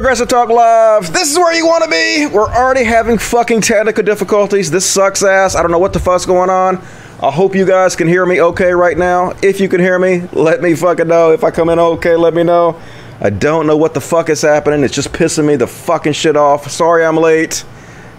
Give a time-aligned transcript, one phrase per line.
[0.00, 1.12] Progressive Talk Live.
[1.12, 2.26] This is where you want to be.
[2.26, 4.70] We're already having fucking technical difficulties.
[4.70, 5.54] This sucks ass.
[5.54, 6.82] I don't know what the fuck's going on.
[7.22, 9.34] I hope you guys can hear me okay right now.
[9.42, 11.32] If you can hear me, let me fucking know.
[11.32, 12.80] If I come in okay, let me know.
[13.20, 14.84] I don't know what the fuck is happening.
[14.84, 16.70] It's just pissing me the fucking shit off.
[16.70, 17.62] Sorry I'm late.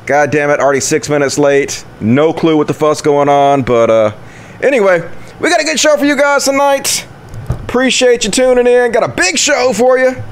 [0.06, 1.84] God damn it, already six minutes late.
[2.00, 4.16] No clue what the fuck's going on, but uh,
[4.62, 5.00] anyway,
[5.40, 7.08] we got a good show for you guys tonight.
[7.50, 8.92] Appreciate you tuning in.
[8.92, 10.24] Got a big show for you.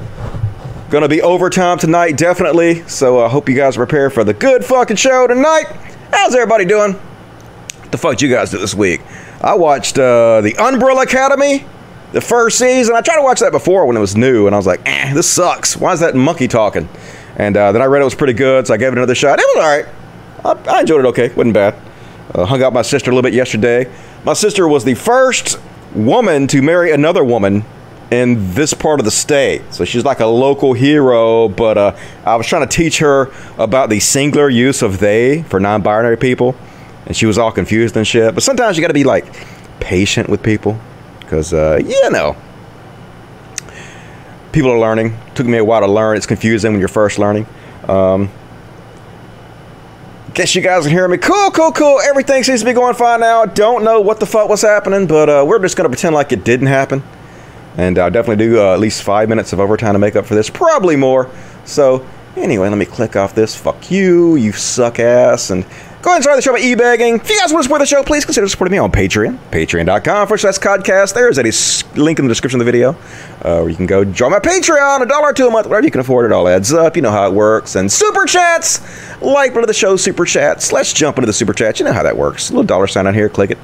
[0.89, 2.81] Gonna be overtime tonight, definitely.
[2.87, 5.65] So I uh, hope you guys are prepared for the good fucking show tonight.
[6.11, 6.93] How's everybody doing?
[6.93, 9.01] What the fuck you guys do this week?
[9.39, 11.63] I watched uh, the Umbrella Academy,
[12.11, 12.95] the first season.
[12.95, 15.13] I tried to watch that before when it was new, and I was like, eh,
[15.13, 15.77] this sucks.
[15.77, 16.89] Why is that monkey talking?
[17.35, 19.37] And uh, then I read it was pretty good, so I gave it another shot.
[19.37, 20.65] It was all right.
[20.67, 21.29] I, I enjoyed it okay.
[21.35, 21.75] wasn't bad.
[22.33, 23.87] Uh, hung out with my sister a little bit yesterday.
[24.23, 25.59] My sister was the first
[25.93, 27.63] woman to marry another woman
[28.11, 29.61] in this part of the state.
[29.73, 33.89] So she's like a local hero, but uh, I was trying to teach her about
[33.89, 36.55] the singular use of they for non binary people,
[37.05, 38.33] and she was all confused and shit.
[38.33, 39.25] But sometimes you got to be like
[39.79, 40.79] patient with people
[41.19, 42.35] because, uh, you know,
[44.51, 45.07] people are learning.
[45.27, 46.17] It took me a while to learn.
[46.17, 47.47] It's confusing when you're first learning.
[47.87, 48.29] Um,
[50.33, 51.17] Guess you guys can hear me.
[51.17, 51.99] Cool, cool, cool.
[51.99, 53.45] Everything seems to be going fine now.
[53.45, 56.43] Don't know what the fuck was happening, but uh, we're just gonna pretend like it
[56.43, 57.03] didn't happen.
[57.79, 60.35] And I'll definitely do uh, at least five minutes of overtime to make up for
[60.35, 61.31] this, probably more.
[61.63, 62.05] So
[62.35, 63.55] anyway, let me click off this.
[63.55, 65.65] Fuck you, you suck ass, and
[66.01, 67.15] Go ahead and start the show by e-bagging.
[67.15, 69.37] If you guys want to support the show, please consider supporting me on Patreon.
[69.51, 71.13] Patreon.com forward slash podcast.
[71.13, 72.91] There is a link in the description of the video
[73.41, 75.01] uh, where you can go join my Patreon.
[75.01, 76.25] A dollar or two a month, whatever you can afford.
[76.25, 76.95] It all adds up.
[76.95, 77.75] You know how it works.
[77.75, 78.79] And super chats.
[79.21, 80.71] Like one of the show's super chats.
[80.71, 81.79] Let's jump into the super chat.
[81.79, 82.49] You know how that works.
[82.49, 83.27] A little dollar sign on here.
[83.27, 83.57] Click it.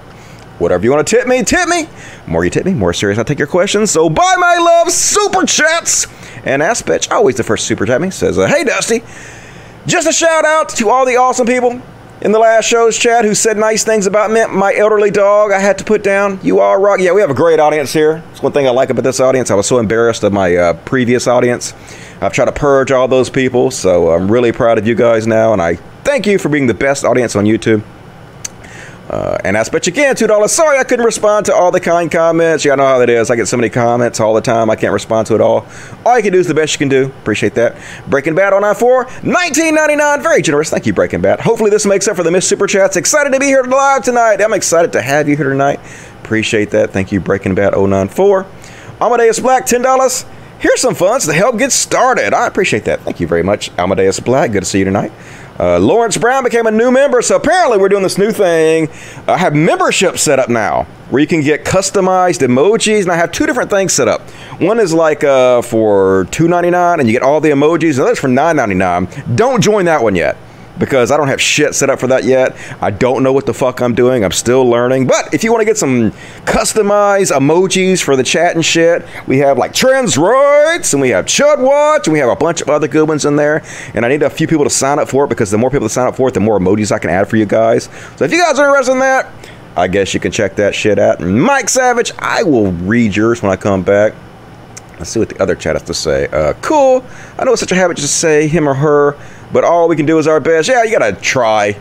[0.59, 1.87] Whatever you want to tip me, tip me.
[2.27, 3.91] more you tip me, more serious I'll take your questions.
[3.91, 6.07] So buy my love super chats.
[6.45, 9.01] And Aspetch, always the first super chat me, says, uh, Hey Dusty,
[9.85, 11.81] just a shout out to all the awesome people
[12.21, 15.51] in the last show's chat who said nice things about me, my elderly dog.
[15.51, 16.39] I had to put down.
[16.41, 16.99] You are rock.
[16.99, 18.23] Yeah, we have a great audience here.
[18.31, 19.51] It's one thing I like about this audience.
[19.51, 21.73] I was so embarrassed of my uh, previous audience.
[22.21, 25.51] I've tried to purge all those people, so I'm really proud of you guys now,
[25.51, 27.83] and I thank you for being the best audience on YouTube.
[29.09, 30.51] Uh, and Aspetch again, two dollars.
[30.51, 32.65] Sorry, I couldn't respond to all the kind comments.
[32.65, 33.29] Y'all know how that is.
[33.29, 34.69] I get so many comments all the time.
[34.71, 35.65] I can't respond to it all.
[36.05, 37.05] All you can do is the best you can do.
[37.21, 37.75] Appreciate that.
[38.07, 40.23] Breaking Bad on 94, 19.99.
[40.23, 40.71] Very generous.
[40.71, 41.39] Thank you, Breaking Bad.
[41.39, 42.97] Hopefully this makes up for the missed super chats.
[42.97, 44.41] Excited to be here live tonight.
[44.41, 45.79] I'm excited to have you here tonight.
[46.23, 46.89] Appreciate that.
[46.89, 48.47] Thank you, Breaking Bad 094.
[48.99, 50.25] Amadeus Black, ten dollars.
[50.57, 52.33] Here's some funds to help get started.
[52.33, 53.01] I appreciate that.
[53.01, 54.51] Thank you very much, Amadeus Black.
[54.51, 55.11] Good to see you tonight.
[55.59, 58.89] Uh, Lawrence Brown became a new member, so apparently we're doing this new thing.
[59.27, 63.31] I have membership set up now where you can get customized emojis, and I have
[63.31, 64.21] two different things set up.
[64.59, 68.27] One is like uh, for $2.99 and you get all the emojis, and the for
[68.27, 69.35] $9.99.
[69.35, 70.35] Don't join that one yet
[70.77, 72.55] because I don't have shit set up for that yet.
[72.81, 74.23] I don't know what the fuck I'm doing.
[74.23, 75.07] I'm still learning.
[75.07, 76.11] But if you want to get some
[76.45, 81.25] customized emojis for the chat and shit, we have like Trans Rights and we have
[81.25, 83.63] Chud Watch and we have a bunch of other good ones in there.
[83.93, 85.85] And I need a few people to sign up for it because the more people
[85.85, 87.89] that sign up for it, the more emojis I can add for you guys.
[88.17, 89.31] So if you guys are interested in that,
[89.77, 91.19] I guess you can check that shit out.
[91.19, 94.13] Mike Savage, I will read yours when I come back.
[94.97, 96.27] Let's see what the other chat has to say.
[96.27, 97.03] Uh, cool.
[97.37, 99.17] I know it's such a habit just to say him or her
[99.55, 100.67] but all we can do is our best.
[100.67, 101.79] Yeah, you gotta try.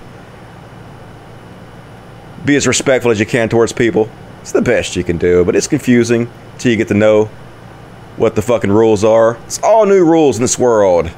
[2.44, 4.08] Be as respectful as you can towards people.
[4.42, 7.24] It's the best you can do, but it's confusing till you get to know
[8.16, 9.36] what the fucking rules are.
[9.46, 11.10] It's all new rules in this world.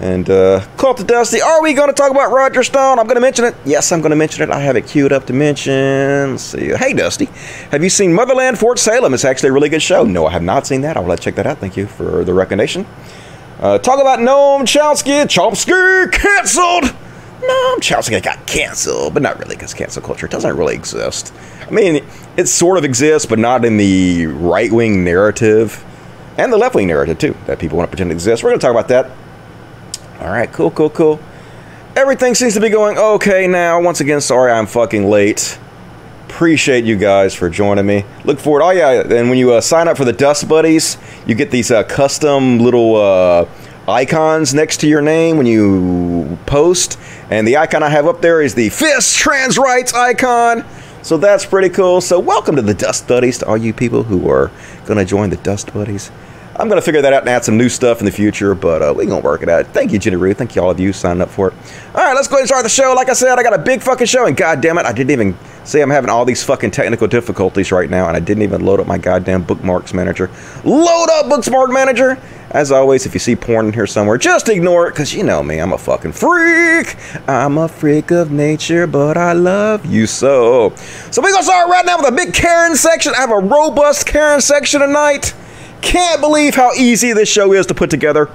[0.00, 1.42] And uh, call up to Dusty.
[1.42, 2.98] Are we going to talk about Roger Stone?
[2.98, 3.54] I'm going to mention it.
[3.66, 4.50] Yes, I'm going to mention it.
[4.50, 6.30] I have it queued up to mention.
[6.30, 6.74] Let's see.
[6.74, 7.26] Hey, Dusty,
[7.70, 9.12] have you seen Motherland Fort Salem?
[9.12, 10.04] It's actually a really good show.
[10.04, 10.96] No, I have not seen that.
[10.96, 11.58] I will check that out.
[11.58, 12.86] Thank you for the recommendation.
[13.62, 15.22] Uh, talk about Noam Chomsky.
[15.22, 16.82] Chomsky canceled.
[16.82, 21.32] Noam Chomsky got canceled, but not really because cancel culture doesn't really exist.
[21.64, 22.04] I mean,
[22.36, 25.84] it sort of exists, but not in the right wing narrative
[26.38, 28.42] and the left wing narrative, too, that people want to pretend exists.
[28.42, 29.10] We're going to talk about that.
[30.18, 31.20] All right, cool, cool, cool.
[31.94, 33.80] Everything seems to be going okay now.
[33.80, 35.56] Once again, sorry I'm fucking late
[36.32, 38.06] appreciate you guys for joining me.
[38.24, 38.62] Look forward.
[38.62, 40.96] Oh yeah, and when you uh, sign up for the Dust Buddies,
[41.26, 43.46] you get these uh, custom little uh,
[43.86, 46.98] icons next to your name when you post.
[47.30, 50.64] And the icon I have up there is the Fist Trans Rights icon.
[51.02, 52.00] So that's pretty cool.
[52.00, 54.50] So welcome to the Dust Buddies to all you people who are
[54.86, 56.10] to join the Dust Buddies.
[56.54, 58.94] I'm gonna figure that out and add some new stuff in the future, but uh,
[58.94, 59.66] we gonna work it out.
[59.68, 60.36] Thank you, Jenny Ruth.
[60.36, 61.54] Thank you all of you signing up for it.
[61.94, 62.92] All right, let's go ahead and start the show.
[62.94, 65.12] Like I said, I got a big fucking show, and god damn it, I didn't
[65.12, 68.64] even say I'm having all these fucking technical difficulties right now, and I didn't even
[68.66, 70.30] load up my goddamn bookmarks manager.
[70.64, 72.18] Load up bookmark manager.
[72.50, 75.42] As always, if you see porn in here somewhere, just ignore it, because you know
[75.42, 76.96] me, I'm a fucking freak.
[77.26, 80.74] I'm a freak of nature, but I love you so.
[81.10, 83.14] So we're gonna start right now with a big Karen section.
[83.16, 85.32] I have a robust Karen section tonight.
[85.82, 88.30] Can't believe how easy this show is to put together.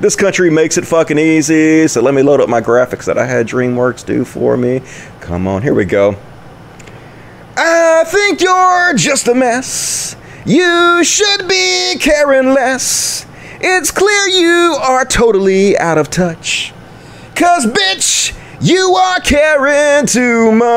[0.00, 1.86] This country makes it fucking easy.
[1.86, 4.80] So let me load up my graphics that I had DreamWorks do for me.
[5.20, 6.16] Come on, here we go.
[7.56, 10.16] I think you're just a mess.
[10.46, 13.26] You should be caring less.
[13.60, 16.72] It's clear you are totally out of touch.
[17.36, 20.72] Cause, bitch, you are caring too much.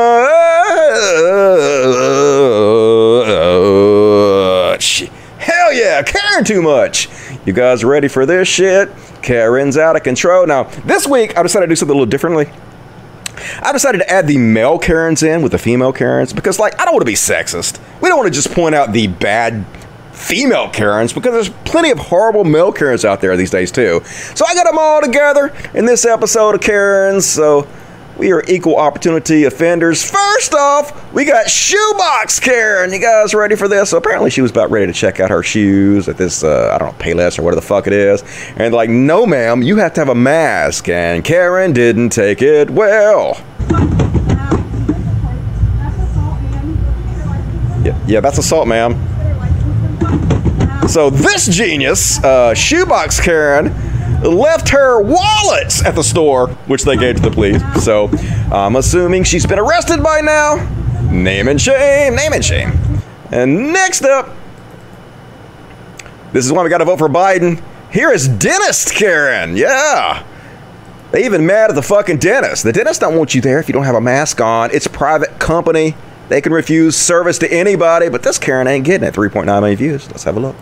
[5.46, 7.08] Hell yeah, caring too much.
[7.46, 8.90] You guys ready for this shit?
[9.22, 10.44] Karen's out of control.
[10.44, 12.50] Now, this week I decided to do something a little differently.
[13.62, 16.84] I decided to add the male Karens in with the female Karens because, like, I
[16.84, 17.78] don't want to be sexist.
[18.02, 19.64] We don't want to just point out the bad
[20.10, 24.02] female Karens because there's plenty of horrible male Karens out there these days, too.
[24.04, 27.24] So I got them all together in this episode of Karens.
[27.24, 27.68] So
[28.16, 30.08] we are equal opportunity offenders.
[30.08, 32.92] First off, we got Shoebox Karen.
[32.92, 33.90] You guys ready for this?
[33.90, 36.78] So apparently she was about ready to check out her shoes at this, uh, I
[36.78, 38.24] don't know, Payless or whatever the fuck it is.
[38.56, 40.88] And like, no ma'am, you have to have a mask.
[40.88, 43.40] And Karen didn't take it well.
[47.84, 48.94] Yeah, yeah that's assault, ma'am.
[50.88, 53.74] So this genius, uh, Shoebox Karen,
[54.22, 57.62] left her wallets at the store, which they gave to the police.
[57.84, 58.08] So
[58.52, 60.56] I'm assuming she's been arrested by now.
[61.10, 62.72] Name and shame, name and shame.
[63.30, 64.30] And next up,
[66.32, 67.62] this is why we got to vote for Biden.
[67.90, 69.56] Here is Dentist Karen.
[69.56, 70.24] Yeah.
[71.12, 72.64] They even mad at the fucking dentist.
[72.64, 74.70] The dentist don't want you there if you don't have a mask on.
[74.72, 75.94] It's a private company.
[76.28, 79.14] They can refuse service to anybody, but this Karen ain't getting it.
[79.14, 80.10] 3.9 million views.
[80.10, 80.56] Let's have a look.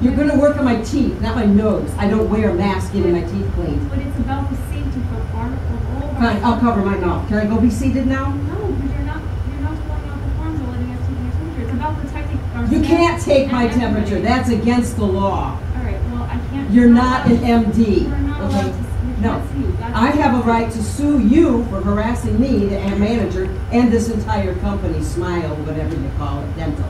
[0.00, 1.90] You're gonna work on my teeth, not my nose.
[1.98, 3.88] I don't wear a mask getting my teeth cleaned.
[3.90, 6.14] But it's about the safety for farm for all.
[6.14, 7.28] Fine, I'll cover my mouth.
[7.28, 8.30] Can I go be seated now?
[8.32, 9.20] No, because you're not,
[9.50, 11.62] you're not filling out the forms or letting us take your temperature.
[11.62, 12.64] It's about protecting our.
[12.66, 14.20] You can't take and my temperature.
[14.20, 15.58] That's against the law.
[15.76, 16.70] All right, well, I can't.
[16.70, 18.06] You're not an MD.
[18.08, 18.70] We're not allowed Okay?
[18.70, 19.28] to, No.
[19.34, 19.72] can't sue.
[19.80, 24.08] That's- I have a right to sue you for harassing me, the manager, and this
[24.08, 26.86] entire company, Smile, whatever you call it, dental.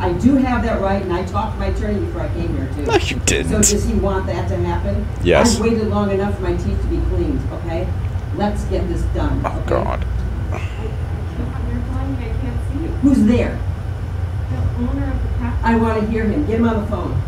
[0.00, 2.68] I do have that right, and I talked to my attorney before I came here
[2.74, 2.82] too.
[2.86, 3.50] No, you So didn't.
[3.52, 5.06] does he want that to happen?
[5.24, 5.56] Yes.
[5.56, 7.88] I've waited long enough for my teeth to be cleaned, okay?
[8.36, 9.68] Let's get this done, Oh, okay?
[9.70, 10.06] God.
[10.50, 12.88] You're telling me I can't see you.
[13.02, 13.58] Who's there?
[14.50, 15.60] The owner of the practice.
[15.64, 16.46] I want to hear him.
[16.46, 17.20] Get him on the phone.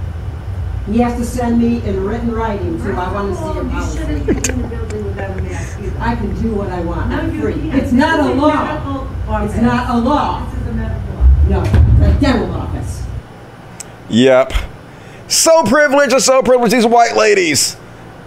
[0.86, 2.92] He has to send me in written writing too.
[2.92, 5.78] I want to see your You shouldn't be in the building without a mask.
[5.98, 7.10] I can do what I want.
[7.10, 7.70] No, I'm free.
[7.72, 9.44] It's not a law.
[9.44, 10.44] It's not a law.
[10.50, 11.48] This is a medical office.
[11.48, 11.62] No,
[12.00, 13.04] the dental office.
[14.08, 14.52] Yep.
[15.28, 17.76] So privileged and so privileged, these white ladies.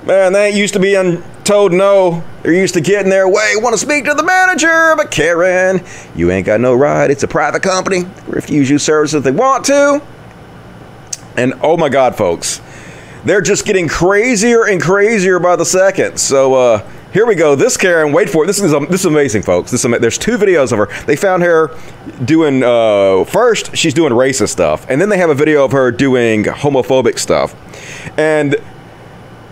[0.05, 2.23] Man, they used to being told no.
[2.41, 3.53] They're used to getting their way.
[3.55, 5.81] Want to speak to the manager, but Karen,
[6.15, 7.09] you ain't got no right.
[7.09, 8.03] It's a private company.
[8.27, 10.01] Refuse you services if they want to.
[11.37, 12.61] And oh my God, folks,
[13.23, 16.17] they're just getting crazier and crazier by the second.
[16.19, 17.55] So uh, here we go.
[17.55, 18.47] This Karen, wait for it.
[18.47, 19.71] This is um, this is amazing, folks.
[19.71, 21.05] This there's two videos of her.
[21.05, 21.77] They found her
[22.25, 25.91] doing uh, first she's doing racist stuff, and then they have a video of her
[25.91, 27.55] doing homophobic stuff,
[28.17, 28.55] and.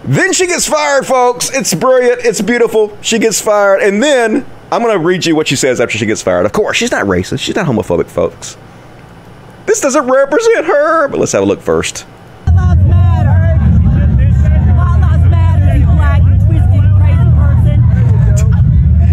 [0.03, 1.51] Then she gets fired, folks.
[1.55, 2.25] It's brilliant.
[2.25, 2.97] It's beautiful.
[3.03, 3.83] She gets fired.
[3.83, 6.47] And then I'm to read you what she says after she gets fired.
[6.47, 7.41] Of course, she's not racist.
[7.41, 8.57] She's not homophobic, folks.
[9.67, 11.07] This doesn't represent her.
[11.07, 12.07] But let's have a look first.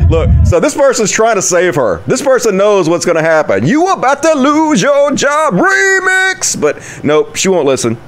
[0.08, 1.98] Look, so this person's trying to save her.
[2.06, 3.66] This person knows what's to happen.
[3.66, 5.52] You about to lose your job.
[5.54, 6.58] Remix.
[6.58, 7.98] But nope, she won't listen.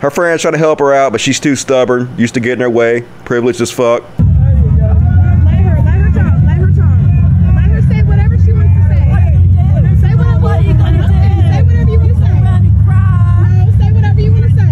[0.00, 2.70] Her friend's trying to help her out, but she's too stubborn, used to getting her
[2.70, 4.02] way, privileged as fuck.
[4.18, 6.98] Let her, let her talk, let her talk.
[7.54, 9.04] Let her say whatever she wants to say.
[10.00, 11.02] Say whatever, What are you gonna do?
[11.08, 12.32] say whatever you want to say.
[12.42, 13.64] Run and cry.
[13.66, 14.62] No, say whatever you want to say.
[14.62, 14.64] I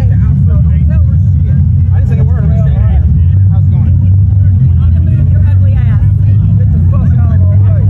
[2.00, 2.44] didn't say a word.
[2.44, 3.04] I'm just standing here.
[3.52, 3.97] How's it going?
[3.97, 4.00] You
[4.61, 6.04] need to move your ugly ass.
[6.61, 7.88] Get the fuck out of our way.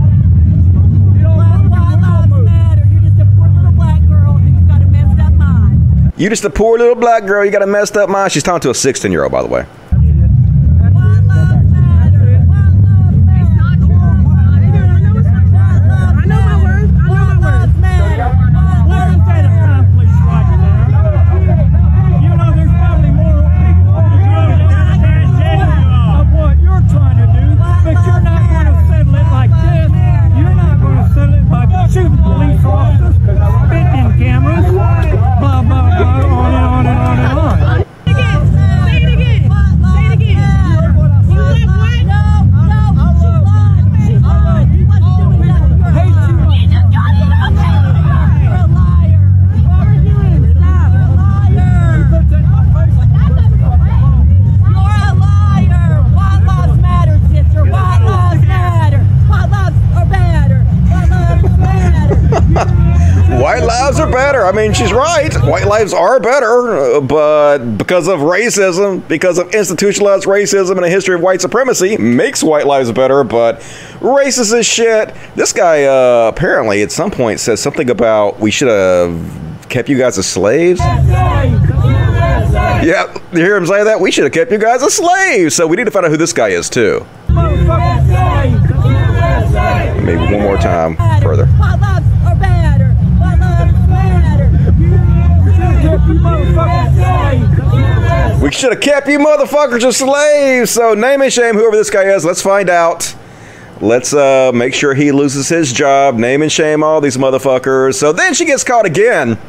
[1.19, 2.87] You don't Black, want all lives matter.
[2.87, 5.99] You're just a poor little black girl who's got a messed up mind.
[6.17, 7.43] You just a poor little black girl.
[7.43, 8.31] You got a messed up mind.
[8.31, 9.65] She's talking to a 16 year old, by the way.
[64.45, 65.33] I mean, she's right.
[65.43, 70.89] White lives are better, uh, but because of racism, because of institutionalized racism and a
[70.89, 73.23] history of white supremacy, makes white lives better.
[73.23, 73.59] But
[74.01, 75.15] racist as shit.
[75.35, 79.19] This guy uh, apparently at some point says something about we should have
[79.67, 80.79] kept you guys as slaves.
[82.85, 83.99] Yeah, you hear him say that?
[83.99, 85.55] We should have kept you guys as slaves.
[85.55, 87.03] So we need to find out who this guy is too.
[90.05, 91.47] Maybe one more time further.
[91.47, 92.89] White lives are better.
[93.17, 94.45] White lives matter.
[98.45, 100.69] We should have kept you motherfuckers as slaves.
[100.69, 102.23] So name and shame whoever this guy is.
[102.23, 103.15] Let's find out.
[103.81, 106.13] Let's uh, make sure he loses his job.
[106.13, 107.95] Name and shame all these motherfuckers.
[107.95, 109.39] So then she gets caught again.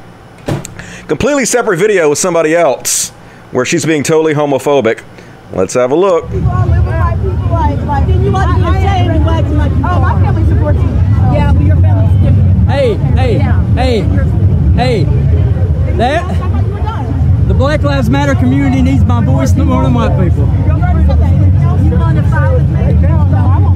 [1.09, 3.11] Completely separate video with somebody else
[3.50, 5.05] where she's being totally homophobic.
[5.53, 6.31] Let's have a look.
[6.31, 9.45] People all live with white people like, like, you want to be ashamed of black
[9.45, 9.61] people.
[9.61, 10.88] Oh, my family supports you.
[11.37, 12.71] Yeah, but your family's different.
[12.71, 13.38] Hey, hey,
[13.75, 15.05] hey, hey.
[15.97, 16.56] That the
[17.57, 20.45] Black Lives Matter community needs my voice no more than white people.
[20.47, 23.07] You want to fight with me?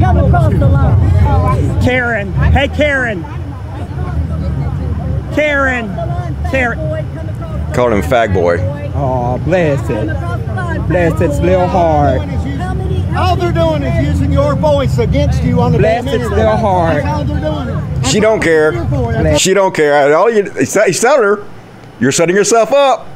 [0.00, 1.82] Come across the line.
[1.82, 2.32] Karen.
[2.32, 3.22] Hey, Karen.
[5.34, 5.88] Karen.
[6.50, 7.72] Karen.
[7.72, 8.58] Calling him fag boy.
[8.94, 10.88] Oh, bless it.
[10.88, 12.20] Bless it's little hard.
[13.16, 16.38] All they're doing is using your voice against you on the Bless damn it's internet.
[16.38, 16.96] little hard.
[16.96, 17.68] That's how they're doing
[18.02, 18.06] it.
[18.06, 19.38] She don't care.
[19.38, 20.14] She don't care.
[20.16, 21.44] All you, he's telling her,
[21.98, 23.06] you're setting yourself up.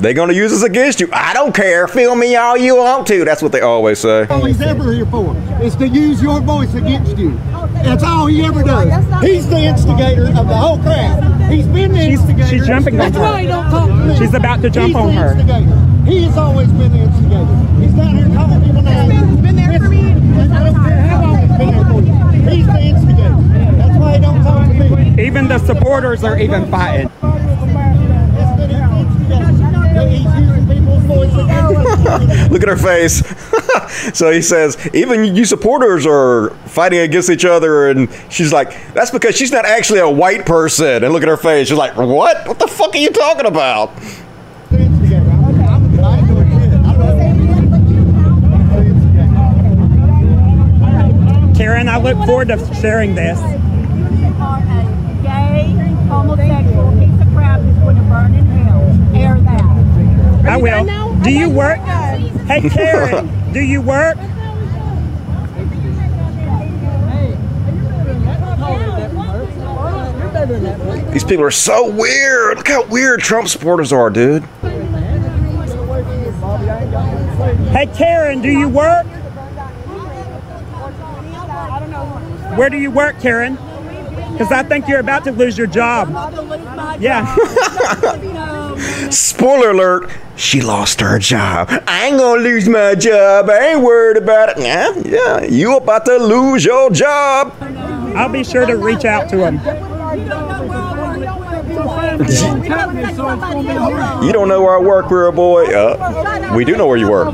[0.00, 1.08] They're gonna use this against you.
[1.12, 1.86] I don't care.
[1.86, 3.24] Feel me all you want to.
[3.24, 4.26] That's what they always say.
[4.28, 7.38] all he's ever here for is to use your voice against you.
[7.82, 8.88] That's all he ever does.
[9.22, 11.22] He's the instigator of the whole crap.
[11.50, 12.48] He's been the She's- instigator.
[12.48, 13.22] she's jumping on That's her.
[13.22, 14.16] why he don't talk to me.
[14.16, 15.32] She's about to jump He's on her.
[15.32, 15.86] Instigator.
[16.06, 17.46] He has always been the instigator.
[17.80, 19.08] He's down here calling people names.
[19.08, 20.00] man's been there for me.
[20.02, 22.50] I don't care how long he's been there for you.
[22.50, 23.36] He's the instigator.
[23.78, 25.24] That's why he don't talk to me.
[25.24, 27.06] Even the supporters are even fighting.
[27.06, 28.84] It's been his instigator.
[28.90, 29.83] He's using people's voice against you.
[32.50, 33.22] Look at her face.
[34.16, 37.90] so he says, even you supporters are fighting against each other.
[37.90, 41.04] And she's like, that's because she's not actually a white person.
[41.04, 41.68] And look at her face.
[41.68, 42.46] She's like, what?
[42.46, 43.90] What the fuck are you talking about?
[51.56, 53.38] Karen, I look forward to sharing this.
[53.38, 55.70] You are a gay,
[56.08, 58.82] homosexual piece of crap that's going to burn in hell.
[59.14, 60.33] Air that.
[60.46, 61.14] I will.
[61.22, 61.78] Do you work?
[61.78, 64.18] Hey, Karen, do you work?
[71.12, 72.58] These people are so weird.
[72.58, 74.42] Look how weird Trump supporters are, dude.
[77.72, 79.06] Hey, Karen, do you work?
[82.56, 83.56] Where do you work, Karen?
[84.34, 86.08] Because I think you're about to lose your job.
[87.00, 87.34] Yeah.
[89.10, 91.68] Spoiler alert, she lost her job.
[91.86, 93.48] I ain't gonna lose my job.
[93.48, 94.58] I ain't worried about it.
[94.58, 97.54] Yeah, yeah, you about to lose your job.
[98.16, 99.60] I'll be sure to reach out to him.
[104.24, 105.64] You don't know where I work, real boy.
[105.66, 107.32] Uh, we do know where you work.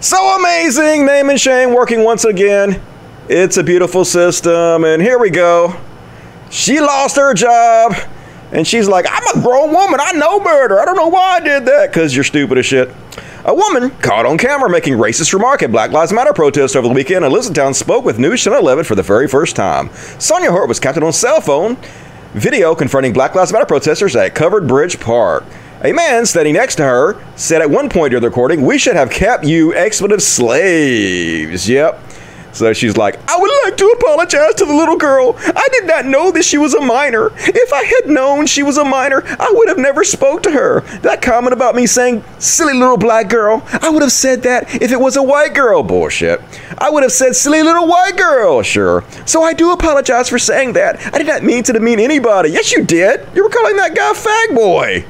[0.00, 2.80] So amazing, name and shame working once again.
[3.28, 5.78] It's a beautiful system, and here we go.
[6.48, 7.94] She lost her job,
[8.52, 10.00] and she's like, I'm a grown woman.
[10.00, 10.78] I know murder.
[10.80, 12.88] I don't know why I did that, because you're stupid as shit.
[13.48, 16.92] A woman caught on camera making racist remark at Black Lives Matter protest over the
[16.92, 19.88] weekend in Elizabethtown spoke with News Channel 11 for the very first time.
[20.18, 21.76] Sonia Holt was captured on cell phone
[22.34, 25.44] video confronting Black Lives Matter protesters at Covered Bridge Park.
[25.84, 28.96] A man standing next to her said at one point during the recording, We should
[28.96, 31.68] have kept you expletive slaves.
[31.68, 32.02] Yep.
[32.56, 35.36] So she's like, I would like to apologize to the little girl.
[35.38, 37.30] I did not know that she was a minor.
[37.36, 40.80] If I had known she was a minor, I would have never spoke to her.
[41.00, 44.90] That comment about me saying, silly little black girl, I would have said that if
[44.90, 45.82] it was a white girl.
[45.82, 46.40] Bullshit.
[46.78, 48.62] I would have said, silly little white girl.
[48.62, 49.04] Sure.
[49.26, 51.14] So I do apologize for saying that.
[51.14, 52.50] I did not mean to demean anybody.
[52.50, 53.26] Yes, you did.
[53.34, 55.04] You were calling that guy fag boy.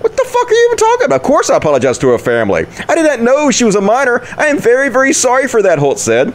[0.00, 1.16] What the fuck are you even talking about?
[1.16, 2.66] Of course I apologize to her family.
[2.88, 4.24] I did not know she was a minor.
[4.38, 6.32] I am very, very sorry for that, Holt said.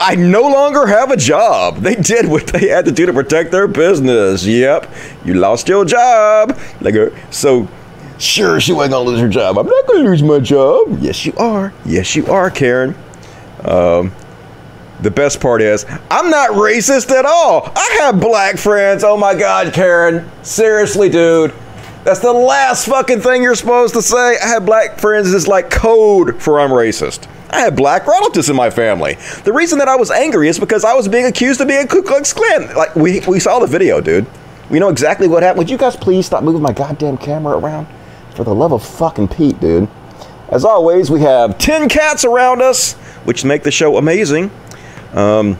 [0.00, 1.76] I no longer have a job.
[1.76, 4.46] They did what they had to do to protect their business.
[4.46, 4.90] Yep,
[5.24, 6.58] you lost your job.
[6.80, 7.68] Like, uh, so
[8.18, 9.58] sure, she wasn't gonna lose her job.
[9.58, 10.98] I'm not gonna lose my job.
[11.00, 11.72] Yes, you are.
[11.84, 12.94] Yes, you are, Karen.
[13.62, 14.12] Um,
[15.02, 17.70] the best part is, I'm not racist at all.
[17.76, 19.04] I have black friends.
[19.04, 20.30] Oh my God, Karen.
[20.42, 21.52] Seriously, dude.
[22.04, 24.38] That's the last fucking thing you're supposed to say.
[24.42, 27.28] I have black friends is like code for I'm racist.
[27.52, 29.14] I had black relatives in my family.
[29.44, 31.86] The reason that I was angry is because I was being accused of being a
[31.86, 32.74] Ku Klux Klan.
[32.74, 34.26] Like we we saw the video, dude.
[34.70, 35.58] We know exactly what happened.
[35.58, 37.88] Would you guys please stop moving my goddamn camera around?
[38.36, 39.88] For the love of fucking Pete, dude.
[40.48, 44.50] As always, we have 10 cats around us, which make the show amazing.
[45.12, 45.58] Um,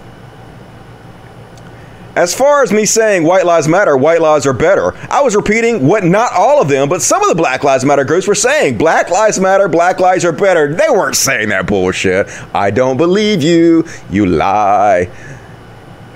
[2.16, 5.86] as far as me saying white lives matter, white lives are better, I was repeating
[5.86, 8.78] what not all of them, but some of the Black Lives Matter groups were saying.
[8.78, 10.74] Black lives matter, black lives are better.
[10.74, 12.28] They weren't saying that bullshit.
[12.54, 13.84] I don't believe you.
[14.10, 15.08] You lie.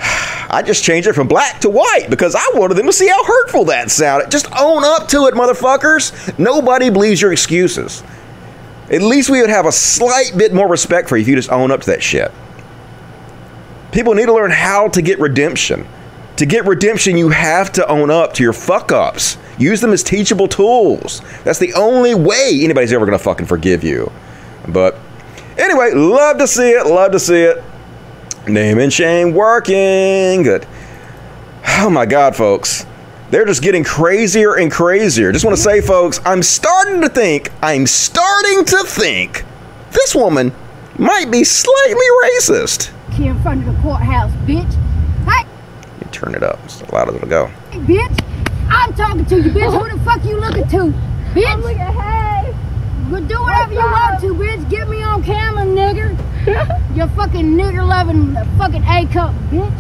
[0.51, 3.25] I just changed it from black to white because I wanted them to see how
[3.25, 4.31] hurtful that sounded.
[4.31, 6.37] Just own up to it, motherfuckers.
[6.39, 8.03] Nobody believes your excuses.
[8.91, 11.51] At least we would have a slight bit more respect for you if you just
[11.51, 12.33] own up to that shit.
[13.95, 15.87] People need to learn how to get redemption.
[16.39, 19.39] To get redemption, you have to own up to your fuck ups.
[19.57, 21.23] Use them as teachable tools.
[21.45, 24.11] That's the only way anybody's ever gonna fucking forgive you.
[24.67, 24.99] But
[25.57, 27.63] anyway, love to see it, love to see it.
[28.49, 30.43] Name and shame working.
[30.43, 30.67] Good.
[31.79, 32.87] Oh my God, folks.
[33.31, 35.31] They're just getting crazier and crazier.
[35.31, 39.45] Just want to say, folks, I'm starting to think, I'm starting to think
[39.93, 40.53] this woman
[40.99, 42.91] might be slightly racist.
[43.15, 44.73] Here in front of the courthouse, bitch.
[45.29, 45.47] Hey,
[46.01, 46.59] You turn it up.
[46.65, 47.47] It's as loud as it'll go.
[47.71, 48.25] Hey, bitch.
[48.69, 49.71] I'm talking to you, bitch.
[49.73, 50.93] Who the fuck you looking to?
[51.33, 51.47] Bitch.
[51.53, 52.55] I'm looking, hey.
[53.11, 54.69] Well, do whatever you want to, bitch.
[54.69, 56.11] Get me on camera, nigger.
[56.97, 59.71] you fucking nigger loving fucking A cup, bitch.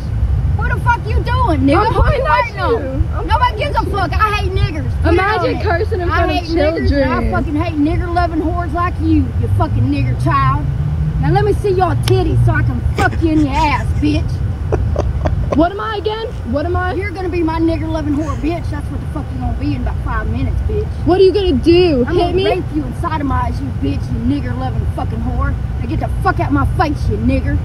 [0.57, 1.87] What the fuck you doing, nigga?
[1.87, 3.27] I'm Who you pointing waiting on?
[3.27, 4.13] Nobody gives a fuck.
[4.13, 4.89] I hate niggers.
[5.03, 6.93] Put it Imagine cursing in I front of hate niggers.
[7.03, 10.65] and I fucking hate nigger loving whores like you, you fucking nigger child.
[11.25, 14.31] Now let me see your titties so I can fuck you in your ass, bitch.
[15.57, 16.27] What am I again?
[16.53, 16.93] What am I?
[16.93, 18.69] You're gonna be my nigger loving whore, bitch.
[18.71, 20.87] That's what the fuck you're gonna be in about five minutes, bitch.
[21.07, 22.05] What are you gonna do?
[22.07, 22.45] I'm Hit gonna me?
[22.45, 25.55] rape you and sodomize you, bitch, you nigger loving fucking whore.
[25.81, 27.57] Now get the fuck out my face, you nigger.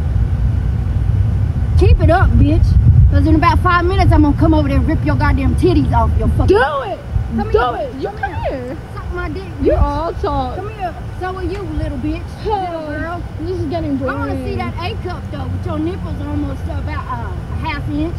[1.79, 2.65] Keep it up, bitch.
[3.11, 5.91] Cause in about five minutes I'm gonna come over there and rip your goddamn titties
[5.91, 6.99] off your fucking Do it!
[7.35, 7.89] Come Do here.
[7.89, 7.95] it!
[7.95, 8.77] You come here.
[8.77, 8.88] Suck
[9.33, 9.51] dick.
[9.61, 10.55] You're all talk.
[10.55, 10.95] Come here.
[11.19, 12.45] So are you, little bitch.
[12.45, 13.23] Little girl.
[13.39, 14.15] This is getting boring.
[14.15, 17.55] I want to see that A cup though, with your nipples almost about uh, a
[17.67, 18.15] half inch.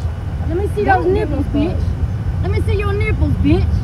[0.49, 2.43] Let me see those Don't nipples, nipple bitch.
[2.43, 3.81] Let me see your nipples, bitch.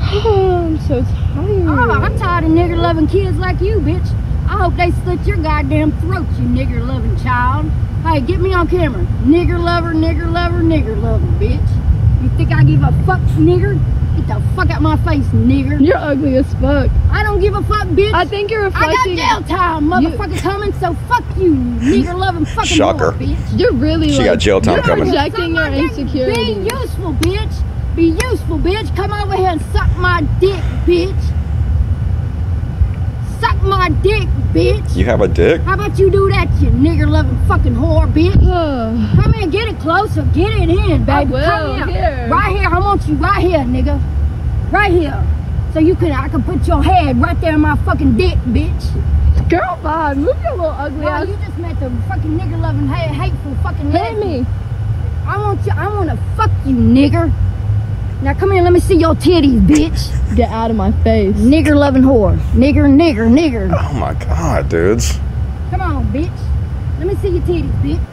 [0.00, 1.68] I'm so tired.
[1.68, 4.06] Oh, I'm tired of nigger loving kids like you, bitch.
[4.48, 7.66] I hope they slit your goddamn throat, you nigger loving child.
[8.04, 9.04] Hey, get me on camera.
[9.24, 12.22] Nigger lover, nigger lover, nigger lover, bitch.
[12.22, 13.74] You think I give a fuck, nigger?
[14.26, 15.80] Get the fuck out my face, nigger.
[15.84, 16.90] You're ugly as fuck.
[17.10, 18.12] I don't give a fuck, bitch.
[18.12, 18.88] I think you're a fucking.
[18.88, 23.12] I got jail time, motherfucker, coming, so fuck you, nigger loving fucking Shocker.
[23.12, 23.58] whore, bitch.
[23.60, 25.04] You're really She like, got jail time you're coming.
[25.06, 25.90] projecting your Suck my dick.
[25.90, 26.54] insecurity.
[26.54, 27.96] Be useful, bitch.
[27.96, 28.96] Be useful, bitch.
[28.96, 31.32] Come over here and suck my dick, bitch.
[33.40, 34.96] Suck my dick, bitch.
[34.96, 35.60] You have a dick?
[35.62, 38.34] How about you do that, you nigger loving fucking whore, bitch?
[39.22, 40.22] Come here, get it closer.
[40.34, 41.10] Get it in, baby.
[41.10, 42.02] I will, Come here.
[42.16, 42.28] here.
[42.30, 42.68] Right here.
[42.70, 44.00] I want you right here, nigga.
[44.72, 45.22] Right here.
[45.74, 49.48] So you can, I can put your head right there in my fucking dick, bitch.
[49.50, 50.14] Girl, bye.
[50.14, 51.28] Move your little ugly Wow, ass.
[51.28, 54.42] you just met the fucking nigger loving, ha- hateful fucking Hit lesbian.
[54.42, 54.46] me.
[55.26, 55.72] I want you.
[55.76, 57.30] I want to fuck you, nigger.
[58.22, 58.62] Now come here.
[58.62, 60.36] Let me see your titties, bitch.
[60.36, 61.36] Get out of my face.
[61.36, 62.36] Nigger loving whore.
[62.52, 63.74] Nigger, nigger, nigger.
[63.78, 65.18] Oh my god, dudes.
[65.70, 66.30] Come on, bitch.
[66.98, 68.04] Let me see your titties, bitch.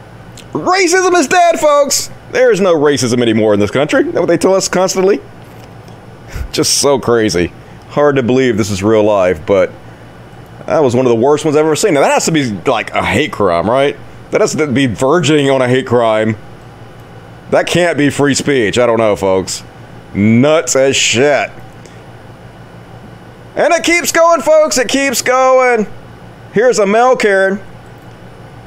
[0.52, 2.10] Racism is dead, folks.
[2.30, 4.06] There is no racism anymore in this country.
[4.06, 5.20] Is that what they tell us constantly?
[6.52, 7.52] Just so crazy.
[7.90, 9.72] Hard to believe this is real life, but
[10.66, 11.94] that was one of the worst ones I've ever seen.
[11.94, 13.96] Now that has to be like a hate crime, right?
[14.32, 16.36] That has to be verging on a hate crime.
[17.50, 18.78] That can't be free speech.
[18.78, 19.62] I don't know, folks.
[20.14, 21.50] Nuts as shit.
[23.56, 24.78] And it keeps going, folks.
[24.78, 25.86] It keeps going.
[26.52, 27.60] Here's a male Karen.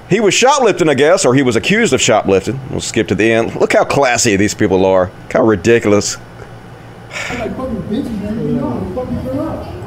[0.10, 2.60] He was shoplifting, I guess, or he was accused of shoplifting.
[2.70, 3.56] We'll skip to the end.
[3.56, 5.06] Look how classy these people are.
[5.24, 6.16] Look How ridiculous.
[7.10, 8.40] I like fucking bitches, man.
[8.40, 9.78] You know, I'm fucking her up.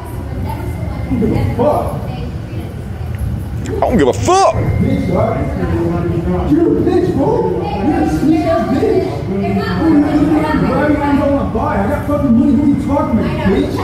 [3.76, 4.54] I don't give a fuck.
[4.54, 4.84] I don't a.
[4.84, 6.52] Bitch, dog.
[6.52, 7.50] You're a bitch, bro.
[7.50, 9.20] You're a sneak bitch.
[9.30, 11.78] I'm not even driving around on my bike.
[11.78, 12.52] I got fucking money.
[12.52, 13.76] What are you talking about, bitch?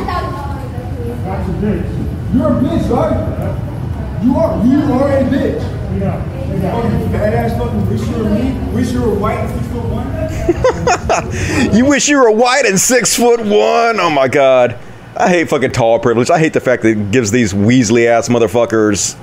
[1.24, 2.34] That's a bitch.
[2.34, 4.24] You're a bitch, dog.
[4.24, 4.66] You are.
[4.66, 5.76] You are a bitch.
[5.96, 8.72] Fucking badass fucking wish you were me.
[8.74, 11.74] Wish you were white and six foot one.
[11.74, 13.98] You wish you were white and six foot one.
[14.00, 14.78] Oh my god.
[15.16, 16.28] I hate fucking tall privilege.
[16.30, 19.16] I hate the fact that it gives these Weasley ass motherfuckers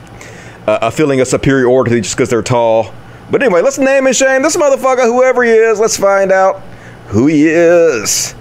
[0.67, 2.93] uh, a feeling of superiority just because they're tall.
[3.31, 5.79] But anyway, let's name and shame this motherfucker, whoever he is.
[5.79, 6.61] Let's find out
[7.07, 8.35] who he is.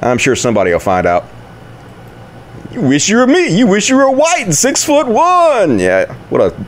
[0.00, 1.24] I'm sure somebody will find out.
[2.72, 3.56] You wish you were me.
[3.56, 5.78] You wish you were white and six foot one.
[5.78, 6.66] Yeah, what a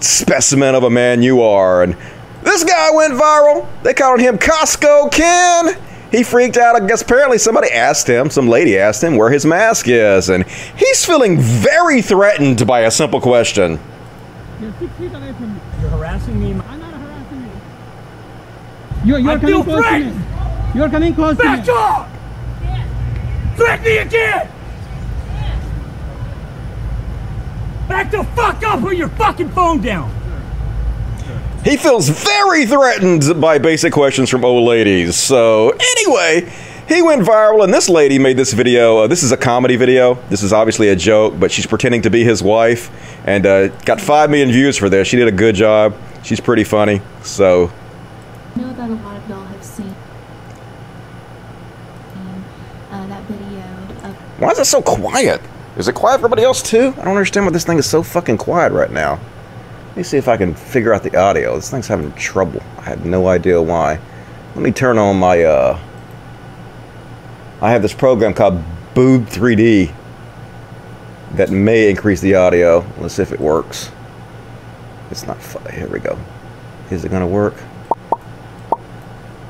[0.00, 1.82] specimen of a man you are.
[1.82, 1.96] And
[2.42, 3.68] this guy went viral.
[3.82, 5.78] They called him Costco Ken.
[6.10, 6.80] He freaked out.
[6.80, 10.46] I guess apparently somebody asked him, some lady asked him where his mask is, and
[10.46, 13.78] he's feeling very threatened by a simple question.
[14.60, 15.60] You're six feet away from me.
[15.80, 16.50] You're harassing me.
[16.52, 17.50] I'm not harassing you.
[19.04, 20.16] You're, you're I coming feel close to threatened.
[20.18, 20.24] me.
[20.74, 21.78] You're coming close Back to me.
[21.78, 22.08] off!
[23.56, 24.48] Threaten me again!
[27.88, 30.14] Back the fuck up or your fucking phone down!
[31.64, 35.16] He feels very threatened by basic questions from old ladies.
[35.16, 36.52] So, anyway,
[36.88, 38.98] he went viral, and this lady made this video.
[38.98, 40.14] Uh, this is a comedy video.
[40.30, 42.90] This is obviously a joke, but she's pretending to be his wife
[43.26, 45.06] and uh, got 5 million views for this.
[45.06, 45.94] She did a good job.
[46.22, 47.02] She's pretty funny.
[47.22, 47.70] So,
[48.56, 49.94] I know that a lot of y'all have seen
[52.16, 52.44] um,
[52.90, 55.42] uh, that video of why is it so quiet?
[55.76, 56.94] Is it quiet for everybody else too?
[56.96, 59.20] I don't understand why this thing is so fucking quiet right now.
[59.88, 61.54] Let me see if I can figure out the audio.
[61.54, 62.62] This thing's having trouble.
[62.78, 64.00] I have no idea why.
[64.54, 65.78] Let me turn on my uh
[67.60, 68.62] I have this program called
[68.94, 69.92] Boom 3D
[71.32, 72.86] that may increase the audio.
[72.98, 73.90] Let's see if it works.
[75.10, 75.38] It's not
[75.72, 76.16] here we go.
[76.90, 77.54] Is it gonna work?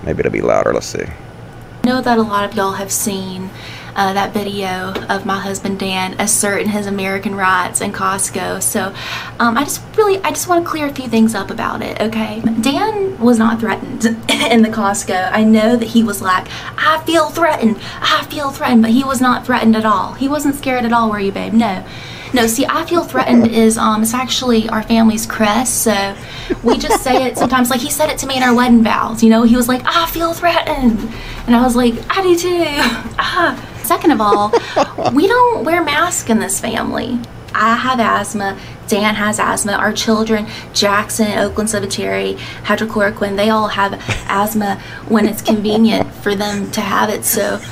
[0.05, 0.73] Maybe it'll be louder.
[0.73, 1.05] Let's see.
[1.05, 3.51] I know that a lot of y'all have seen
[3.99, 8.63] uh, that video of my husband Dan asserting his American rights in Costco.
[8.63, 8.95] So
[9.41, 12.01] um, I just really, I just want to clear a few things up about it,
[12.01, 12.41] okay?
[12.61, 15.33] Dan was not threatened in the Costco.
[15.33, 16.47] I know that he was like,
[16.79, 20.13] I feel threatened, I feel threatened, but he was not threatened at all.
[20.13, 21.53] He wasn't scared at all, were you, babe?
[21.53, 21.85] No.
[22.33, 25.83] No, see, I feel threatened is um, it's actually our family's crest.
[25.83, 26.15] So
[26.63, 27.71] we just say it sometimes.
[27.71, 29.23] Like he said it to me in our wedding vows.
[29.23, 31.01] You know, he was like, "I feel threatened,"
[31.47, 32.65] and I was like, "I do too."
[33.19, 33.78] ah.
[33.89, 34.53] Second of all,
[35.15, 37.19] we don't wear masks in this family.
[37.55, 38.61] I have asthma.
[38.87, 39.73] Dan has asthma.
[39.73, 43.95] Our children, Jackson, Oakland Cemetery, hydroxychloroquine, they all have
[44.29, 47.25] asthma when it's convenient for them to have it.
[47.25, 47.63] So,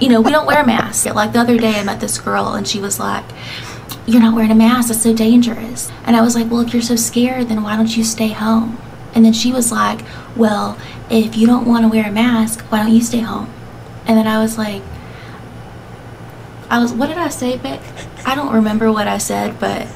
[0.00, 1.06] you know, we don't wear masks.
[1.06, 3.24] Like the other day, I met this girl and she was like,
[4.06, 4.88] You're not wearing a mask.
[4.88, 5.88] That's so dangerous.
[6.04, 8.76] And I was like, Well, if you're so scared, then why don't you stay home?
[9.14, 10.00] And then she was like,
[10.34, 10.76] Well,
[11.08, 13.52] if you don't want to wear a mask, why don't you stay home?
[14.06, 14.82] And then I was like,
[16.70, 17.80] I was, what did I say, Beck?
[18.24, 19.88] I don't remember what I said, but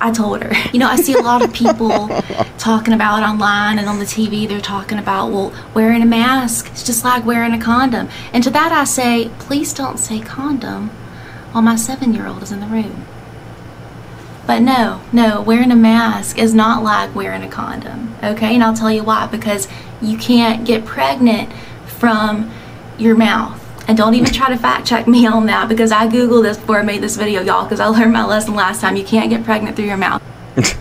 [0.00, 0.52] I told her.
[0.72, 2.08] You know, I see a lot of people
[2.58, 4.48] talking about it online and on the TV.
[4.48, 6.68] They're talking about, well, wearing a mask.
[6.70, 8.08] It's just like wearing a condom.
[8.32, 10.88] And to that I say, please don't say condom
[11.50, 13.04] while my seven year old is in the room.
[14.46, 18.16] But no, no, wearing a mask is not like wearing a condom.
[18.22, 18.54] Okay?
[18.54, 19.26] And I'll tell you why.
[19.26, 19.68] Because
[20.00, 21.52] you can't get pregnant
[21.86, 22.50] from
[22.98, 23.61] your mouth.
[23.92, 26.78] And don't even try to fact check me on that because I Googled this before
[26.78, 28.96] I made this video, y'all, because I learned my lesson last time.
[28.96, 30.22] You can't get pregnant through your mouth.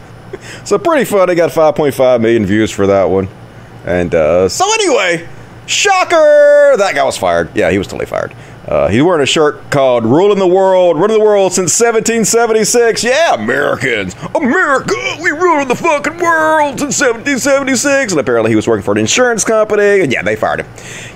[0.63, 1.35] So pretty funny.
[1.35, 3.27] Got 5.5 million views for that one.
[3.85, 5.27] And uh, so anyway,
[5.65, 6.75] shocker!
[6.77, 7.53] That guy was fired.
[7.53, 8.33] Yeah, he was totally fired.
[8.67, 13.03] Uh, he's wearing a shirt called "Ruling the World," running the world since 1776.
[13.03, 18.13] Yeah, Americans, America, we rule the fucking world since 1776.
[18.13, 20.01] And apparently, he was working for an insurance company.
[20.01, 20.67] And yeah, they fired him.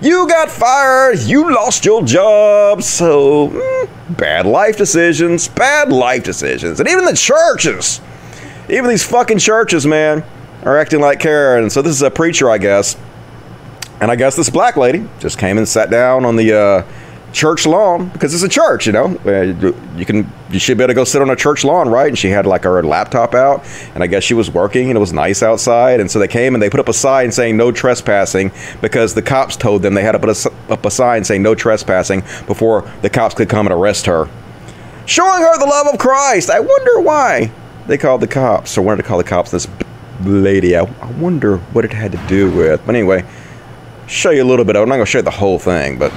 [0.01, 1.19] You got fired.
[1.19, 2.81] You lost your job.
[2.81, 5.47] So mm, bad life decisions.
[5.47, 6.79] Bad life decisions.
[6.79, 8.01] And even the churches.
[8.69, 10.23] Even these fucking churches, man,
[10.63, 11.69] are acting like Karen.
[11.69, 12.97] So this is a preacher, I guess.
[14.01, 16.83] And I guess this black lady just came and sat down on the uh,
[17.35, 19.07] church lawn because it's a church, you know.
[19.25, 22.07] Uh, You can, you should be able to go sit on a church lawn, right?
[22.07, 24.99] And she had like her laptop out, and I guess she was working, and it
[24.99, 25.99] was nice outside.
[25.99, 29.21] And so they came and they put up a sign saying no trespassing because the
[29.21, 32.89] cops told them they had to put a up a sign saying no trespassing before
[33.01, 34.27] the cops could come and arrest her
[35.05, 36.49] showing her the love of Christ.
[36.49, 37.51] I wonder why
[37.85, 39.67] they called the cops or wanted to call the cops this
[40.23, 40.75] lady.
[40.75, 42.83] I, I wonder what it had to do with.
[42.85, 43.23] But anyway,
[44.07, 44.75] show you a little bit.
[44.75, 46.11] I'm not going to show you the whole thing, but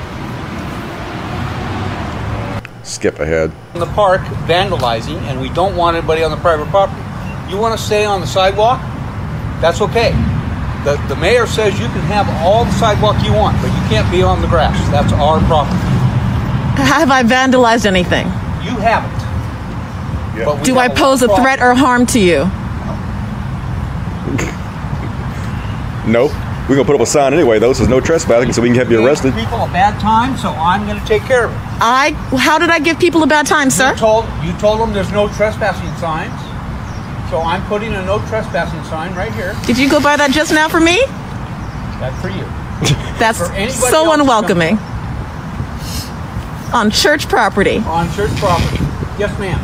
[2.88, 3.52] skip ahead.
[3.74, 7.02] in the park vandalizing and we don't want anybody on the private property.
[7.50, 8.80] You want to stay on the sidewalk?
[9.60, 10.12] That's okay.
[10.84, 14.10] The, the mayor says you can have all the sidewalk you want, but you can't
[14.10, 14.76] be on the grass.
[14.90, 15.76] That's our property.
[16.82, 18.26] Have I vandalized anything?
[18.64, 19.18] You haven't.
[20.44, 22.44] But Do I pose a lot of threat or harm to you?
[26.08, 26.32] Nope.
[26.68, 28.76] We're going to put up a sign anyway, though, says no trespassing, so we can
[28.78, 29.34] have you arrested.
[29.34, 31.67] People a bad time, so I'm going to take care of it.
[31.80, 32.10] I.
[32.36, 33.92] How did I give people a bad time, sir?
[33.92, 36.34] You told you told them there's no trespassing signs,
[37.30, 39.54] so I'm putting a no trespassing sign right here.
[39.66, 41.00] Did you go by that just now for me?
[42.00, 42.44] That's for you.
[43.18, 44.78] That's For so unwelcoming.
[46.72, 47.78] On church property.
[47.78, 48.84] On church property.
[49.18, 49.58] Yes, ma'am.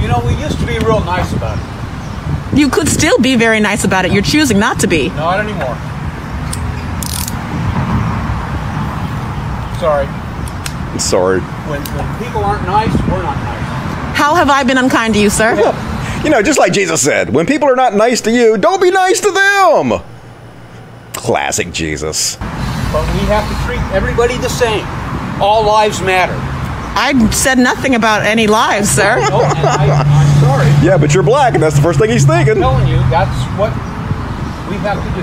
[0.00, 2.58] You know, we used to be real nice about it.
[2.58, 4.12] You could still be very nice about it.
[4.12, 5.10] You're choosing not to be.
[5.10, 5.76] Not anymore.
[9.78, 10.06] Sorry.
[10.98, 11.40] Sorry.
[11.40, 14.16] When, when people aren't nice, we're not nice.
[14.16, 15.54] How have I been unkind to you, sir?
[16.24, 18.90] You know, just like Jesus said, when people are not nice to you, don't be
[18.90, 20.02] nice to them.
[21.14, 22.36] Classic Jesus.
[22.36, 24.84] But we have to treat everybody the same.
[25.40, 26.34] All lives matter.
[26.98, 29.20] I said nothing about any lives, sir.
[29.30, 30.66] No, and I, I'm sorry.
[30.84, 32.60] Yeah, but you're black, and that's the first thing he's I'm thinking.
[32.60, 33.70] telling you, that's what
[34.66, 35.22] we have to do.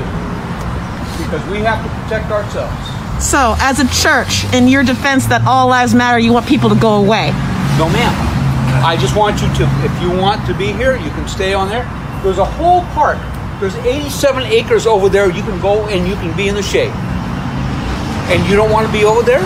[1.26, 2.95] Because we have to protect ourselves.
[3.20, 6.76] So, as a church, in your defense that all lives matter, you want people to
[6.76, 7.32] go away.
[7.80, 8.14] No, ma'am.
[8.84, 11.70] I just want you to, if you want to be here, you can stay on
[11.70, 11.84] there.
[12.24, 13.18] There's a whole park.
[13.60, 15.32] There's 87 acres over there.
[15.32, 16.92] You can go and you can be in the shade.
[18.30, 19.42] And you don't want to be over there?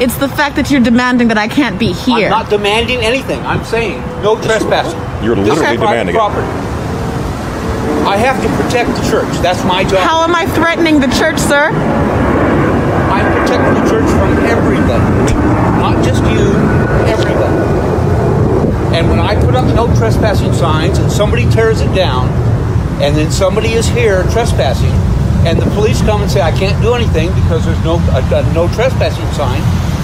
[0.00, 2.26] It's the fact that you're demanding that I can't be here.
[2.26, 3.40] I'm not demanding anything.
[3.40, 4.98] I'm saying no trespassing.
[5.24, 6.67] You're This is literally private demanding it.
[8.08, 9.28] I have to protect the church.
[9.44, 10.00] That's my job.
[10.00, 11.68] How am I threatening the church, sir?
[11.68, 15.34] I'm protecting the church from everybody,
[15.76, 16.48] not just you,
[17.04, 18.96] everybody.
[18.96, 22.28] And when I put up no trespassing signs and somebody tears it down,
[23.02, 24.88] and then somebody is here trespassing,
[25.46, 28.54] and the police come and say I can't do anything because there's no a, a
[28.54, 29.60] no trespassing sign,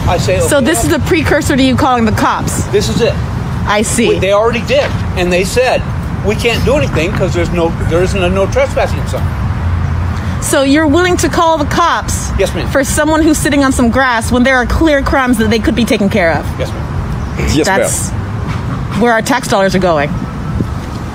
[0.07, 2.67] I say So okay, this is a precursor to you calling the cops.
[2.67, 3.15] this is it.
[3.67, 4.19] I see.
[4.19, 5.81] They already did, and they said
[6.27, 10.43] we can't do anything because there's no there isn't a no trespassing sign.
[10.43, 12.71] So you're willing to call the cops Yes, ma'am.
[12.71, 15.75] for someone who's sitting on some grass when there are clear crimes that they could
[15.75, 16.45] be taken care of.
[16.59, 17.49] Yes, ma'am.
[17.57, 20.09] Yes, That's where our tax dollars are going.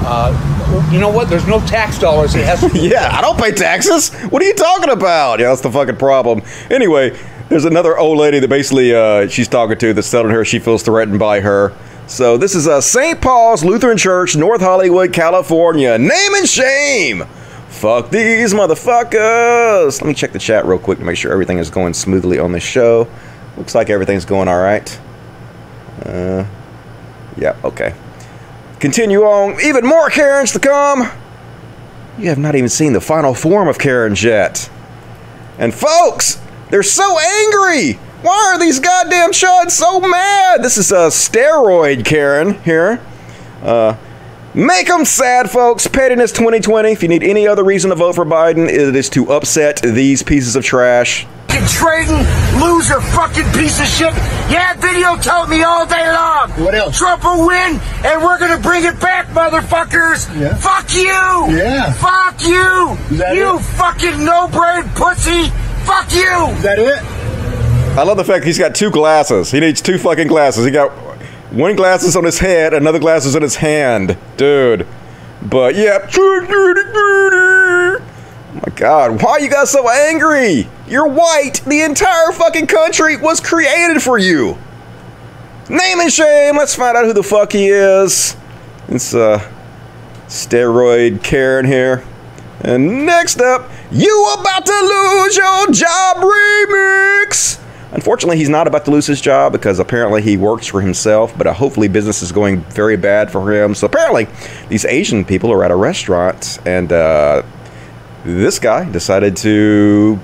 [0.02, 1.30] Uh, you know what?
[1.30, 2.34] There's no tax dollars.
[2.36, 4.13] It has to Yeah, I don't pay taxes.
[4.30, 5.39] What are you talking about?
[5.39, 6.41] Yeah, that's the fucking problem.
[6.72, 7.17] Anyway,
[7.50, 10.84] there's another old lady that basically uh, she's talking to that's telling her she feels
[10.84, 11.74] threatened by her.
[12.10, 13.22] So this is uh, St.
[13.22, 15.95] Paul's Lutheran Church, North Hollywood, California.
[15.95, 17.24] Name and shame.
[17.69, 20.02] Fuck these motherfuckers.
[20.02, 22.52] Let me check the chat real quick to make sure everything is going smoothly on
[22.52, 23.08] the show.
[23.58, 25.00] Looks like everything's going all right.
[26.04, 26.48] Uh,
[27.38, 27.93] yeah, okay.
[28.80, 29.62] Continue on.
[29.62, 31.12] Even more Karens to come.
[32.17, 34.67] You have not even seen the final form of Karens yet.
[35.60, 36.41] And folks,
[36.72, 38.00] they're so angry.
[38.22, 40.62] Why are these goddamn chuds so mad?
[40.62, 43.02] This is a steroid Karen here.
[43.64, 43.96] Uh,
[44.54, 45.88] make them sad, folks.
[45.88, 46.92] Pettiness 2020.
[46.92, 50.22] If you need any other reason to vote for Biden, it is to upset these
[50.22, 51.26] pieces of trash.
[51.48, 52.18] fucking trading,
[52.60, 54.14] loser fucking piece of shit.
[54.52, 56.52] Yeah, video told me all day long.
[56.62, 56.98] What else?
[56.98, 60.28] Trump will win, and we're gonna bring it back, motherfuckers.
[60.38, 60.56] Yeah.
[60.56, 61.56] Fuck you.
[61.56, 61.94] Yeah.
[61.94, 62.98] Fuck you.
[63.12, 63.62] Is that you it?
[63.62, 65.50] fucking no brain pussy.
[65.86, 66.48] Fuck you.
[66.58, 67.02] Is that it?
[67.97, 69.52] I love the fact he's got two glasses.
[69.52, 70.63] He needs two fucking glasses.
[70.65, 70.91] He got
[71.52, 74.17] one glasses on his head, another glasses on his hand.
[74.38, 74.88] Dude.
[75.41, 76.08] But yeah.
[76.12, 78.02] Oh
[78.54, 80.67] my god, why are you guys so angry?
[80.88, 81.62] You're white.
[81.65, 84.58] The entire fucking country was created for you.
[85.69, 86.58] Name and shame.
[86.58, 88.36] Let's find out who the fuck he is.
[88.88, 89.39] It's uh
[90.28, 92.04] steroid Karen here.
[92.62, 97.60] And next up, you about to lose your job remix.
[97.91, 101.47] Unfortunately, he's not about to lose his job because apparently he works for himself, but
[101.47, 103.73] uh, hopefully business is going very bad for him.
[103.73, 104.28] So apparently,
[104.69, 107.41] these Asian people are at a restaurant and uh,
[108.23, 110.19] this guy decided to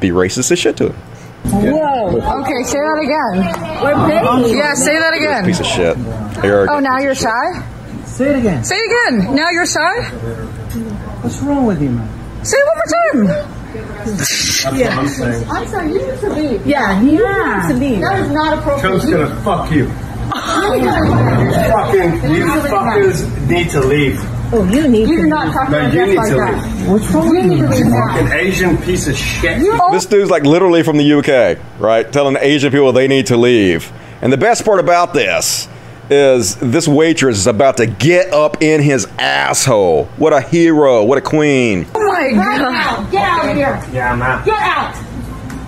[0.00, 0.96] be racist as shit to him.
[1.44, 2.16] Whoa.
[2.42, 4.56] Okay, say that again.
[4.56, 5.44] Yeah, say that again.
[5.44, 5.96] Piece of shit.
[6.44, 6.76] Arrogant.
[6.76, 7.62] Oh, now you're shy?
[8.06, 8.64] Say it again.
[8.64, 9.34] Say it again.
[9.34, 10.02] Now you're shy?
[11.20, 12.44] What's wrong with you, man?
[12.44, 13.57] Say it one more time.
[14.74, 14.98] Yeah.
[14.98, 15.44] I'm saying.
[15.50, 16.66] I'm sorry, you need to leave.
[16.66, 17.68] Yeah, you Yeah.
[17.68, 18.00] need to leave.
[18.00, 18.80] That is not appropriate.
[18.88, 19.84] Trump's gonna fuck you.
[19.84, 19.90] You
[20.90, 24.20] Fucking, you fuckers need to leave.
[24.52, 26.54] Oh, you need You do not talk No, about you need like to that.
[26.54, 26.88] leave.
[26.88, 28.14] What's wrong with You need to leave now.
[28.14, 29.58] Fucking Asian piece of shit.
[29.92, 32.10] This dude's like literally from the UK, right?
[32.10, 33.90] Telling Asian people they need to leave.
[34.22, 35.68] And the best part about this
[36.10, 40.06] is this waitress is about to get up in his asshole.
[40.16, 41.04] What a hero.
[41.04, 41.86] What a queen.
[42.18, 42.72] Oh my Right god.
[42.72, 43.82] now, get out of here.
[43.92, 44.44] Yeah, I'm out.
[44.44, 44.94] Get out.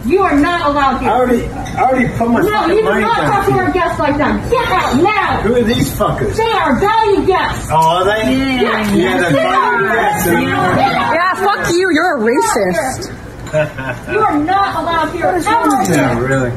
[0.06, 1.10] You are not allowed here.
[1.10, 3.30] I already, I already put my no, you do not down.
[3.30, 4.50] talk to our guests like that.
[4.50, 5.40] Get out now.
[5.42, 6.36] Who are these fuckers?
[6.36, 7.68] They are valued guests.
[7.70, 8.34] Oh, are they?
[8.34, 8.92] Yeah.
[8.94, 9.94] Yeah, they're They valued are.
[9.94, 11.90] guests, and Yeah, fuck you.
[11.92, 14.12] You're a racist.
[14.12, 15.26] You are not allowed here.
[15.26, 15.44] Ever.
[15.46, 16.50] Yeah, really.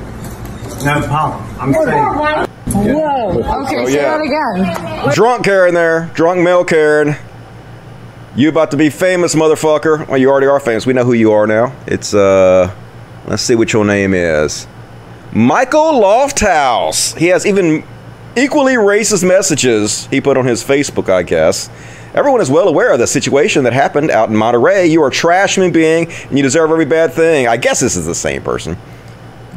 [0.85, 1.43] No problem.
[1.59, 2.03] I'm Poor saying.
[2.17, 2.47] white.
[2.73, 3.29] Whoa.
[3.63, 4.17] Okay, Oh, say yeah.
[4.17, 4.21] that
[5.05, 5.13] again.
[5.13, 6.09] Drunk Karen there.
[6.13, 7.15] Drunk male Karen.
[8.35, 10.07] You about to be famous, motherfucker.
[10.07, 10.85] Well, you already are famous.
[10.85, 11.75] We know who you are now.
[11.85, 12.73] It's, uh,
[13.25, 14.67] Let's see what your name is.
[15.31, 17.17] Michael Lofthouse.
[17.17, 17.85] He has even
[18.35, 21.69] equally racist messages he put on his Facebook, I guess.
[22.13, 24.87] Everyone is well aware of the situation that happened out in Monterey.
[24.87, 27.47] You are a trash human being and you deserve every bad thing.
[27.47, 28.77] I guess this is the same person.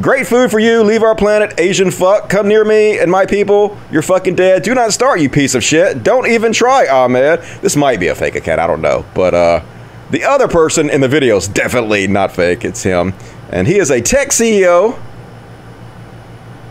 [0.01, 0.83] Great food for you.
[0.83, 2.29] Leave our planet, Asian fuck.
[2.29, 3.79] Come near me and my people.
[3.91, 4.63] You're fucking dead.
[4.63, 6.03] Do not start, you piece of shit.
[6.03, 7.41] Don't even try, Ahmed.
[7.63, 8.61] This might be a fake account.
[8.61, 9.07] I don't know.
[9.15, 9.63] But, uh,
[10.11, 12.65] the other person in the video is definitely not fake.
[12.65, 13.15] It's him.
[13.51, 15.01] And he is a tech CEO.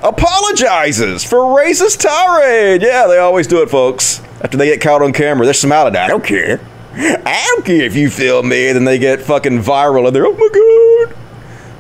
[0.04, 2.84] Apologizes for racist tirade.
[2.84, 4.22] Yeah, they always do it, folks.
[4.42, 5.96] After they get caught on camera, they're smiling.
[5.96, 6.62] I don't care.
[6.94, 8.72] I don't care if you film me.
[8.72, 11.25] Then they get fucking viral and they're, oh my god.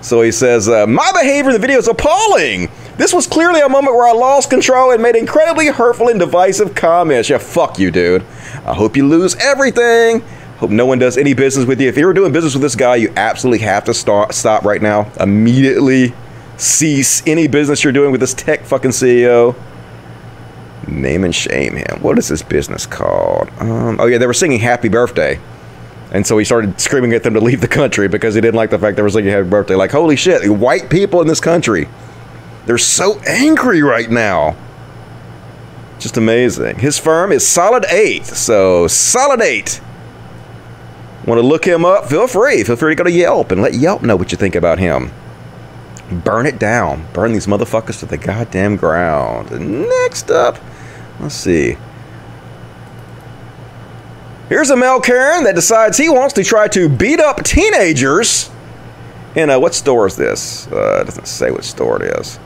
[0.05, 2.69] So he says, uh, My behavior in the video is appalling.
[2.95, 6.75] This was clearly a moment where I lost control and made incredibly hurtful and divisive
[6.75, 7.27] comments.
[7.27, 8.21] Yeah, fuck you, dude.
[8.67, 10.21] I hope you lose everything.
[10.57, 11.89] Hope no one does any business with you.
[11.89, 14.81] If you were doing business with this guy, you absolutely have to start, stop right
[14.81, 15.11] now.
[15.19, 16.13] Immediately
[16.57, 19.55] cease any business you're doing with this tech fucking CEO.
[20.87, 21.99] Name and shame him.
[22.01, 23.49] What is this business called?
[23.57, 25.39] Um, oh, yeah, they were singing Happy Birthday.
[26.15, 28.69] And so he started screaming at them to leave the country because he didn't like
[28.69, 29.75] the fact that they were singing Happy Birthday.
[29.75, 31.89] Like, holy shit, white people in this country.
[32.65, 34.55] They're so angry right now.
[35.99, 36.79] Just amazing.
[36.79, 38.25] His firm is Solid 8.
[38.27, 39.81] So, Solid 8.
[41.25, 42.05] Want to look him up?
[42.05, 42.63] Feel free.
[42.63, 45.11] Feel free to go to Yelp and let Yelp know what you think about him.
[46.09, 47.07] Burn it down.
[47.11, 49.51] Burn these motherfuckers to the goddamn ground.
[49.51, 50.59] Next up,
[51.19, 51.75] let's see.
[54.49, 58.51] Here's a male Karen that decides he wants to try to beat up teenagers
[59.35, 60.67] in a what store is this?
[60.71, 62.39] Uh, it doesn't say what store it is.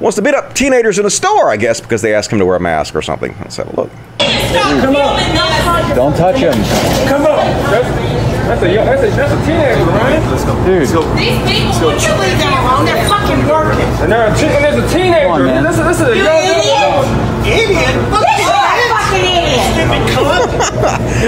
[0.00, 2.46] Wants to beat up teenagers in a store, I guess, because they ask him to
[2.46, 3.34] wear a mask or something.
[3.40, 3.90] Let's have a look.
[4.18, 5.20] Come on.
[5.94, 6.52] Don't touch him.
[7.08, 7.44] Come on.
[7.68, 7.88] That's,
[8.48, 10.20] that's a that's a that's a teenager, right?
[10.30, 10.54] Let's go.
[10.64, 10.80] Dude.
[10.80, 11.02] Let's go.
[11.16, 12.84] These people, would you leave them alone?
[12.86, 13.88] They're fucking working.
[14.00, 15.28] And, there are te- and there's a teenager.
[15.28, 15.64] Come on, man.
[15.64, 17.76] This, this is a You young idiot.
[17.76, 17.92] Idiot?
[18.12, 18.55] Look at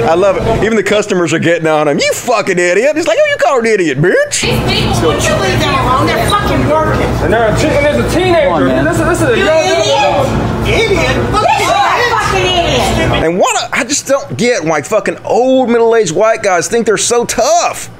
[0.09, 0.65] I love it.
[0.65, 1.99] Even the customers are getting on him.
[1.99, 2.97] You fucking idiot.
[2.97, 4.41] He's like, who you call an idiot, bitch?
[4.43, 6.07] These people, would you leave them alone?
[6.07, 7.03] They're fucking working.
[7.25, 8.49] And, there are te- and there's a teenager.
[8.49, 8.85] Come on, man.
[8.85, 10.27] This, is- this is a You young idiot.
[10.69, 11.33] Idiot?
[11.33, 13.25] Look at idiot.
[13.25, 16.87] And what a, I just don't get why fucking old middle aged white guys think
[16.87, 17.91] they're so tough.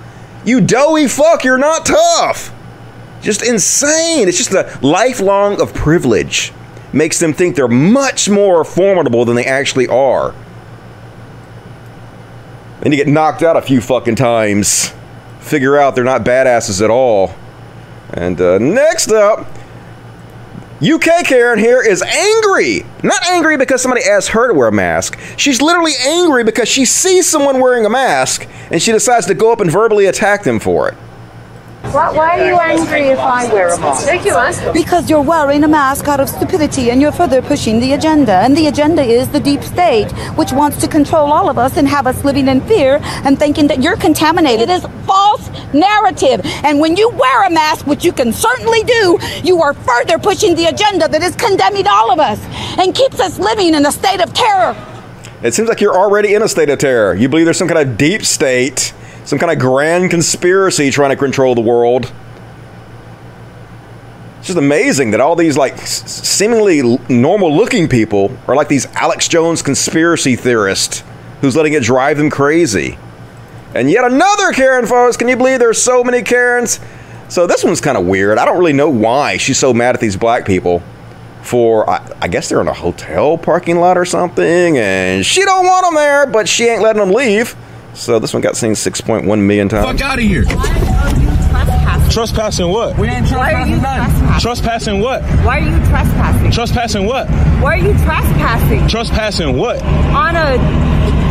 [0.45, 2.55] You doughy fuck, you're not tough.
[3.23, 4.29] Just insane.
[4.29, 6.53] It's just a lifelong of privilege.
[6.93, 10.35] Makes them think they're much more formidable than they actually are.
[12.81, 14.93] Then you get knocked out a few fucking times.
[15.41, 17.35] Figure out they're not badasses at all.
[18.11, 19.47] And uh, next up,
[20.81, 22.85] UK Karen here is angry.
[23.03, 25.19] Not angry because somebody asked her to wear a mask.
[25.37, 29.53] She's literally angry because she sees someone wearing a mask and she decides to go
[29.53, 30.97] up and verbally attack them for it.
[31.93, 34.07] Why, why are you angry if I wear a mask?
[34.07, 34.61] Ridiculous.
[34.73, 38.35] Because you're wearing a mask out of stupidity and you're further pushing the agenda.
[38.35, 41.89] And the agenda is the deep state, which wants to control all of us and
[41.89, 44.69] have us living in fear and thinking that you're contaminated.
[44.69, 46.43] It is false narrative.
[46.63, 50.55] And when you wear a mask, which you can certainly do, you are further pushing
[50.57, 52.39] the agenda that is condemning all of us
[52.79, 54.77] and keeps us living in a state of terror.
[55.43, 57.15] It seems like you're already in a state of terror.
[57.15, 58.93] You believe there's some kind of deep state,
[59.29, 62.11] some kind of grand conspiracy trying to control the world.
[64.39, 69.29] It's just amazing that all these like seemingly normal looking people are like these Alex
[69.29, 71.05] Jones conspiracy theorists
[71.43, 72.97] who's letting it drive them crazy.
[73.75, 75.19] And yet another Karen, folks.
[75.19, 76.81] Can you believe there's so many Karens?
[77.29, 78.39] So this one's kind of weird.
[78.39, 80.83] I don't really know why she's so mad at these black people
[81.43, 85.67] for I, I guess they're in a hotel parking lot or something, and she don't
[85.67, 87.55] want them there, but she ain't letting them leave.
[87.95, 89.87] So this one got seen 6.1 million times.
[89.87, 90.45] Fuck out of here.
[92.11, 92.99] Trespassing what?
[92.99, 95.23] We ain't Why are you trespassing Trespassing what?
[95.45, 96.51] Why are you trespassing?
[96.51, 97.29] Trespassing what?
[97.61, 98.89] Why are you trespassing?
[98.89, 99.83] Trespassing what?
[99.83, 100.57] On a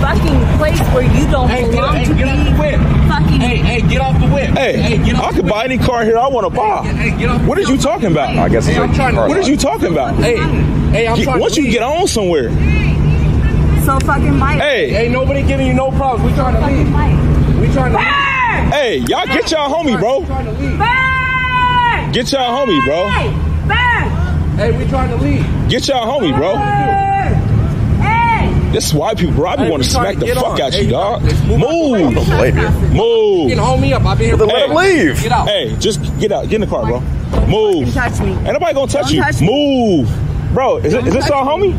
[0.02, 2.22] fucking place where you don't belong to be.
[3.08, 3.40] Fucking.
[3.40, 4.50] Hey, hey, get off the whip.
[4.52, 5.42] Hey, hey, get off the whip.
[5.42, 6.86] I could buy any car here I want to buy.
[6.86, 8.38] Hey, get off what are you talking about?
[8.38, 10.16] I guess it's hey, a I'm trying to, car What are you talking about?
[10.16, 12.50] Hey, hey, I'm Get- trying once to you get on somewhere.
[13.88, 14.60] So fucking bite.
[14.60, 16.30] Hey, hey, nobody giving you no problems.
[16.30, 16.88] We trying to leave.
[17.58, 18.74] We trying to leave.
[18.74, 20.20] Hey, y'all get y'all homie, bro.
[22.12, 23.08] Get y'all homie, bro.
[24.58, 25.70] Hey, we trying to leave.
[25.70, 26.58] Get y'all homie, bro.
[28.04, 28.72] Hey.
[28.74, 29.52] This is white people, bro.
[29.52, 30.62] I be Hey, want to smack the fuck on.
[30.62, 31.24] out Hey, you, dog.
[31.24, 31.70] let's move out.
[31.72, 32.14] Move.
[32.16, 32.70] Don't blame you.
[32.90, 33.50] Move.
[33.50, 34.04] You can hold me up.
[34.06, 34.36] I've been here.
[34.38, 34.76] Well, then let him
[35.08, 35.22] leave.
[35.24, 35.48] Get out.
[35.48, 36.44] Hey, just get out.
[36.50, 37.00] Get in the car, bro.
[37.48, 37.86] Move.
[37.86, 38.32] Don't touch me.
[38.34, 39.22] Ain't nobody gonna touch Don't you.
[39.22, 39.48] touch me.
[40.54, 41.74] Bro, is, it, is this our homie?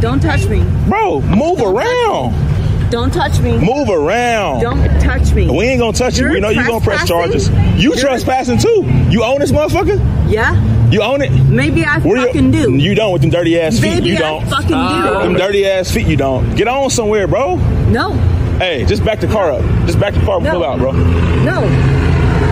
[0.00, 0.64] Don't touch me.
[0.88, 2.90] Bro, move around.
[2.90, 3.58] Don't touch me.
[3.58, 4.60] Move around.
[4.60, 5.50] Don't touch me.
[5.50, 6.24] We ain't gonna touch you.
[6.24, 7.48] You're we know you're gonna press charges.
[7.48, 8.84] You You're- trespassing too.
[9.10, 9.98] You own this motherfucker?
[10.30, 10.54] Yeah.
[10.90, 11.30] You own it?
[11.48, 12.72] Maybe I Where you- do.
[12.76, 13.94] You don't with them dirty ass feet.
[13.94, 14.46] Maybe you I don't.
[14.46, 15.18] fucking do.
[15.24, 16.06] Them dirty ass feet.
[16.06, 16.54] You don't.
[16.54, 17.56] Get on somewhere, bro.
[17.88, 18.12] No.
[18.58, 19.62] Hey, just back the car up.
[19.86, 20.52] Just back the car and No.
[20.52, 20.92] pull out, bro.
[20.92, 21.62] No.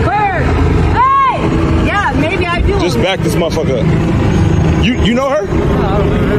[0.03, 0.43] Bird.
[0.91, 1.87] Hey.
[1.87, 2.77] Yeah, maybe I do.
[2.81, 4.32] Just back this motherfucker up.
[4.83, 5.43] You you know her?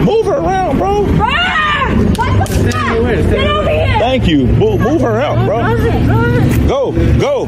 [0.05, 1.05] Move her around, bro.
[1.07, 2.19] Bird.
[2.19, 3.31] What the fuck?
[3.31, 3.99] Get over here.
[3.99, 4.47] Thank you.
[4.47, 5.63] Move, move her out, bro.
[6.69, 7.47] Go, go.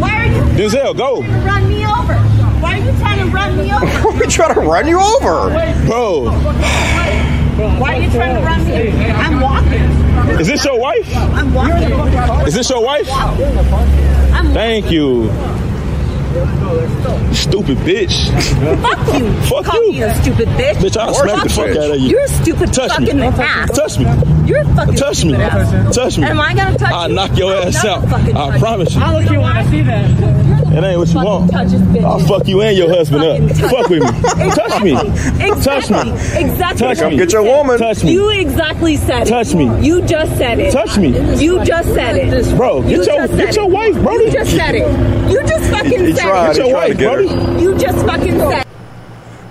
[0.00, 1.20] Why are you Denzel, go.
[1.20, 2.14] trying to run me over?
[2.60, 4.18] Why are you trying to run me over?
[4.18, 5.50] we trying to run you over.
[5.86, 6.30] Bro,
[7.78, 9.12] Why are you trying to run me over?
[9.12, 10.40] I'm walking.
[10.40, 11.14] is this your wife?
[11.14, 12.46] I'm walking.
[12.46, 13.06] Is this your wife?
[13.10, 15.30] I'm Thank you.
[16.32, 18.30] Stupid bitch.
[18.80, 19.32] Fuck you.
[19.42, 19.92] Fuck Call you.
[19.92, 20.74] me a stupid bitch.
[20.76, 22.08] Bitch, I'll smack the fuck out of you.
[22.08, 23.10] You're a stupid Touch me.
[23.22, 23.70] ass.
[23.76, 24.04] Touch me.
[24.48, 25.34] You're a fucking Touch me.
[25.34, 25.94] ass.
[25.94, 26.24] Touch me.
[26.24, 26.96] Am I gonna touch you?
[26.96, 27.14] I'll you?
[27.14, 28.04] knock your I'll ass out.
[28.12, 29.02] I promise you.
[29.02, 30.42] I'll look you when I see that.
[30.72, 31.54] It ain't what you want.
[31.54, 33.56] I'll fuck you and your husband up.
[33.70, 34.50] Fuck with me.
[34.52, 34.92] Touch me.
[35.62, 36.12] Touch me.
[36.40, 36.78] Exactly.
[36.78, 37.10] Touch me.
[37.10, 37.78] you Get your woman.
[37.78, 38.12] Touch me.
[38.12, 39.28] You exactly said it.
[39.30, 39.64] Touch me.
[39.86, 40.72] You just said it.
[40.72, 41.08] Touch me.
[41.42, 42.56] You just said it.
[42.56, 44.16] Bro, get You your- get your wife, bro.
[44.18, 45.30] You just said it.
[45.30, 47.58] You just fucking he said tried, he tried to get her.
[47.60, 48.66] You just fucking said.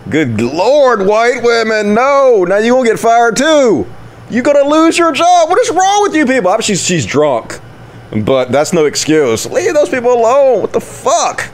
[0.10, 2.44] Good lord, white women, no!
[2.48, 3.88] Now you gonna get fired too.
[4.30, 5.50] You gonna lose your job.
[5.50, 6.50] What is wrong with you people?
[6.50, 7.60] Obviously, she's she's drunk,
[8.26, 9.46] but that's no excuse.
[9.46, 10.62] Leave those people alone.
[10.62, 11.50] What the fuck?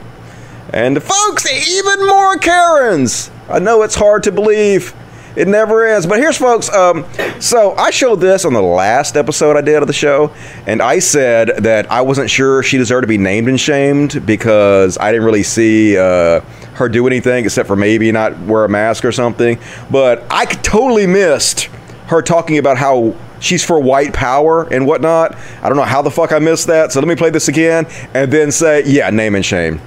[0.72, 3.30] And folks, even more Karens.
[3.48, 4.94] I know it's hard to believe.
[5.38, 6.04] It never ends.
[6.04, 6.68] But here's folks.
[6.68, 7.06] Um,
[7.40, 10.34] so I showed this on the last episode I did of the show,
[10.66, 14.98] and I said that I wasn't sure she deserved to be named and shamed because
[14.98, 16.40] I didn't really see uh,
[16.74, 19.60] her do anything except for maybe not wear a mask or something.
[19.92, 21.68] But I totally missed
[22.08, 25.36] her talking about how she's for white power and whatnot.
[25.62, 26.90] I don't know how the fuck I missed that.
[26.90, 29.78] So let me play this again and then say, yeah, name and shame.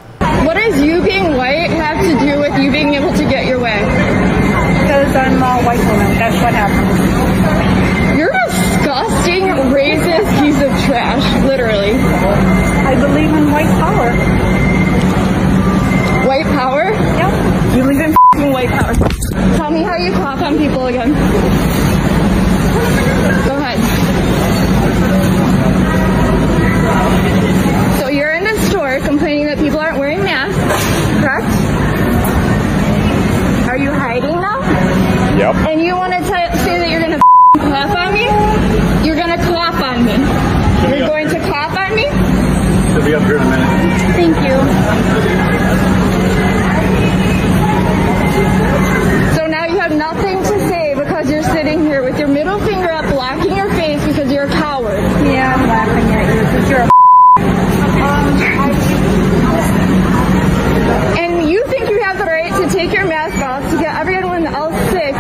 [0.46, 1.21] What is you being
[13.12, 14.16] believe in white power.
[16.28, 16.84] White power?
[16.92, 17.34] Yep.
[17.76, 18.94] You believe in f***ing white power.
[19.58, 21.12] Tell me how you clap on people again.
[21.12, 21.18] Go
[23.58, 23.80] ahead.
[28.00, 30.58] So you're in the store complaining that people aren't wearing masks,
[31.20, 31.52] correct?
[33.68, 34.62] Are you hiding now?
[35.38, 35.56] Yep.
[35.68, 36.48] And you want to say
[36.80, 37.20] that you're going to
[37.60, 38.24] clap on me?
[39.06, 40.16] You're going to clap on me.
[40.98, 42.10] You're going to clap on me?
[42.92, 43.68] She'll be up here in a minute.
[44.12, 44.60] Thank you.
[49.36, 52.92] So now you have nothing to say because you're sitting here with your middle finger
[52.92, 55.00] up, blocking your face because you're a coward.
[55.26, 56.92] Yeah, I'm laughing at you because you're a
[61.18, 64.46] And you think you have the right to take your mask off to get everyone
[64.46, 65.16] else sick.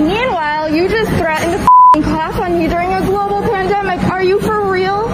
[0.00, 4.00] Meanwhile, you just threatened to f***ing cough on me during a global pandemic.
[4.10, 5.08] Are you for real?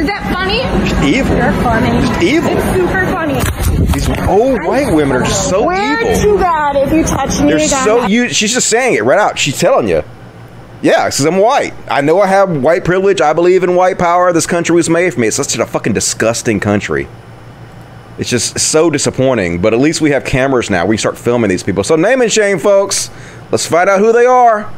[0.00, 0.62] Is that funny?
[1.10, 1.36] Evil.
[1.36, 2.24] You're funny.
[2.24, 2.50] Evil.
[2.52, 3.34] It's super funny.
[3.92, 6.36] These old white women are just so Swear evil.
[6.36, 8.28] to God, if you touch me They're again, so you.
[8.28, 9.38] She's just saying it right out.
[9.38, 10.04] She's telling you.
[10.82, 11.74] Yeah, because I'm white.
[11.88, 13.20] I know I have white privilege.
[13.20, 14.32] I believe in white power.
[14.32, 15.26] This country was made for me.
[15.26, 17.08] It's such a fucking disgusting country.
[18.16, 19.60] It's just so disappointing.
[19.60, 20.86] But at least we have cameras now.
[20.86, 21.82] We start filming these people.
[21.82, 23.10] So name and shame, folks.
[23.50, 24.72] Let's find out who they are.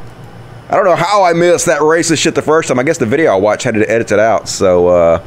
[0.70, 2.78] I don't know how I missed that racist shit the first time.
[2.78, 4.48] I guess the video I watched had to edit it out.
[4.48, 5.24] So uh,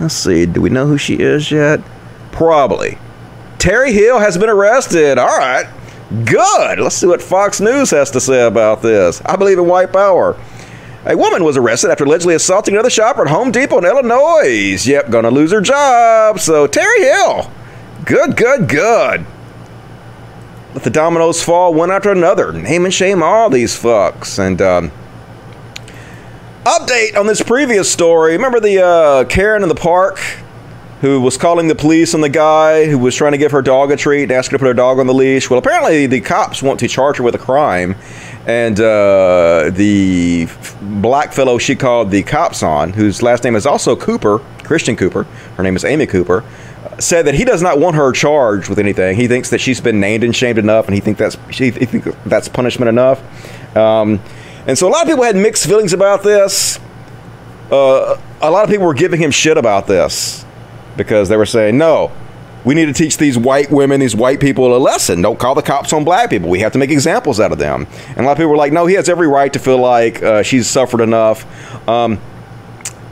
[0.00, 0.46] let's see.
[0.46, 1.80] Do we know who she is yet?
[2.32, 2.98] Probably.
[3.58, 5.18] Terry Hill has been arrested.
[5.18, 5.66] All right.
[6.24, 6.78] Good.
[6.78, 9.20] Let's see what Fox News has to say about this.
[9.24, 10.36] I believe in white power.
[11.04, 14.84] A woman was arrested after allegedly assaulting another shopper at Home Depot in Illinois.
[14.84, 16.40] Yep, gonna lose her job.
[16.40, 17.50] So, Terry Hill.
[18.04, 19.24] Good, good, good.
[20.74, 22.52] Let the dominoes fall one after another.
[22.52, 24.38] Name and shame all these fucks.
[24.38, 24.92] And, um,
[26.66, 28.32] update on this previous story.
[28.32, 30.18] Remember the uh, Karen in the park
[31.00, 33.92] who was calling the police on the guy who was trying to give her dog
[33.92, 35.48] a treat and asked her to put her dog on the leash?
[35.48, 37.94] Well, apparently the cops want to charge her with a crime.
[38.46, 40.48] And uh, the
[40.82, 45.22] black fellow she called the cops on, whose last name is also Cooper, Christian Cooper,
[45.56, 46.42] her name is Amy Cooper,
[46.98, 49.16] said that he does not want her charged with anything.
[49.16, 52.04] He thinks that she's been named and shamed enough, and he think that's he think
[52.24, 53.76] that's punishment enough.
[53.76, 54.20] Um,
[54.66, 56.78] and so a lot of people had mixed feelings about this.
[57.70, 60.44] Uh, a lot of people were giving him shit about this
[60.96, 62.12] because they were saying, no,
[62.64, 65.22] we need to teach these white women, these white people a lesson.
[65.22, 66.48] Don't call the cops on black people.
[66.48, 67.86] We have to make examples out of them.
[68.08, 70.20] And a lot of people were like, no, he has every right to feel like
[70.20, 71.46] uh, she's suffered enough.
[71.88, 72.20] Um,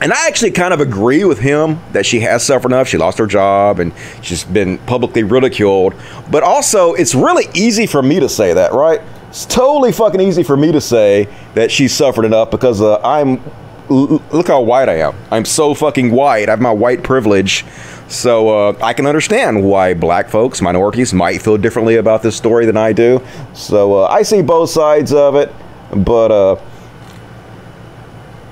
[0.01, 2.89] and I actually kind of agree with him that she has suffered enough.
[2.89, 5.95] She lost her job and she's been publicly ridiculed.
[6.29, 8.99] But also, it's really easy for me to say that, right?
[9.35, 13.41] It's totally fucking easy for me to say that she's suffered enough because uh, I'm.
[13.89, 15.13] l- Look how white I am.
[15.29, 16.47] I'm so fucking white.
[16.47, 17.65] I have my white privilege.
[18.07, 22.65] So uh, I can understand why black folks, minorities, might feel differently about this story
[22.65, 23.21] than I do.
[23.53, 25.53] So uh, I see both sides of it.
[25.93, 26.31] But.
[26.31, 26.61] Uh,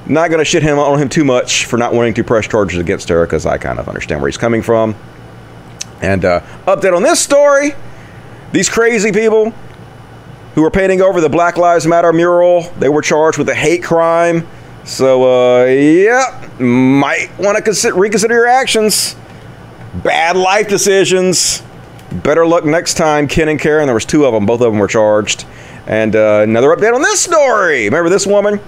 [0.05, 3.07] not to shit him on him too much for not wanting to press charges against
[3.07, 4.95] her because I kind of understand where he's coming from.
[6.01, 7.71] And uh, update on this story:
[8.51, 9.53] these crazy people
[10.55, 13.83] who were painting over the Black Lives Matter mural, they were charged with a hate
[13.83, 14.47] crime.
[14.85, 19.15] So, uh, yeah, might want to consider, reconsider your actions.
[20.03, 21.63] Bad life decisions.
[22.11, 23.85] Better luck next time, Ken and Karen.
[23.87, 24.45] There was two of them.
[24.45, 25.45] Both of them were charged.
[25.87, 27.85] And uh, another update on this story.
[27.85, 28.59] Remember this woman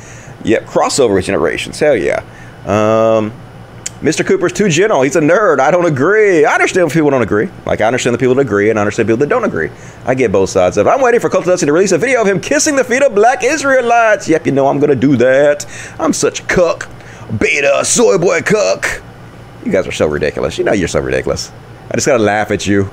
[0.43, 1.79] Yep, crossover generations.
[1.79, 2.25] Hell yeah.
[2.67, 3.33] Um,
[4.01, 4.27] Mr.
[4.27, 5.03] Cooper's too gentle.
[5.03, 5.61] He's a nerd.
[5.61, 6.47] I don't agree.
[6.47, 7.51] I understand if people don't agree.
[7.67, 9.71] Like, I understand the people that agree, and I understand people that don't agree.
[10.07, 10.91] I get both sides of it.
[10.91, 13.15] I'm waiting for Cult Dusty to release a video of him kissing the feet of
[13.15, 14.27] black Israelites.
[14.27, 15.67] Yep, you know I'm going to do that.
[15.99, 16.89] I'm such a cuck.
[17.39, 19.03] Beta, soy boy cuck.
[19.67, 20.57] You guys are so ridiculous.
[20.57, 21.53] You know you're so ridiculous.
[21.91, 22.91] I just got to laugh at you.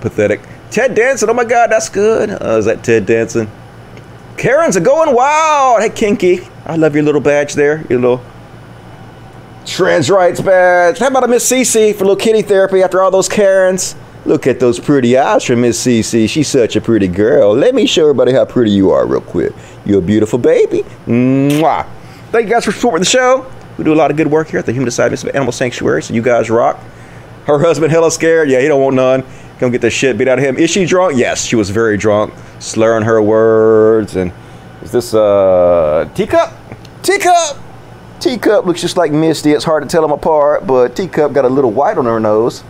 [0.00, 0.40] Pathetic.
[0.70, 1.28] Ted Danson.
[1.28, 2.30] Oh my God, that's good.
[2.30, 3.50] Uh, is that Ted Danson?
[4.38, 5.82] Karen's are going wild.
[5.82, 6.40] Hey, Kinky.
[6.64, 7.84] I love your little badge there.
[7.90, 8.24] Your little
[9.66, 10.98] trans rights badge.
[10.98, 13.94] How about a Miss Cece for a little kitty therapy after all those Karens?
[14.26, 16.28] Look at those pretty eyes from Miss Cece.
[16.28, 17.54] She's such a pretty girl.
[17.54, 19.52] Let me show everybody how pretty you are real quick.
[19.86, 20.82] You're a beautiful baby.
[21.06, 21.86] Mwah.
[22.30, 23.50] Thank you guys for supporting the show.
[23.78, 26.12] We do a lot of good work here at the Human of Animal Sanctuary, so
[26.12, 26.78] you guys rock.
[27.46, 28.50] Her husband hella scared.
[28.50, 29.24] Yeah, he don't want none.
[29.58, 30.56] Gonna get the shit beat out of him.
[30.58, 31.16] Is she drunk?
[31.16, 34.16] Yes, she was very drunk, slurring her words.
[34.16, 34.32] And
[34.82, 36.52] is this uh teacup?
[37.02, 37.56] Teacup.
[38.20, 39.52] Teacup looks just like Misty.
[39.52, 42.62] It's hard to tell them apart, but Teacup got a little white on her nose.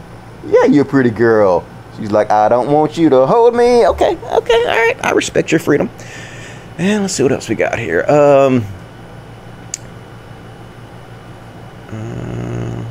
[0.46, 1.64] Yeah, you're a pretty girl.
[1.98, 3.86] She's like, I don't want you to hold me.
[3.86, 4.96] Okay, okay, all right.
[5.04, 5.90] I respect your freedom.
[6.78, 8.04] And let's see what else we got here.
[8.04, 8.64] Um.
[11.90, 12.84] uh,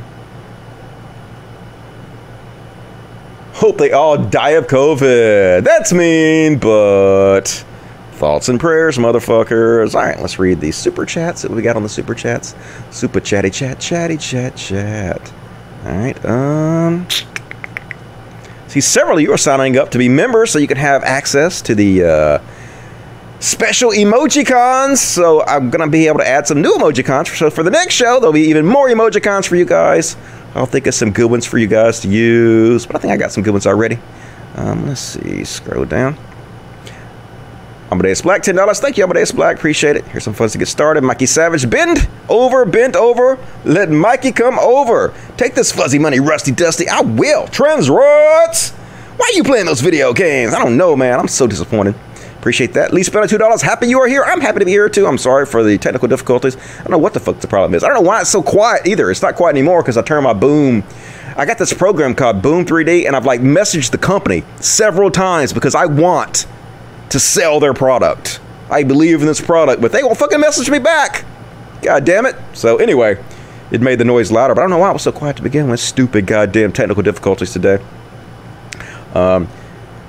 [3.54, 5.64] hope they all die of COVID.
[5.64, 7.66] That's mean, but
[8.20, 9.96] thoughts and prayers, motherfuckers.
[9.96, 12.54] All right, let's read these super chats that we got on the super chats.
[12.92, 15.34] Super chatty chat, chatty chat, chat.
[15.86, 17.08] All right, um.
[18.68, 21.60] See, several of you are signing up to be members so you can have access
[21.64, 22.40] to the uh,
[23.40, 25.02] special emoji cons.
[25.02, 27.36] So I'm going to be able to add some new emoji cons.
[27.36, 30.16] So for the next show, there'll be even more emoji cons for you guys.
[30.54, 32.86] I'll think of some good ones for you guys to use.
[32.86, 33.98] But I think I got some good ones already.
[34.56, 35.44] Um, let's see.
[35.46, 36.16] Scroll down.
[37.92, 38.80] Amadeus Black, $10.
[38.80, 39.58] Thank you, Amadeus Black.
[39.58, 40.06] Appreciate it.
[40.06, 41.04] Here's some funds to get started.
[41.04, 43.40] Mikey Savage, bend over, bent over.
[43.66, 45.14] Let Mikey come over.
[45.38, 46.88] Take this fuzzy money, Rusty Dusty.
[46.88, 47.48] I will.
[47.48, 48.72] Trends Ruts.
[49.18, 50.54] Why are you playing those video games?
[50.54, 51.20] I don't know, man.
[51.20, 51.96] I'm so disappointed.
[52.38, 52.94] Appreciate that.
[52.94, 53.62] Lee spent $2.
[53.62, 54.24] Happy you are here.
[54.24, 55.08] I'm happy to be here too.
[55.08, 56.56] I'm sorry for the technical difficulties.
[56.56, 57.84] I don't know what the fuck the problem is.
[57.84, 59.12] I don't know why it's so quiet either.
[59.12, 60.84] It's not quiet anymore because I turned my boom.
[61.36, 65.52] I got this program called Boom 3D and I've like messaged the company several times
[65.52, 66.46] because I want
[67.10, 68.40] to sell their product.
[68.70, 71.26] I believe in this product, but they won't fucking message me back.
[71.82, 72.36] God damn it.
[72.54, 73.24] So anyway,
[73.72, 75.44] it made the noise louder, but I don't know why it was so quiet to
[75.44, 75.80] begin with.
[75.80, 77.84] Stupid goddamn technical difficulties today.
[79.14, 79.48] Um,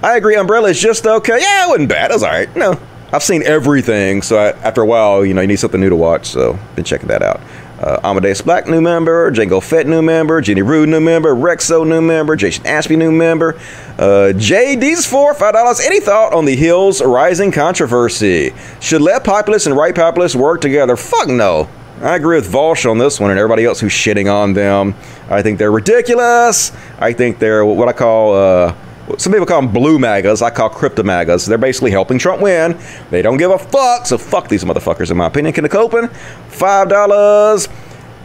[0.03, 0.36] I agree.
[0.36, 1.38] Umbrella is just okay.
[1.40, 2.11] Yeah, it wasn't bad.
[2.11, 2.55] It was all right.
[2.57, 2.80] No,
[3.12, 5.96] I've seen everything, so I, after a while, you know, you need something new to
[5.96, 6.26] watch.
[6.26, 7.40] So been checking that out.
[7.80, 9.30] Uh, Amadeus Black, new member.
[9.32, 10.40] Django Fett, new member.
[10.42, 11.34] Jenny Rude, new member.
[11.34, 12.36] Rexo, new member.
[12.36, 13.54] Jason Ashby, new member.
[13.98, 15.80] Uh, JD's four, five dollars.
[15.80, 18.52] Any thought on the Hills Rising controversy?
[18.80, 20.94] Should left populists and right populists work together?
[20.94, 21.70] Fuck no.
[22.02, 24.94] I agree with Vaush on this one and everybody else who's shitting on them.
[25.30, 26.72] I think they're ridiculous.
[26.98, 28.34] I think they're what I call.
[28.34, 28.74] Uh,
[29.16, 30.42] some people call them blue magas.
[30.42, 31.46] I call crypto magas.
[31.46, 32.78] They're basically helping Trump win.
[33.11, 34.06] They don't give a fuck.
[34.06, 35.54] So fuck these motherfuckers, in my opinion.
[35.54, 36.11] Can the Copen,
[36.48, 37.68] five dollars.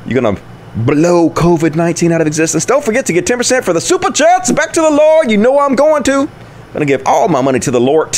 [0.05, 0.39] You're gonna
[0.75, 2.65] blow COVID 19 out of existence.
[2.65, 4.51] Don't forget to get 10% for the super chats.
[4.51, 5.31] Back to the Lord.
[5.31, 6.21] You know I'm going to.
[6.21, 8.11] I'm gonna give all my money to the Lord.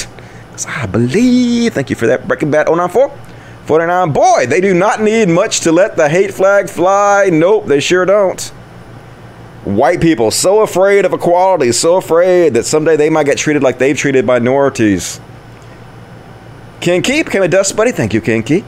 [0.48, 1.74] Because I believe.
[1.74, 2.28] Thank you for that.
[2.28, 3.16] Breaking Bad 094.
[3.66, 4.14] 49.
[4.14, 7.30] Boy, they do not need much to let the hate flag fly.
[7.32, 8.52] Nope, they sure don't.
[9.68, 13.80] White people so afraid of equality, so afraid that someday they might get treated like
[13.80, 15.20] they've treated minorities.
[16.80, 17.92] Kinky became a dust buddy.
[17.92, 18.64] Thank you, Kinky.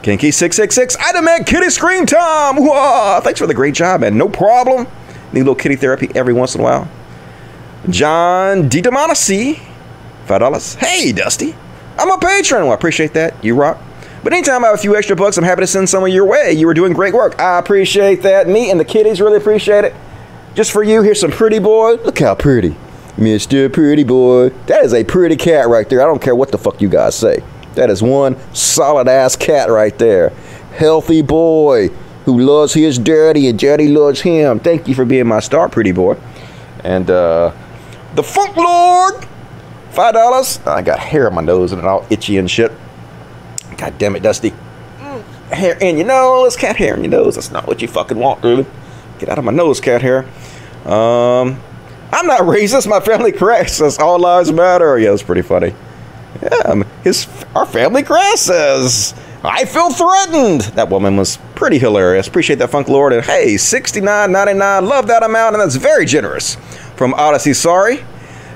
[0.00, 0.96] Kinky666.
[0.98, 2.56] I demand kitty screen time.
[2.56, 4.16] Whoa, thanks for the great job, man.
[4.16, 4.86] No problem.
[5.34, 6.88] Need a little kitty therapy every once in a while.
[7.90, 9.60] John DiDomanacy.
[10.26, 10.76] $5.
[10.76, 11.54] Hey, Dusty.
[11.98, 12.62] I'm a patron.
[12.62, 13.44] Well, I appreciate that.
[13.44, 13.78] You rock.
[14.24, 16.52] But anytime I have a few extra bucks, I'm happy to send some your way.
[16.52, 17.38] You were doing great work.
[17.38, 18.48] I appreciate that.
[18.48, 19.94] Me and the kiddies really appreciate it.
[20.58, 21.92] Just for you, here's some pretty boy.
[22.04, 22.74] Look how pretty.
[23.16, 23.72] Mr.
[23.72, 24.48] Pretty Boy.
[24.66, 26.02] That is a pretty cat right there.
[26.02, 27.44] I don't care what the fuck you guys say.
[27.76, 30.30] That is one solid ass cat right there.
[30.74, 31.90] Healthy boy
[32.24, 34.58] who loves his daddy and daddy loves him.
[34.58, 36.16] Thank you for being my star, pretty boy.
[36.82, 37.52] And uh
[38.16, 39.28] the Funk Lord.
[39.92, 40.58] Five dollars.
[40.66, 42.72] I got hair on my nose and it all itchy and shit.
[43.76, 44.52] God damn it, Dusty.
[45.52, 47.36] Hair in your nose, cat hair in your nose.
[47.36, 48.66] That's not what you fucking want, really.
[49.18, 50.24] Get out of my nose, cat hair.
[50.84, 51.60] Um,
[52.12, 52.88] I'm not racist.
[52.88, 53.32] My family
[53.66, 54.98] says all lives matter.
[54.98, 55.74] Yeah, it's pretty funny.
[56.42, 58.04] Yeah, his our family
[58.36, 59.14] says
[59.44, 60.62] I feel threatened.
[60.74, 62.26] That woman was pretty hilarious.
[62.26, 63.12] Appreciate that, Funk Lord.
[63.12, 64.88] And hey, 69.99.
[64.88, 66.56] Love that amount, and that's very generous
[66.96, 67.54] from Odyssey.
[67.54, 68.04] Sorry.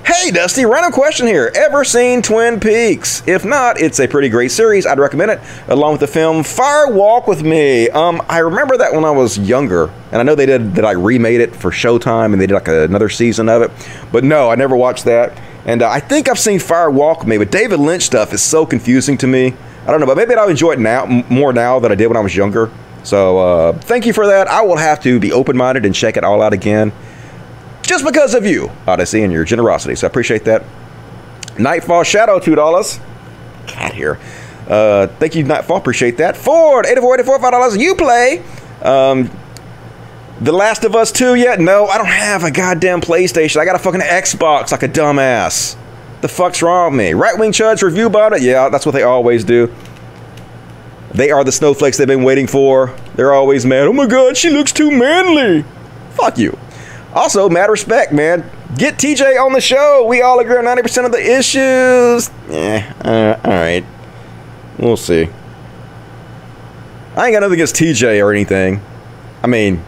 [0.04, 1.52] Hey, Dusty, random question here.
[1.54, 3.22] Ever seen Twin Peaks?
[3.24, 4.84] If not, it's a pretty great series.
[4.84, 7.88] I'd recommend it, along with the film Fire Walk with Me.
[7.88, 10.84] Um, I remember that when I was younger, and I know they did that.
[10.84, 13.70] I remade it for Showtime, and they did like another season of it.
[14.10, 15.40] But no, I never watched that.
[15.66, 18.42] And uh, I think I've seen Fire Walk with Me, but David Lynch stuff is
[18.42, 19.54] so confusing to me.
[19.86, 22.16] I don't know, but maybe I'll enjoy it now more now than I did when
[22.16, 22.72] I was younger.
[23.04, 24.48] So uh, thank you for that.
[24.48, 26.92] I will have to be open minded and check it all out again
[27.82, 29.94] just because of you, Odyssey, and your generosity.
[29.94, 30.64] So I appreciate that.
[31.58, 33.00] Nightfall Shadow, $2.
[33.66, 34.18] Cat here.
[34.68, 35.76] Uh, thank you, Nightfall.
[35.76, 36.36] Appreciate that.
[36.36, 37.78] Ford, 8484 $5.
[37.78, 38.42] You play.
[38.82, 39.30] Um,
[40.40, 41.60] the Last of Us 2 yet?
[41.60, 43.58] No, I don't have a goddamn PlayStation.
[43.58, 45.76] I got a fucking Xbox like a dumbass.
[46.20, 47.14] The fuck's wrong with me?
[47.14, 48.42] Right Wing Chuds review about it?
[48.42, 49.72] Yeah, that's what they always do.
[51.12, 52.96] They are the snowflakes they've been waiting for.
[53.16, 53.86] They're always mad.
[53.86, 55.64] Oh my god, she looks too manly.
[56.12, 56.58] Fuck you.
[57.14, 58.48] Also, mad respect, man.
[58.76, 60.06] Get TJ on the show.
[60.06, 62.30] We all agree on 90% of the issues.
[62.48, 63.84] Yeah, uh, alright.
[64.78, 65.28] We'll see.
[67.14, 68.80] I ain't got nothing against TJ or anything.
[69.42, 69.82] I mean,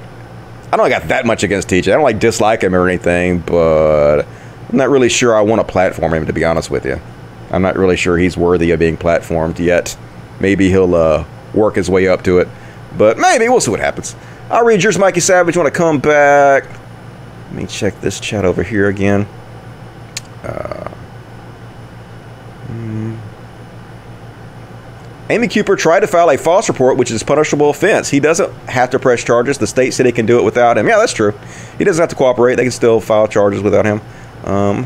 [0.70, 1.88] I don't got that much against TJ.
[1.88, 4.26] I don't like dislike him or anything, but
[4.68, 7.00] I'm not really sure I want to platform him, to be honest with you.
[7.50, 9.96] I'm not really sure he's worthy of being platformed yet.
[10.40, 12.48] Maybe he'll uh, work his way up to it.
[12.98, 13.48] But maybe.
[13.48, 14.14] We'll see what happens.
[14.50, 15.56] I'll read yours, Mikey Savage.
[15.56, 16.64] Want to come back?
[17.54, 19.28] Let me check this chat over here again.
[20.42, 20.88] Uh,
[22.66, 23.14] hmm.
[25.30, 28.08] Amy Cooper tried to file a false report, which is a punishable offense.
[28.10, 29.58] He doesn't have to press charges.
[29.58, 30.88] The state said he can do it without him.
[30.88, 31.32] Yeah, that's true.
[31.78, 32.56] He doesn't have to cooperate.
[32.56, 34.00] They can still file charges without him.
[34.42, 34.84] Um,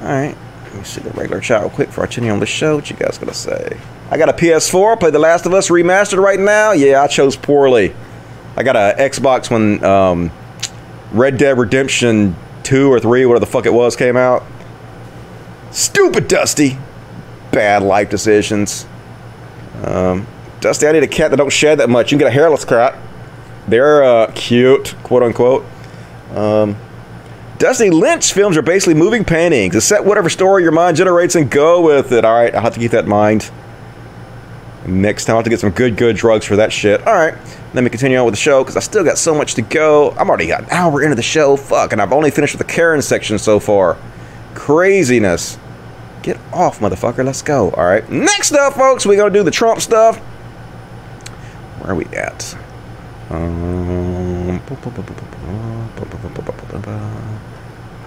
[0.00, 0.36] all right.
[0.64, 2.74] Let me see the regular chat real quick I continue on the show.
[2.74, 3.78] What you guys gonna say?
[4.10, 4.98] I got a PS4.
[4.98, 6.72] Play The Last of Us remastered right now.
[6.72, 7.94] Yeah, I chose poorly.
[8.56, 10.32] I got a Xbox when um,
[11.12, 14.44] Red Dead Redemption 2 or 3, whatever the fuck it was, came out.
[15.70, 16.78] Stupid Dusty.
[17.52, 18.86] Bad life decisions.
[19.82, 20.26] Um,
[20.60, 22.10] Dusty, I need a cat that don't shed that much.
[22.10, 22.96] You can get a hairless cat.
[23.66, 25.64] They're uh, cute, quote unquote.
[26.34, 26.76] Um,
[27.58, 29.82] Dusty Lynch films are basically moving paintings.
[29.84, 32.24] Set whatever story your mind generates and go with it.
[32.24, 33.50] All right, I'll have to keep that in mind.
[34.86, 37.06] Next time, I'll have to get some good, good drugs for that shit.
[37.06, 37.34] All right,
[37.74, 40.12] let me continue on with the show because I still got so much to go.
[40.12, 41.56] I'm already got an hour into the show.
[41.56, 43.98] Fuck, and I've only finished with the Karen section so far.
[44.54, 45.58] Craziness.
[46.22, 47.24] Get off, motherfucker.
[47.24, 47.70] Let's go.
[47.70, 48.08] All right.
[48.10, 50.18] Next up, folks, we're going to do the Trump stuff.
[51.80, 52.56] Where are we at?
[53.30, 54.60] Um,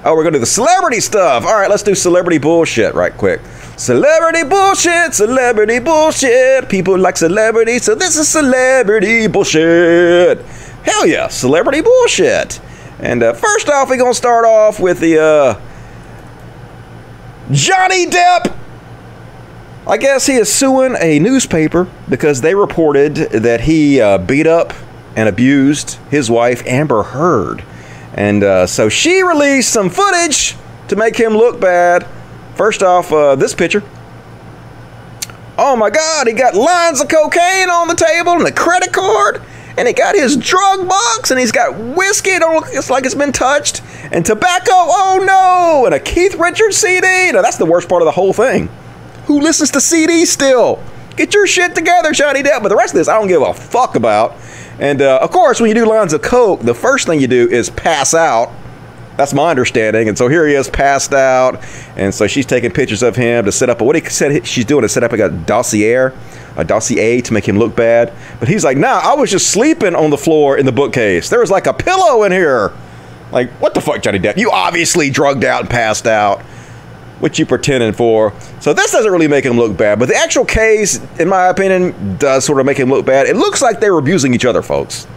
[0.04, 1.46] oh, we're gonna do the celebrity stuff.
[1.46, 3.42] All right, let's do celebrity bullshit right quick.
[3.78, 6.70] Celebrity bullshit, celebrity bullshit.
[6.70, 10.42] People like celebrities, so this is celebrity bullshit.
[10.84, 12.60] Hell yeah, celebrity bullshit.
[13.00, 15.62] And uh, first off, we're gonna start off with the uh,
[17.52, 18.58] Johnny Depp.
[19.88, 24.74] I guess he is suing a newspaper because they reported that he uh, beat up
[25.16, 27.64] and abused his wife Amber Heard,
[28.14, 30.56] and uh, so she released some footage
[30.88, 32.08] to make him look bad.
[32.56, 33.84] First off, uh, this picture.
[35.58, 39.42] Oh my God, he got lines of cocaine on the table and a credit card,
[39.78, 42.32] and he got his drug box, and he's got whiskey.
[42.32, 43.82] It don't it's like it's been touched,
[44.12, 44.72] and tobacco.
[44.74, 47.32] Oh no, and a Keith Richards CD.
[47.32, 48.70] Now that's the worst part of the whole thing.
[49.26, 50.82] Who listens to CDs still?
[51.16, 52.64] Get your shit together, Johnny Depp.
[52.64, 54.36] But the rest of this, I don't give a fuck about.
[54.82, 57.48] And uh, of course, when you do lines of coke, the first thing you do
[57.48, 58.52] is pass out.
[59.16, 60.10] That's my understanding.
[60.10, 61.64] And so here he is, passed out.
[61.96, 63.80] And so she's taking pictures of him to set up.
[63.80, 66.10] What he said she's doing is set up like a dossier,
[66.58, 68.12] a dossier to make him look bad.
[68.40, 71.30] But he's like, Nah, I was just sleeping on the floor in the bookcase.
[71.30, 72.74] There was like a pillow in here.
[73.32, 74.38] Like, what the fuck, Johnny Depp?
[74.38, 76.42] You obviously drugged out and passed out.
[77.22, 78.34] What you pretending for?
[78.60, 82.18] So this doesn't really make him look bad, but the actual case, in my opinion,
[82.18, 83.28] does sort of make him look bad.
[83.28, 85.08] It looks like they were abusing each other, folks.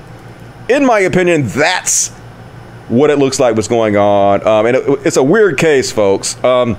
[0.68, 2.10] In my opinion, that's
[2.88, 4.46] what it looks like was going on.
[4.46, 6.42] Um, and it, it's a weird case, folks.
[6.44, 6.76] Um,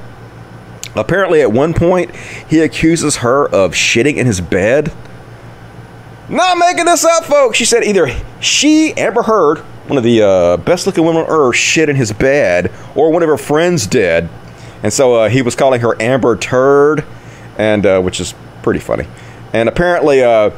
[0.96, 4.94] apparently, at one point, he accuses her of shitting in his bed.
[6.30, 7.58] Not making this up, folks.
[7.58, 8.10] She said either
[8.40, 12.12] she, Amber Heard, one of the uh, best looking women on earth, shit in his
[12.12, 14.30] bed, or one of her friends did.
[14.86, 17.04] And so uh, he was calling her Amber Turd,
[17.58, 19.08] and uh, which is pretty funny.
[19.52, 20.52] And apparently, uh,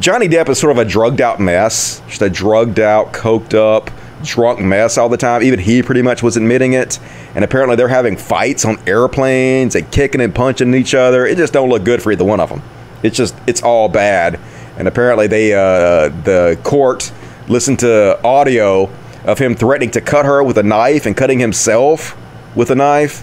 [0.00, 3.92] Johnny Depp is sort of a drugged out mess, just a drugged out, coked up,
[4.24, 5.44] drunk mess all the time.
[5.44, 6.98] Even he pretty much was admitting it.
[7.36, 11.24] And apparently, they're having fights on airplanes and kicking and punching each other.
[11.24, 12.64] It just don't look good for either one of them.
[13.04, 14.40] It's just it's all bad.
[14.78, 17.12] And apparently, they uh, the court
[17.46, 18.90] listened to audio
[19.22, 22.16] of him threatening to cut her with a knife and cutting himself
[22.56, 23.22] with a knife.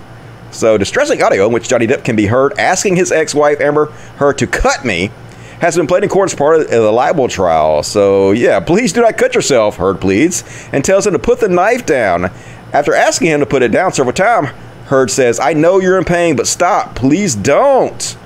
[0.51, 3.87] So, distressing audio in which Johnny Depp can be heard asking his ex wife, Amber
[4.17, 5.11] Heard, to cut me
[5.59, 7.83] has been played in court as part of the libel trial.
[7.83, 11.49] So, yeah, please do not cut yourself, Heard pleads, and tells him to put the
[11.49, 12.31] knife down.
[12.73, 14.49] After asking him to put it down several times,
[14.85, 16.95] Heard says, I know you're in pain, but stop.
[16.95, 18.17] Please don't.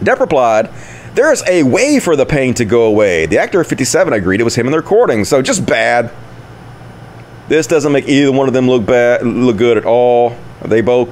[0.00, 0.68] Depp replied,
[1.14, 3.26] There is a way for the pain to go away.
[3.26, 6.12] The actor of 57 agreed it was him in the recording, so just bad.
[7.48, 10.36] This doesn't make either one of them look bad, look good at all.
[10.64, 11.08] They both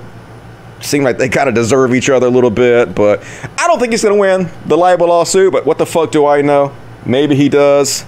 [0.80, 3.22] seem like they kind of deserve each other a little bit, but
[3.58, 5.52] I don't think he's going to win the libel lawsuit.
[5.52, 6.74] But what the fuck do I know?
[7.06, 8.04] Maybe he does.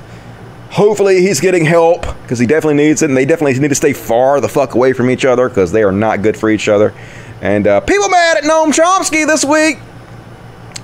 [0.70, 3.92] Hopefully he's getting help because he definitely needs it, and they definitely need to stay
[3.92, 6.94] far the fuck away from each other because they are not good for each other.
[7.42, 9.78] And uh, people mad at Noam Chomsky this week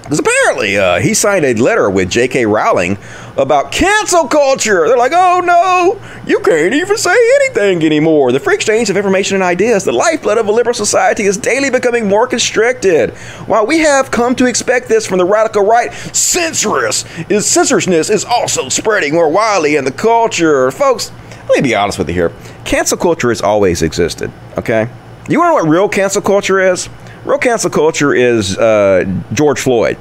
[0.02, 2.46] because apparently uh, he signed a letter with J.K.
[2.46, 2.96] Rowling
[3.38, 4.86] about cancel culture.
[4.88, 8.32] They're like, oh no, you can't even say anything anymore.
[8.32, 11.70] The free exchange of information and ideas, the lifeblood of a liberal society, is daily
[11.70, 13.10] becoming more constricted.
[13.46, 18.24] While we have come to expect this from the radical right, censorous is censoriousness is
[18.24, 20.70] also spreading more widely in the culture.
[20.72, 21.12] Folks,
[21.48, 22.32] let me be honest with you here.
[22.64, 24.90] Cancel culture has always existed, okay?
[25.28, 26.88] You want to know what real cancel culture is?
[27.24, 29.96] Real cancel culture is uh, George Floyd.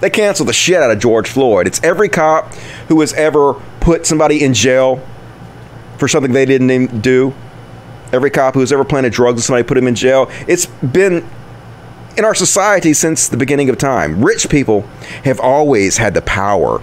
[0.00, 1.66] They cancel the shit out of George Floyd.
[1.66, 2.54] It's every cop
[2.88, 5.04] who has ever put somebody in jail
[5.98, 7.34] for something they didn't do.
[8.12, 10.30] Every cop who's ever planted drugs and somebody put him in jail.
[10.46, 11.28] It's been
[12.16, 14.24] in our society since the beginning of time.
[14.24, 14.82] Rich people
[15.24, 16.82] have always had the power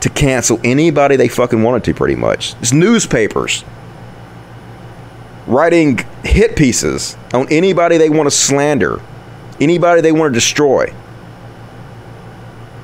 [0.00, 2.54] to cancel anybody they fucking wanted to, pretty much.
[2.60, 3.64] It's newspapers
[5.46, 9.00] writing hit pieces on anybody they want to slander,
[9.60, 10.92] anybody they want to destroy.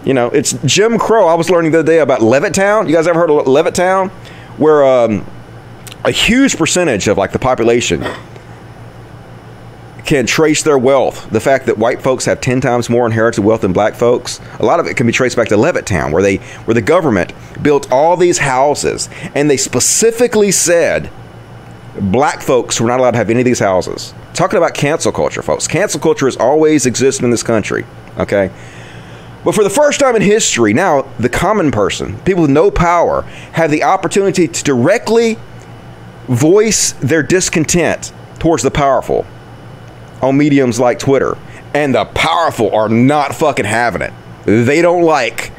[0.05, 1.27] You know, it's Jim Crow.
[1.27, 2.89] I was learning the other day about Levittown.
[2.89, 4.11] You guys ever heard of Levittown?
[4.59, 5.25] Where um,
[6.05, 8.05] a huge percentage of like the population
[10.05, 11.31] can trace their wealth.
[11.31, 14.65] The fact that white folks have 10 times more inherited wealth than black folks, a
[14.65, 16.37] lot of it can be traced back to Levittown, where they
[16.67, 17.33] where the government
[17.63, 21.11] built all these houses and they specifically said
[21.99, 24.13] black folks were not allowed to have any of these houses.
[24.35, 25.67] Talking about cancel culture, folks.
[25.67, 27.87] Cancel culture has always existed in this country.
[28.19, 28.51] Okay.
[29.45, 33.23] But for the first time in history, now the common person, people with no power,
[33.53, 35.39] have the opportunity to directly
[36.29, 39.27] voice their discontent towards the powerful
[40.23, 41.37] on mediums like Twitter.
[41.75, 44.13] And the powerful are not fucking having it.
[44.45, 45.53] They don't like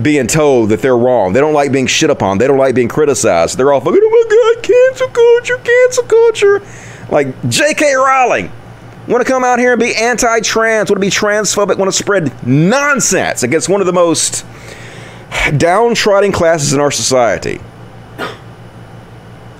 [0.00, 1.32] being told that they're wrong.
[1.32, 2.38] They don't like being shit upon.
[2.38, 3.56] They don't like being criticized.
[3.56, 6.62] They're all fucking, oh my god, cancel culture, cancel culture.
[7.10, 7.94] Like J.K.
[7.94, 8.50] Rowling.
[9.06, 11.96] Want to come out here and be anti trans, want to be transphobic, want to
[11.96, 14.46] spread nonsense against one of the most
[15.56, 17.60] downtrodden classes in our society.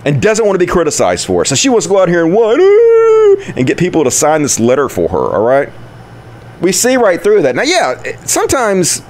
[0.07, 1.47] And doesn't want to be criticized for it.
[1.47, 4.61] So she wants to go out here and "Ooh," and get people to sign this
[4.61, 5.71] letter for her, all right?
[6.61, 7.55] We see right through that.
[7.55, 9.03] Now, yeah, sometimes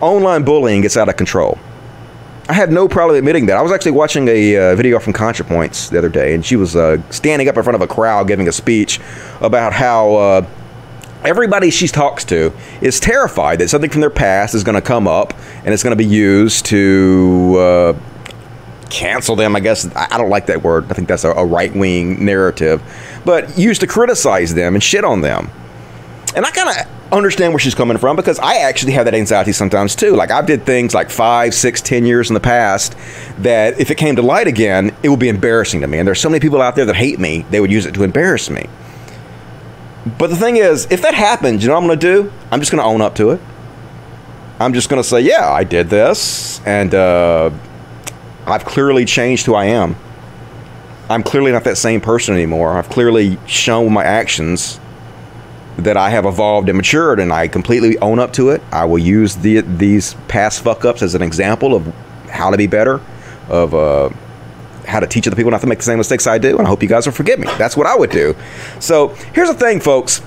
[0.00, 1.58] online bullying gets out of control.
[2.48, 3.56] I have no problem admitting that.
[3.56, 6.76] I was actually watching a uh, video from ContraPoints the other day, and she was
[6.76, 9.00] uh, standing up in front of a crowd giving a speech
[9.40, 10.46] about how uh,
[11.24, 15.08] everybody she talks to is terrified that something from their past is going to come
[15.08, 15.34] up
[15.64, 18.00] and it's going to be used to uh,
[18.90, 19.56] cancel them.
[19.56, 20.84] I guess I I don't like that word.
[20.88, 22.80] I think that's a, a right wing narrative,
[23.24, 25.50] but used to criticize them and shit on them.
[26.36, 29.52] And I kind of understand where she's coming from because I actually have that anxiety
[29.52, 30.14] sometimes too.
[30.14, 32.94] Like I've did things like five, six, ten years in the past
[33.38, 35.98] that if it came to light again, it would be embarrassing to me.
[35.98, 38.02] And there's so many people out there that hate me, they would use it to
[38.02, 38.68] embarrass me.
[40.18, 42.32] But the thing is, if that happens, you know what I'm going to do?
[42.52, 43.40] I'm just going to own up to it.
[44.60, 47.50] I'm just going to say, yeah, I did this, and uh,
[48.46, 49.96] I've clearly changed who I am.
[51.10, 52.78] I'm clearly not that same person anymore.
[52.78, 54.80] I've clearly shown my actions
[55.78, 58.62] that I have evolved and matured, and I completely own up to it.
[58.72, 61.86] I will use the, these past fuck ups as an example of
[62.30, 63.00] how to be better,
[63.48, 64.10] of uh,
[64.86, 66.70] how to teach other people not to make the same mistakes I do, and I
[66.70, 67.46] hope you guys will forgive me.
[67.58, 68.34] That's what I would do.
[68.80, 70.22] So here's the thing, folks.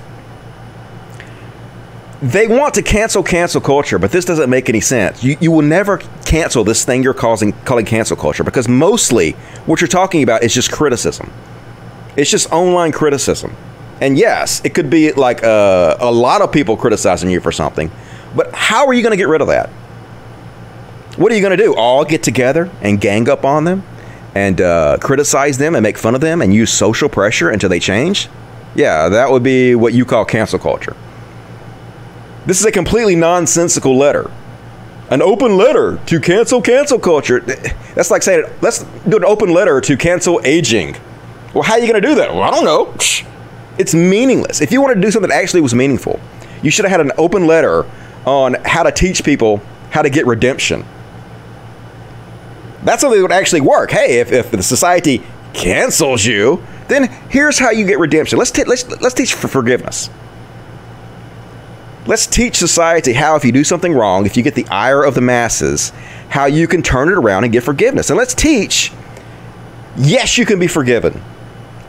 [2.22, 5.24] They want to cancel cancel culture, but this doesn't make any sense.
[5.24, 9.32] You, you will never cancel this thing you're causing calling cancel culture because mostly
[9.66, 11.32] what you're talking about is just criticism.
[12.18, 13.56] It's just online criticism.
[14.02, 17.92] And yes, it could be like uh, a lot of people criticizing you for something,
[18.36, 19.70] but how are you going to get rid of that?
[21.18, 21.76] What are you going to do?
[21.76, 23.84] All get together and gang up on them
[24.36, 27.80] and uh, criticize them and make fun of them and use social pressure until they
[27.80, 28.30] change?
[28.76, 30.96] Yeah, that would be what you call cancel culture.
[32.46, 34.32] This is a completely nonsensical letter.
[35.10, 37.40] An open letter to cancel cancel culture.
[37.96, 40.96] That's like saying, let's do an open letter to cancel aging.
[41.54, 42.34] Well, how are you going to do that?
[42.34, 42.96] Well, I don't know.
[43.80, 44.62] It's meaningless.
[44.62, 46.20] If you wanted to do something that actually was meaningful,
[46.62, 47.86] you should have had an open letter
[48.26, 50.86] on how to teach people how to get redemption.
[52.84, 53.92] That's something that would actually work.
[53.92, 55.24] Hey, if, if the society
[55.54, 58.38] cancels you, then here's how you get redemption.
[58.38, 60.10] Let's, t- let's, let's teach for forgiveness.
[62.06, 65.16] Let's teach society how, if you do something wrong, if you get the ire of
[65.16, 65.92] the masses,
[66.30, 68.10] how you can turn it around and get forgiveness.
[68.10, 68.92] And let's teach
[69.98, 71.22] yes, you can be forgiven.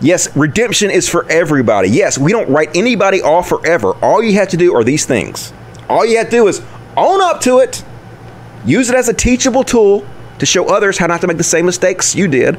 [0.00, 1.88] Yes, redemption is for everybody.
[1.88, 3.94] Yes, we don't write anybody off forever.
[4.02, 5.52] All you have to do are these things.
[5.88, 6.62] All you have to do is
[6.96, 7.84] own up to it,
[8.64, 10.06] use it as a teachable tool
[10.38, 12.58] to show others how not to make the same mistakes you did,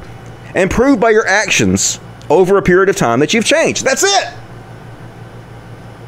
[0.53, 3.83] and prove by your actions over a period of time that you've changed.
[3.83, 4.33] That's it.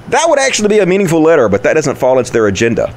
[0.09, 2.93] That would actually be a meaningful letter, but that doesn't fall into their agenda.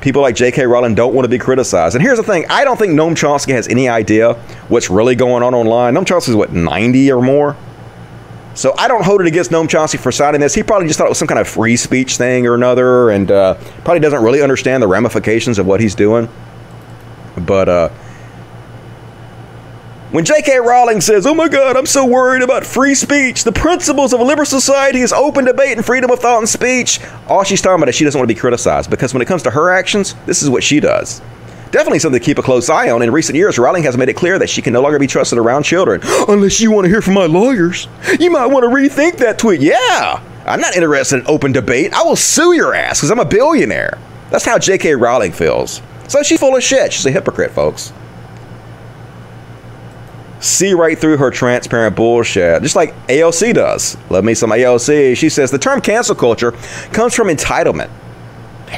[0.00, 0.66] People like J.K.
[0.66, 1.94] Rowling don't want to be criticized.
[1.94, 4.34] And here's the thing I don't think Noam Chomsky has any idea
[4.68, 5.94] what's really going on online.
[5.94, 7.56] Noam Chomsky's what, 90 or more?
[8.54, 10.54] So I don't hold it against Noam Chomsky for signing this.
[10.54, 13.30] He probably just thought it was some kind of free speech thing or another, and
[13.30, 16.28] uh, probably doesn't really understand the ramifications of what he's doing.
[17.36, 17.88] But uh,
[20.12, 20.58] when J.K.
[20.58, 24.24] Rowling says, Oh my God, I'm so worried about free speech, the principles of a
[24.24, 26.98] liberal society is open debate and freedom of thought and speech,
[27.28, 29.44] all she's talking about is she doesn't want to be criticized because when it comes
[29.44, 31.20] to her actions, this is what she does.
[31.70, 33.02] Definitely something to keep a close eye on.
[33.02, 35.38] In recent years, Rowling has made it clear that she can no longer be trusted
[35.38, 36.00] around children.
[36.28, 37.86] Unless you want to hear from my lawyers,
[38.18, 39.60] you might want to rethink that tweet.
[39.60, 41.92] Yeah, I'm not interested in open debate.
[41.92, 43.96] I will sue your ass because I'm a billionaire.
[44.30, 44.96] That's how J.K.
[44.96, 45.80] Rowling feels.
[46.08, 46.92] So she's full of shit.
[46.92, 47.92] She's a hypocrite, folks
[50.40, 53.96] see right through her transparent bullshit, just like AOC does.
[54.10, 55.16] Love me some AOC.
[55.16, 56.52] She says the term cancel culture
[56.92, 57.90] comes from entitlement.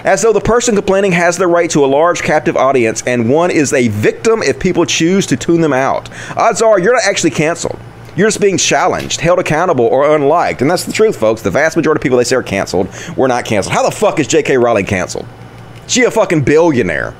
[0.05, 3.51] As though the person complaining has the right to a large captive audience and one
[3.51, 6.09] is a victim if people choose to tune them out.
[6.37, 7.79] Odds are you're not actually canceled.
[8.17, 10.61] You're just being challenged, held accountable, or unliked.
[10.61, 11.41] And that's the truth, folks.
[11.41, 13.75] The vast majority of people they say are canceled were not canceled.
[13.75, 14.59] How the fuck is J.K.
[14.59, 15.27] Rowling canceled?
[15.87, 17.15] She a fucking billionaire.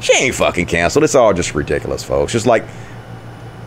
[0.00, 1.04] She ain't fucking canceled.
[1.04, 2.32] It's all just ridiculous, folks.
[2.32, 2.64] Just like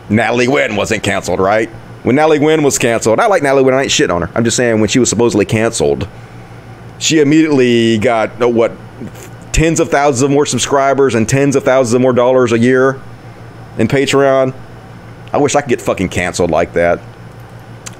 [0.08, 1.68] Natalie Wynn wasn't canceled, right?
[2.02, 3.74] When Natalie Wynn was canceled, I like Natalie Wynn.
[3.74, 4.30] I ain't shitting on her.
[4.34, 6.08] I'm just saying when she was supposedly canceled,
[6.98, 8.72] she immediately got uh, what
[9.52, 13.00] tens of thousands of more subscribers and tens of thousands of more dollars a year
[13.78, 14.54] in Patreon.
[15.32, 17.00] I wish I could get fucking canceled like that.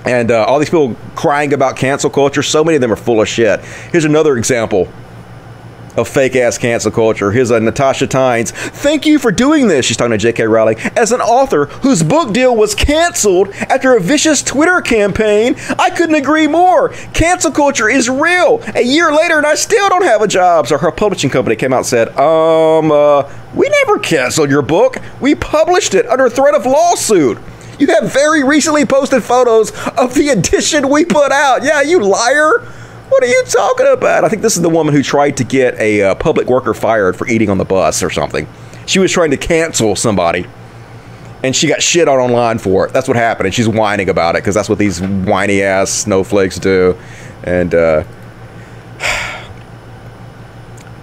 [0.05, 3.21] And uh, all these people crying about cancel culture, so many of them are full
[3.21, 3.61] of shit.
[3.93, 4.89] Here's another example
[5.99, 7.33] of fake ass cancel culture.
[7.33, 8.53] Here's a Natasha Tynes.
[8.53, 9.85] Thank you for doing this.
[9.85, 10.45] She's talking to J.K.
[10.45, 15.57] Rowling as an author whose book deal was canceled after a vicious Twitter campaign.
[15.79, 16.91] I couldn't agree more.
[17.13, 18.63] Cancel culture is real.
[18.75, 20.69] A year later, and I still don't have a job.
[20.69, 24.99] So her publishing company came out and said, um, uh, we never canceled your book.
[25.21, 27.39] We published it under threat of lawsuit.
[27.79, 31.63] You have very recently posted photos of the edition we put out.
[31.63, 32.67] Yeah, you liar.
[33.09, 34.25] What are you talking about?
[34.25, 37.17] I think this is the woman who tried to get a uh, public worker fired
[37.17, 38.47] for eating on the bus or something.
[38.87, 40.47] She was trying to cancel somebody,
[41.43, 42.93] and she got shit on online for it.
[42.93, 46.59] That's what happened, and she's whining about it because that's what these whiny ass snowflakes
[46.59, 46.99] do.
[47.45, 48.05] And uh,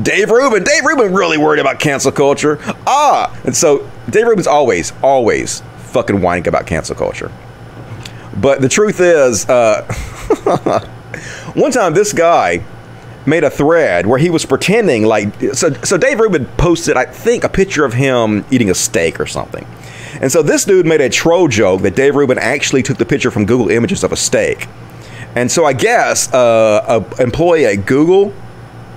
[0.01, 2.59] Dave Rubin, Dave Rubin really worried about cancel culture.
[2.85, 7.31] Ah, and so Dave Rubin's always, always fucking whining about cancel culture.
[8.37, 9.85] But the truth is, uh,
[11.55, 12.63] one time this guy
[13.25, 17.43] made a thread where he was pretending like so so Dave Rubin posted I think
[17.43, 19.65] a picture of him eating a steak or something.
[20.21, 23.31] And so this dude made a troll joke that Dave Rubin actually took the picture
[23.31, 24.67] from Google Images of a steak.
[25.35, 28.33] And so I guess uh, a employee at Google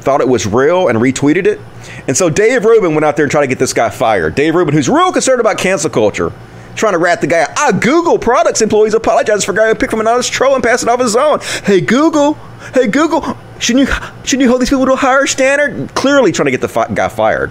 [0.00, 1.60] thought it was real and retweeted it.
[2.06, 4.34] And so Dave Rubin went out there and tried to get this guy fired.
[4.36, 6.32] Dave Rubin, who's real concerned about cancel culture,
[6.76, 7.80] trying to rat the guy out.
[7.82, 10.84] Google products employees apologize for a guy who picked from an honest troll and passed
[10.84, 11.40] it off his own.
[11.64, 12.38] Hey Google,
[12.74, 13.94] hey Google, shouldn't you
[14.24, 15.94] shouldn't you hold these people to a higher standard?
[15.94, 17.50] Clearly trying to get the fi- guy fired.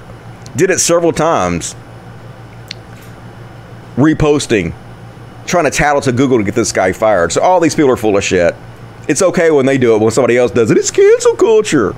[0.55, 1.75] Did it several times.
[3.95, 4.73] Reposting,
[5.45, 7.31] trying to tattle to Google to get this guy fired.
[7.31, 8.55] So all these people are full of shit.
[9.07, 9.99] It's okay when they do it.
[9.99, 11.95] But when somebody else does it, it's cancel culture.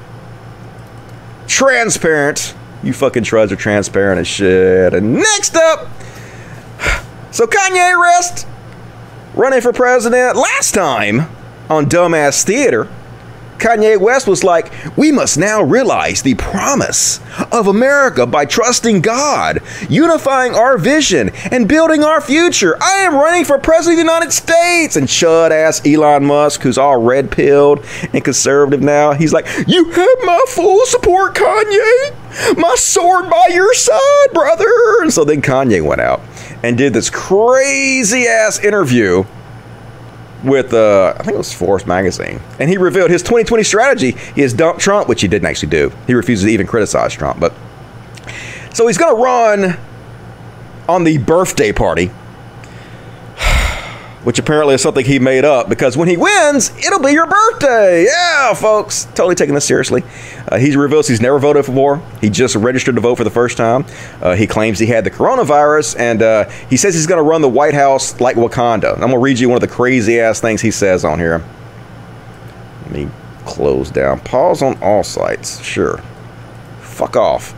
[1.47, 2.55] Transparent.
[2.83, 4.93] You fucking chuds are transparent as shit.
[4.93, 5.89] And next up,
[7.31, 8.47] so Kanye West
[9.33, 11.21] running for president last time
[11.69, 12.87] on Dumbass Theater.
[13.59, 17.19] Kanye West was like, We must now realize the promise
[17.51, 22.77] of America by trusting God, unifying our vision, and building our future.
[22.81, 24.95] I am running for president of the United States.
[24.95, 29.89] And chud ass Elon Musk, who's all red pilled and conservative now, he's like, You
[29.91, 32.57] have my full support, Kanye.
[32.57, 34.67] My sword by your side, brother.
[35.01, 36.21] And so then Kanye went out
[36.63, 39.25] and did this crazy ass interview
[40.43, 44.53] with uh, I think it was Forbes magazine, and he revealed his 2020 strategy is
[44.53, 45.91] dump Trump, which he didn't actually do.
[46.07, 47.53] He refuses to even criticize Trump, but
[48.73, 49.77] so he's going to run
[50.87, 52.11] on the birthday party,
[54.23, 58.05] which apparently is something he made up because when he wins, it'll be your birthday.
[58.05, 60.03] Yeah, folks, totally taking this seriously.
[60.47, 61.71] Uh, he reveals he's never voted for.
[61.71, 62.01] war.
[62.19, 63.85] He just registered to vote for the first time.
[64.21, 67.41] Uh, he claims he had the coronavirus, and uh, he says he's going to run
[67.41, 68.93] the White House like Wakanda.
[68.93, 71.43] I'm going to read you one of the crazy ass things he says on here.
[72.83, 73.09] Let me
[73.45, 74.19] close down.
[74.19, 75.61] Pause on all sites.
[75.63, 76.01] Sure.
[76.81, 77.53] Fuck off.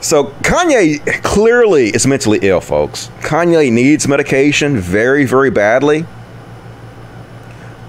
[0.00, 3.08] So Kanye clearly is mentally ill, folks.
[3.20, 6.04] Kanye needs medication very, very badly.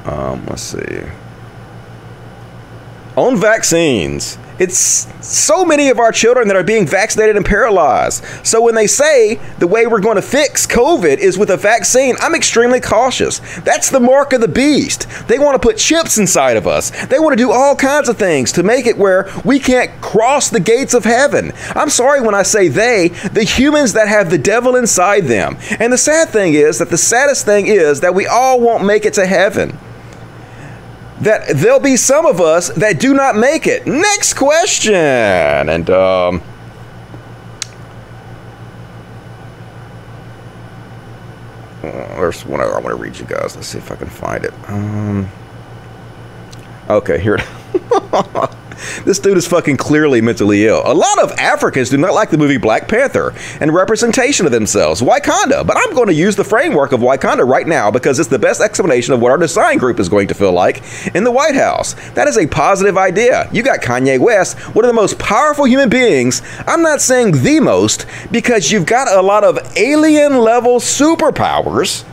[0.05, 1.01] Um, let's see.
[3.16, 8.24] On vaccines, it's so many of our children that are being vaccinated and paralyzed.
[8.45, 12.16] So when they say the way we're going to fix COVID is with a vaccine,
[12.20, 13.39] I'm extremely cautious.
[13.62, 15.07] That's the mark of the beast.
[15.28, 16.89] They want to put chips inside of us.
[17.07, 20.49] They want to do all kinds of things to make it where we can't cross
[20.49, 21.53] the gates of heaven.
[21.76, 25.57] I'm sorry when I say they, the humans that have the devil inside them.
[25.80, 29.05] And the sad thing is that the saddest thing is that we all won't make
[29.05, 29.78] it to heaven
[31.22, 33.86] that there'll be some of us that do not make it.
[33.86, 34.93] Next question.
[34.93, 36.41] And um
[41.82, 43.55] there's one I want to read you guys.
[43.55, 44.53] Let's see if I can find it.
[44.67, 45.28] Um
[46.89, 47.38] Okay, here
[49.05, 50.82] this dude is fucking clearly mentally ill.
[50.86, 55.01] A lot of Africans do not like the movie Black Panther and representation of themselves,
[55.01, 55.65] Wakanda.
[55.65, 58.61] But I'm going to use the framework of Wakanda right now because it's the best
[58.61, 60.82] explanation of what our design group is going to feel like
[61.15, 61.95] in the White House.
[62.11, 63.49] That is a positive idea.
[63.51, 66.41] You got Kanye West, one of the most powerful human beings.
[66.67, 72.05] I'm not saying the most because you've got a lot of alien level superpowers,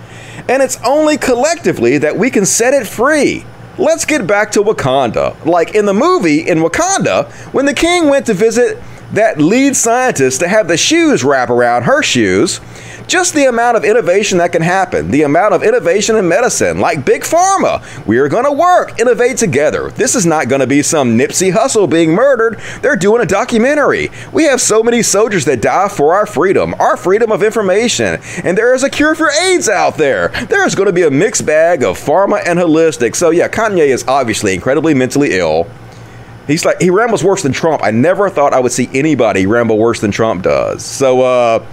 [0.48, 3.44] and it's only collectively that we can set it free
[3.78, 5.44] let's get back to Wakanda.
[5.44, 10.40] Like in the movie, in Wakanda, when the king went to visit that lead scientist
[10.40, 12.60] to have the shoes wrap around her shoes,
[13.06, 17.04] just the amount of innovation that can happen, the amount of innovation in medicine, like
[17.04, 17.82] Big Pharma.
[18.06, 19.90] We are going to work, innovate together.
[19.90, 22.60] This is not going to be some Nipsey Hussle being murdered.
[22.82, 24.10] They're doing a documentary.
[24.32, 28.58] We have so many soldiers that die for our freedom, our freedom of information, and
[28.58, 30.28] there is a cure for AIDS out there.
[30.48, 33.14] There is going to be a mixed bag of pharma and holistic.
[33.14, 35.68] So, yeah, Kanye is obviously incredibly mentally ill.
[36.46, 37.82] He's like he rambles worse than Trump.
[37.82, 40.84] I never thought I would see anybody ramble worse than Trump does.
[40.84, 41.66] So uh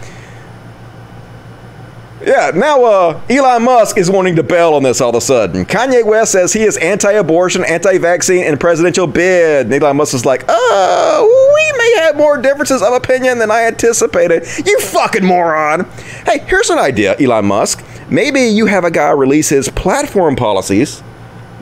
[2.25, 5.65] yeah, now uh, Elon Musk is wanting to bail on this all of a sudden.
[5.65, 9.67] Kanye West says he is anti-abortion, anti-vaccine, and presidential bid.
[9.67, 13.63] And Elon Musk is like, "Oh, we may have more differences of opinion than I
[13.63, 15.85] anticipated." You fucking moron!
[16.25, 17.83] Hey, here's an idea, Elon Musk.
[18.09, 21.01] Maybe you have a guy release his platform policies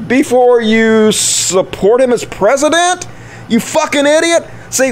[0.07, 3.07] before you support him as president.
[3.49, 4.47] You fucking idiot!
[4.70, 4.91] See,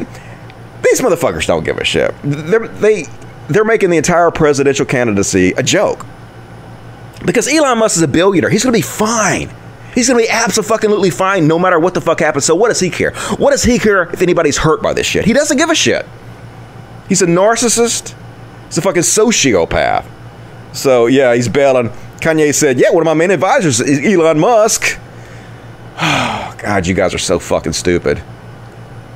[0.84, 2.14] these motherfuckers don't give a shit.
[2.24, 3.06] They're, they
[3.50, 6.06] they're making the entire presidential candidacy a joke.
[7.26, 8.50] Because Elon Musk is a billionaire.
[8.50, 9.54] He's going to be fine.
[9.93, 12.45] He's going to be absolutely fine no matter what the fuck happens.
[12.45, 13.12] So what does he care?
[13.38, 15.26] What does he care if anybody's hurt by this shit?
[15.26, 16.06] He doesn't give a shit.
[17.10, 18.16] He's a narcissist.
[18.68, 20.06] He's a fucking sociopath.
[20.72, 21.89] So yeah, he's bailing.
[22.22, 25.00] Kanye said, "Yeah, one of my main advisors is Elon Musk."
[26.00, 28.22] Oh, God, you guys are so fucking stupid.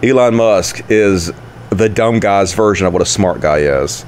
[0.02, 1.32] Elon Musk is
[1.70, 4.06] the dumb guy's version of what a smart guy is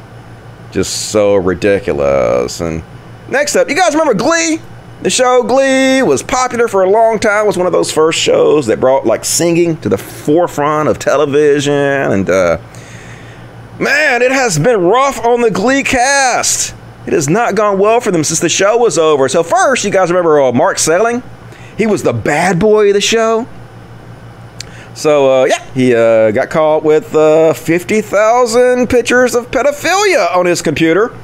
[0.76, 2.60] just so ridiculous.
[2.60, 2.84] And
[3.30, 4.60] next up, you guys remember Glee?
[5.04, 7.48] The show Glee was popular for a long time.
[7.48, 11.74] Was one of those first shows that brought like singing to the forefront of television.
[11.74, 12.58] And uh,
[13.80, 16.76] man, it has been rough on the Glee cast.
[17.08, 19.30] It has not gone well for them since the show was over.
[19.30, 21.24] So first, you guys remember uh, Mark Salling?
[21.78, 23.48] He was the bad boy of the show.
[24.96, 30.62] So uh, yeah, he uh, got caught with uh, 50,000 pictures of pedophilia on his
[30.62, 31.16] computer.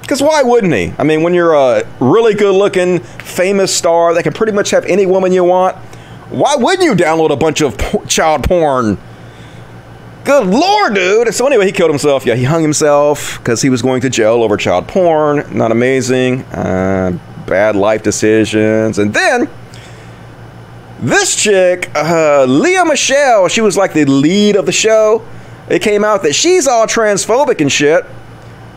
[0.00, 0.94] Because why wouldn't he?
[0.98, 5.06] I mean, when you're a really good-looking, famous star that can pretty much have any
[5.06, 5.76] woman you want,
[6.28, 7.76] why wouldn't you download a bunch of
[8.08, 8.98] child porn?
[10.24, 11.34] Good lord, dude.
[11.34, 12.24] So anyway, he killed himself.
[12.24, 15.44] Yeah, he hung himself because he was going to jail over child porn.
[15.56, 16.42] Not amazing.
[16.44, 18.98] Uh, bad life decisions.
[18.98, 19.48] And then
[21.02, 25.26] this chick, uh, Lea Michele, she was like the lead of the show.
[25.68, 28.04] It came out that she's all transphobic and shit.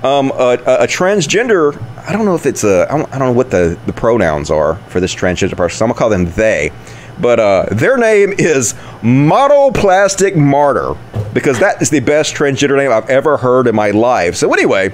[0.04, 3.30] Um, a, a, a transgender, I don't know if it's a, I don't, I don't
[3.30, 5.78] know what the, the pronouns are for this transgender person.
[5.78, 6.72] So I'm gonna call them they.
[7.20, 10.96] But uh, their name is Model Plastic Martyr
[11.34, 14.36] because that is the best transgender name I've ever heard in my life.
[14.36, 14.94] So anyway,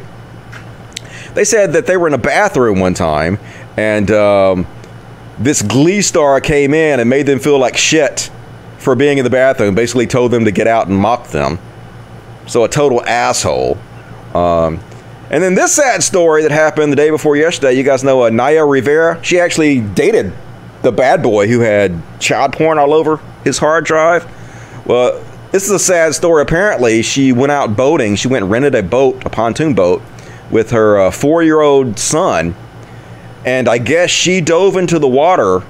[1.34, 3.40] they said that they were in a bathroom one time
[3.78, 4.68] and um,
[5.44, 8.30] this Glee star came in and made them feel like shit
[8.78, 9.76] for being in the bathroom.
[9.76, 11.60] Basically, told them to get out and mock them.
[12.48, 13.78] So a total asshole.
[14.34, 14.80] Um,
[15.30, 17.74] and then this sad story that happened the day before yesterday.
[17.74, 19.24] You guys know uh, Naya Rivera.
[19.24, 20.34] She actually dated
[20.82, 24.26] the bad boy who had child porn all over his hard drive.
[24.86, 26.41] Well, this is a sad story.
[26.41, 28.15] Apparently, she went out boating.
[28.15, 30.02] She went rented a boat, a pontoon boat,
[30.49, 32.56] with her uh, four-year-old son
[33.45, 35.63] and I guess she dove into the water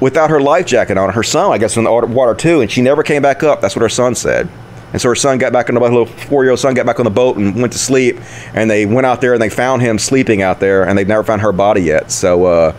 [0.00, 1.12] without her life jacket on.
[1.12, 3.60] Her son, I guess, in the water too, and she never came back up.
[3.60, 4.48] That's what her son said.
[4.92, 7.04] And so her son got back on the boat, little four-year-old son got back on
[7.04, 8.18] the boat and went to sleep.
[8.54, 11.24] And they went out there and they found him sleeping out there, and they've never
[11.24, 12.10] found her body yet.
[12.10, 12.72] So uh,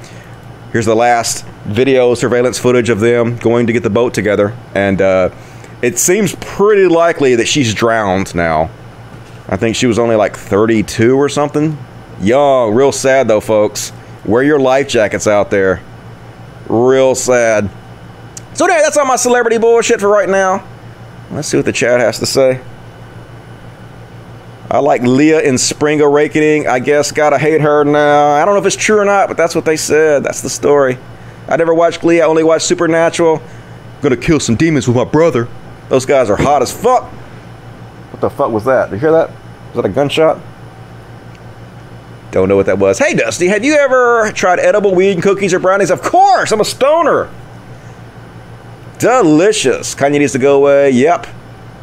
[0.72, 5.02] here's the last video surveillance footage of them going to get the boat together, and
[5.02, 5.30] uh,
[5.82, 8.70] it seems pretty likely that she's drowned now.
[9.50, 11.78] I think she was only like 32 or something.
[12.20, 13.92] Young, real sad though, folks.
[14.28, 15.82] Wear your life jackets out there.
[16.68, 17.70] Real sad.
[18.54, 20.68] So anyway, that's all my celebrity bullshit for right now.
[21.32, 22.62] Let's see what the chat has to say.
[24.70, 26.68] I like Lea in Spring Awakening.
[26.68, 28.32] I guess gotta hate her now.
[28.32, 30.24] I don't know if it's true or not, but that's what they said.
[30.24, 30.98] That's the story.
[31.48, 32.20] I never watched Glee.
[32.20, 33.42] I only watched Supernatural.
[34.02, 35.48] Gonna kill some demons with my brother.
[35.88, 37.04] Those guys are hot as fuck.
[38.12, 38.90] What the fuck was that?
[38.90, 39.30] Did you hear that?
[39.30, 40.42] Was that a gunshot?
[42.32, 43.00] Don't know what that was.
[43.00, 45.92] Hey, Dusty, have you ever tried edible weed and cookies or brownies?
[45.92, 47.30] Of course, I'm a stoner.
[49.00, 49.96] Delicious.
[49.96, 50.92] Kanye needs to go away.
[50.92, 51.28] Yep,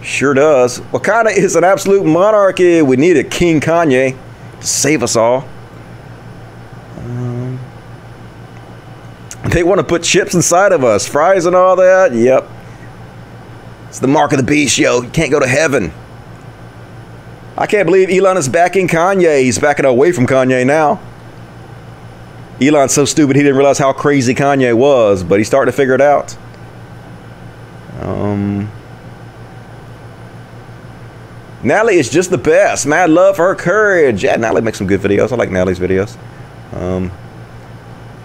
[0.03, 0.81] sure does.
[0.81, 2.83] Wakanda is an absolute monarchy.
[2.83, 4.19] We need a King Kanye
[4.61, 5.49] to save us all.
[6.99, 7.59] Um,
[9.47, 12.13] they want to put chips inside of us, fries and all that.
[12.13, 12.51] Yep.
[13.89, 15.03] It's the mark of the beast, yo.
[15.03, 15.93] You can't go to heaven.
[17.57, 19.43] I can't believe Elon is backing Kanye.
[19.43, 21.01] He's backing away from Kanye now.
[22.61, 25.95] Elon's so stupid he didn't realize how crazy Kanye was, but he's starting to figure
[25.95, 26.37] it out.
[28.01, 28.71] Um,
[31.63, 32.87] Natalie is just the best.
[32.87, 34.25] Mad love for her courage.
[34.25, 35.33] Yeah, Natalie makes some good videos.
[35.33, 36.17] I like Natalie's videos.
[36.73, 37.11] Um,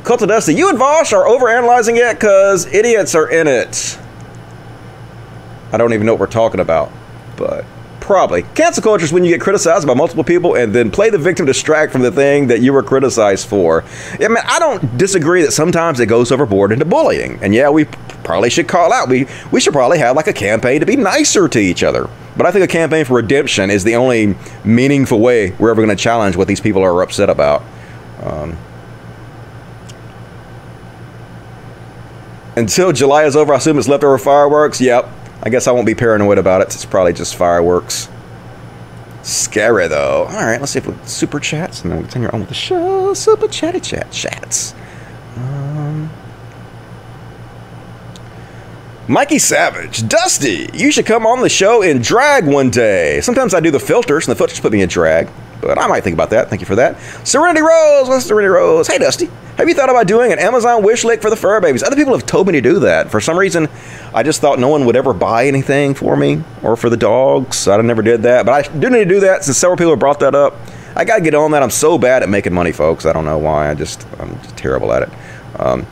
[0.03, 3.99] Cult of Dusty, you and Vaush are overanalyzing it because idiots are in it.
[5.71, 6.91] I don't even know what we're talking about,
[7.37, 7.63] but
[8.09, 8.41] Probably.
[8.55, 11.45] Cancel culture is when you get criticized by multiple people and then play the victim
[11.45, 13.83] to distract from the thing that you were criticized for.
[14.13, 17.37] I mean, I don't disagree that sometimes it goes overboard into bullying.
[17.43, 17.85] And yeah, we
[18.23, 19.09] probably should call out.
[19.09, 22.09] We we should probably have like a campaign to be nicer to each other.
[22.35, 25.95] But I think a campaign for redemption is the only meaningful way we're ever going
[25.95, 27.61] to challenge what these people are upset about.
[28.23, 28.57] Um,
[32.55, 34.81] until July is over, I assume it's leftover fireworks.
[34.81, 35.18] Yep.
[35.41, 36.65] I guess I won't be paranoid about it.
[36.65, 38.09] It's probably just fireworks.
[39.23, 40.25] Scary though.
[40.29, 42.55] All right, let's see if we super chats and then we'll continue on with the
[42.55, 43.13] show.
[43.13, 44.73] Super chatty chat chats.
[45.35, 46.09] Um,
[49.07, 53.21] Mikey Savage, Dusty, you should come on the show in drag one day.
[53.21, 55.29] Sometimes I do the filters and the filters put me in drag,
[55.61, 56.49] but I might think about that.
[56.49, 56.99] Thank you for that.
[57.27, 58.87] Serenity Rose, what's Serenity Rose?
[58.87, 61.83] Hey Dusty, have you thought about doing an Amazon wish list for the fur babies?
[61.83, 63.11] Other people have told me to do that.
[63.11, 63.67] For some reason,
[64.13, 67.67] I just thought no one would ever buy anything for me or for the dogs.
[67.67, 69.99] I never did that, but I do need to do that since several people have
[69.99, 70.55] brought that up.
[70.95, 71.61] I gotta get on that.
[71.61, 73.05] I'm so bad at making money, folks.
[73.05, 73.69] I don't know why.
[73.69, 75.09] I just I'm just terrible at it.
[75.57, 75.85] Um,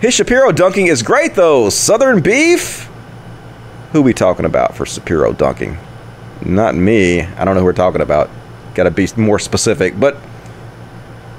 [0.00, 1.70] his Shapiro dunking is great though.
[1.70, 2.90] Southern beef.
[3.92, 5.78] Who we talking about for Shapiro dunking?
[6.46, 7.22] Not me.
[7.22, 8.30] I don't know who we're talking about.
[8.74, 9.98] Got to be more specific.
[9.98, 10.16] But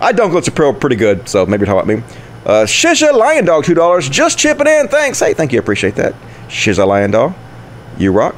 [0.02, 2.04] I dunk on Shapiro pretty good, so maybe talk about me.
[2.46, 4.88] Uh, Shisha Lion Dog, two dollars, just chipping in.
[4.88, 5.20] Thanks.
[5.20, 5.60] Hey, thank you.
[5.60, 6.14] Appreciate that.
[6.48, 7.34] Shisha Lion Dog,
[7.98, 8.36] you rock.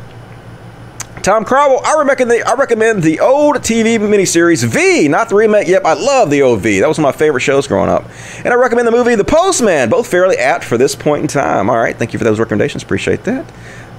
[1.22, 5.68] Tom Crowell, I recommend the I recommend the old TV miniseries V, not the remake.
[5.68, 6.80] Yep, I love the old V.
[6.80, 8.06] That was one of my favorite shows growing up.
[8.38, 11.70] And I recommend the movie The Postman, both fairly apt for this point in time.
[11.70, 12.84] All right, thank you for those recommendations.
[12.84, 13.52] Appreciate that.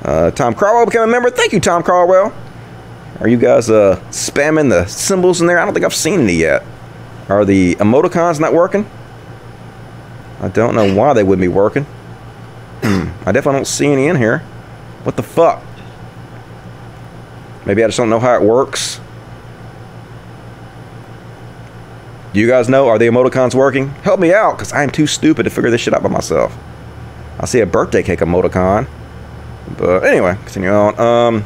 [0.02, 1.30] Uh, Tom Crowell became a member.
[1.30, 2.32] Thank you, Tom Crowell.
[3.20, 5.58] Are you guys uh, spamming the symbols in there?
[5.58, 6.64] I don't think I've seen any yet.
[7.28, 8.88] Are the emoticons not working?
[10.40, 11.84] I don't know why they wouldn't be working.
[12.82, 14.38] Hmm, I definitely don't see any in here.
[15.02, 15.62] What the fuck?
[17.66, 19.00] Maybe I just don't know how it works.
[22.32, 22.88] Do you guys know?
[22.88, 23.90] Are the emoticons working?
[24.02, 26.56] Help me out, because I am too stupid to figure this shit out by myself.
[27.38, 28.88] I see a birthday cake emoticon.
[29.76, 30.98] But anyway, continue on.
[30.98, 31.44] Um,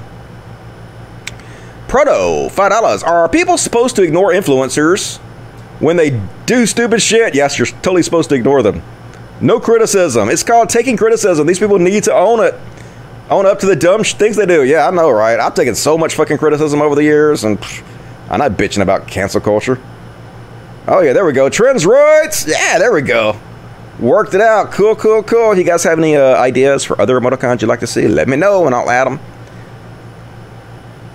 [1.94, 3.06] Proto, $5.
[3.06, 5.18] Are people supposed to ignore influencers
[5.78, 7.36] when they do stupid shit?
[7.36, 8.82] Yes, you're totally supposed to ignore them.
[9.40, 10.28] No criticism.
[10.28, 11.46] It's called taking criticism.
[11.46, 12.54] These people need to own it
[13.30, 14.64] own up to the dumb things they do.
[14.64, 15.38] Yeah, I know, right?
[15.38, 17.64] I've taken so much fucking criticism over the years, and
[18.28, 19.80] I'm not bitching about cancel culture.
[20.88, 21.48] Oh yeah, there we go.
[21.48, 22.44] Trans rights.
[22.48, 23.38] Yeah, there we go.
[24.00, 24.72] Worked it out.
[24.72, 25.56] Cool, cool, cool.
[25.56, 28.08] You guys have any uh, ideas for other emoticons you'd like to see?
[28.08, 29.20] Let me know, and I'll add them.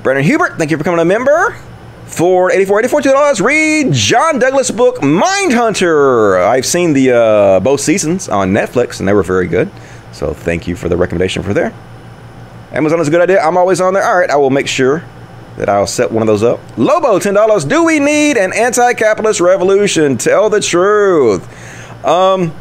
[0.03, 1.57] Brandon Hubert, thank you for becoming a member.
[2.07, 3.39] For 84 84 dollars.
[3.39, 6.43] Read John Douglas book Mindhunter.
[6.43, 9.69] I've seen the uh, both seasons on Netflix, and they were very good.
[10.11, 11.71] So thank you for the recommendation for there.
[12.71, 13.39] Amazon is a good idea.
[13.41, 14.03] I'm always on there.
[14.03, 15.03] All right, I will make sure
[15.57, 16.59] that I'll set one of those up.
[16.77, 17.69] Lobo, $10.
[17.69, 20.17] Do we need an anti capitalist revolution?
[20.17, 21.45] Tell the truth.
[22.03, 22.53] Um,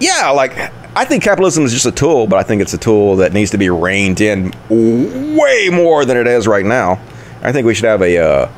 [0.00, 0.56] yeah, like,
[0.94, 3.50] I think capitalism is just a tool, but I think it's a tool that needs
[3.52, 7.00] to be reined in way more than it is right now.
[7.42, 8.50] I think we should have a, uh,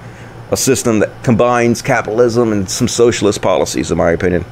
[0.51, 4.45] a system that combines capitalism and some socialist policies, in my opinion.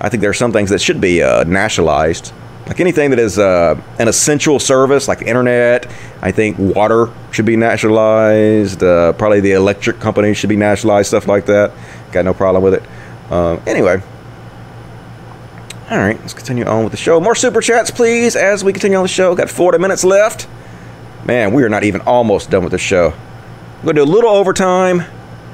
[0.00, 2.32] I think there are some things that should be uh, nationalized
[2.66, 5.86] like anything that is uh, an essential service, like the internet,
[6.20, 8.82] I think water should be nationalized.
[8.82, 11.72] Uh, probably the electric company should be nationalized, stuff like that.
[12.10, 12.82] Got no problem with it.
[13.30, 14.02] Uh, anyway,
[15.88, 17.20] all right, let's continue on with the show.
[17.20, 19.34] More super chats, please, as we continue on the show.
[19.36, 20.48] Got 40 minutes left.
[21.24, 23.12] Man, we are not even almost done with the show.
[23.12, 25.04] I'm gonna do a little overtime,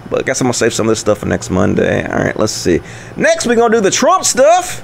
[0.09, 2.07] but I guess I'm gonna save some of this stuff for next Monday.
[2.07, 2.81] All right, let's see.
[3.17, 4.83] Next, we're gonna do the Trump stuff.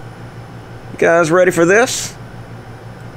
[0.93, 2.15] You guys ready for this?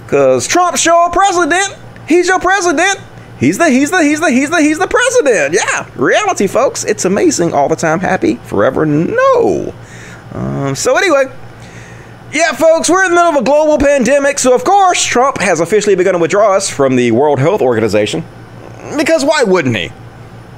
[0.07, 1.77] Cause Trump's your president.
[2.07, 2.99] He's your president.
[3.39, 5.55] He's the he's the he's the he's the he's the president.
[5.55, 6.85] Yeah, reality, folks.
[6.85, 7.99] It's amazing all the time.
[7.99, 8.85] Happy forever.
[8.85, 9.73] No.
[10.33, 11.25] Um, so anyway,
[12.33, 14.39] yeah, folks, we're in the middle of a global pandemic.
[14.39, 18.23] So of course, Trump has officially begun to withdraw us from the World Health Organization.
[18.97, 19.89] Because why wouldn't he?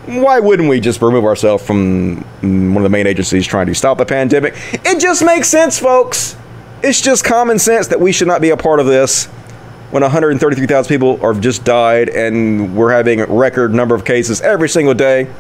[0.06, 3.98] Why wouldn't we just remove ourselves from one of the main agencies trying to stop
[3.98, 4.56] the pandemic?
[4.86, 6.36] It just makes sense, folks.
[6.84, 9.28] It's just common sense that we should not be a part of this
[9.92, 14.68] when 133,000 people have just died and we're having a record number of cases every
[14.68, 15.32] single day.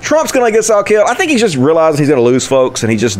[0.00, 1.08] Trump's going to get us all killed.
[1.08, 3.18] I think he's just realizing he's going to lose folks and he just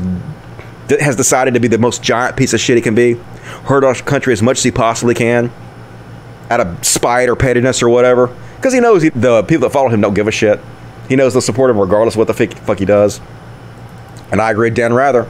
[0.88, 3.14] has decided to be the most giant piece of shit he can be.
[3.64, 5.50] Hurt our country as much as he possibly can
[6.50, 8.34] out of spite or pettiness or whatever.
[8.56, 10.60] Because he knows he, the people that follow him don't give a shit.
[11.08, 13.20] He knows they'll support him regardless of what the fuck he does.
[14.30, 15.28] And I agree, Dan Rather.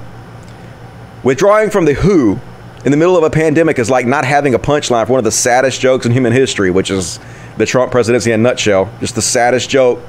[1.23, 2.41] Withdrawing from the WHO
[2.85, 5.25] in the middle of a pandemic is like not having a punchline for one of
[5.25, 7.19] the saddest jokes in human history, which is
[7.57, 8.91] the Trump presidency in a nutshell.
[9.01, 10.01] Just the saddest joke.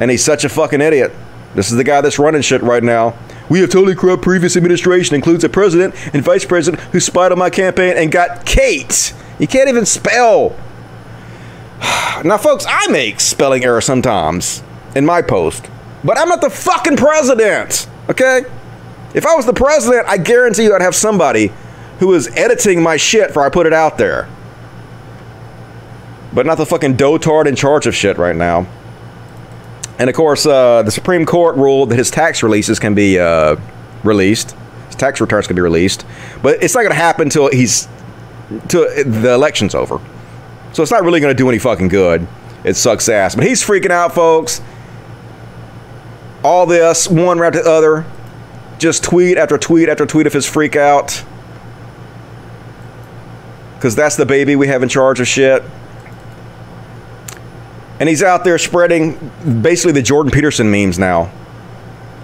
[0.00, 1.12] And he's such a fucking idiot.
[1.54, 3.18] This is the guy that's running shit right now.
[3.52, 7.38] We have totally corrupt previous administration, includes a president and vice president who spied on
[7.38, 9.12] my campaign and got Kate.
[9.38, 10.56] You can't even spell.
[12.24, 14.62] Now, folks, I make spelling errors sometimes
[14.96, 15.68] in my post,
[16.02, 18.44] but I'm not the fucking president, okay?
[19.12, 21.52] If I was the president, I guarantee you I'd have somebody
[21.98, 24.30] who is editing my shit before I put it out there.
[26.32, 28.66] But not the fucking dotard in charge of shit right now.
[30.02, 33.54] And of course, uh, the Supreme Court ruled that his tax releases can be uh,
[34.02, 34.56] released.
[34.88, 36.04] His tax returns can be released,
[36.42, 37.86] but it's not going to happen until he's
[38.66, 40.00] till the election's over.
[40.72, 42.26] So it's not really going to do any fucking good.
[42.64, 43.36] It sucks ass.
[43.36, 44.60] But he's freaking out, folks.
[46.42, 48.04] All this, one after the other,
[48.78, 51.22] just tweet after tweet after tweet of his freak out.
[53.76, 55.62] Because that's the baby we have in charge of shit.
[58.02, 59.30] And he's out there spreading
[59.62, 61.30] basically the Jordan Peterson memes now.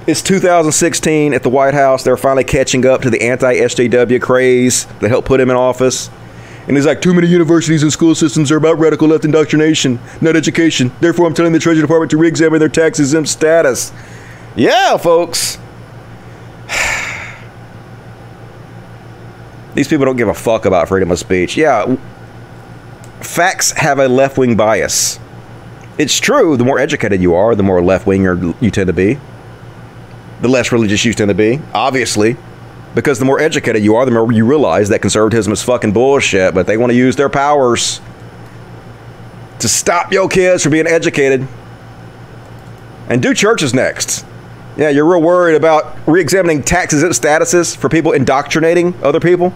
[0.09, 2.03] It's 2016 at the White House.
[2.03, 6.11] They're finally catching up to the anti SJW craze that helped put him in office.
[6.67, 10.35] And he's like, too many universities and school systems are about radical left indoctrination, not
[10.35, 10.91] education.
[10.99, 13.93] Therefore, I'm telling the Treasury Department to re examine their tax exempt status.
[14.57, 15.59] Yeah, folks.
[19.77, 21.57] These people don't give a fuck about freedom of speech.
[21.57, 21.95] Yeah,
[23.21, 25.21] facts have a left wing bias.
[25.99, 29.19] It's true, the more educated you are, the more left winger you tend to be.
[30.41, 32.37] The less religious you tend to be, obviously.
[32.95, 36.55] Because the more educated you are, the more you realize that conservatism is fucking bullshit,
[36.55, 38.01] but they want to use their powers
[39.59, 41.47] to stop your kids from being educated.
[43.09, 44.25] And do churches next.
[44.77, 49.53] Yeah, you're real worried about re examining taxes and statuses for people indoctrinating other people.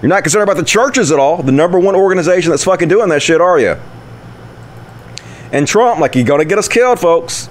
[0.00, 3.08] You're not concerned about the churches at all, the number one organization that's fucking doing
[3.08, 3.76] that shit, are you?
[5.52, 7.48] And Trump, like, you're going to get us killed, folks.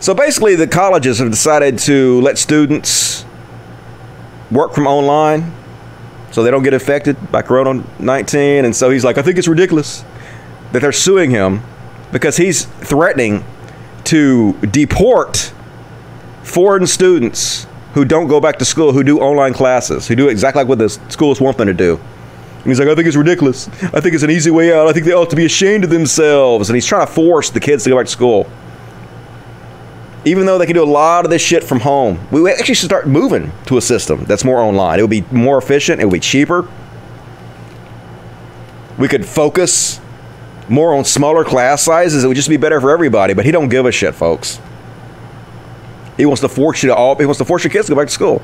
[0.00, 3.24] So basically, the colleges have decided to let students
[4.50, 5.52] work from online
[6.30, 8.64] so they don't get affected by Corona 19.
[8.64, 10.04] And so he's like, I think it's ridiculous
[10.72, 11.62] that they're suing him
[12.12, 13.44] because he's threatening
[14.04, 15.52] to deport
[16.42, 20.60] foreign students who don't go back to school, who do online classes, who do exactly
[20.62, 22.00] like what the schools want them to do.
[22.64, 23.68] And he's like, I think it's ridiculous.
[23.68, 24.88] I think it's an easy way out.
[24.88, 26.70] I think they ought to be ashamed of themselves.
[26.70, 28.50] And he's trying to force the kids to go back to school.
[30.24, 32.86] Even though they can do a lot of this shit from home, we actually should
[32.86, 34.98] start moving to a system that's more online.
[34.98, 36.66] It would be more efficient, it would be cheaper.
[38.96, 40.00] We could focus
[40.66, 42.24] more on smaller class sizes.
[42.24, 43.34] It would just be better for everybody.
[43.34, 44.58] But he don't give a shit, folks.
[46.16, 47.14] He wants to force you to all.
[47.16, 48.40] He wants to force your kids to go back to school.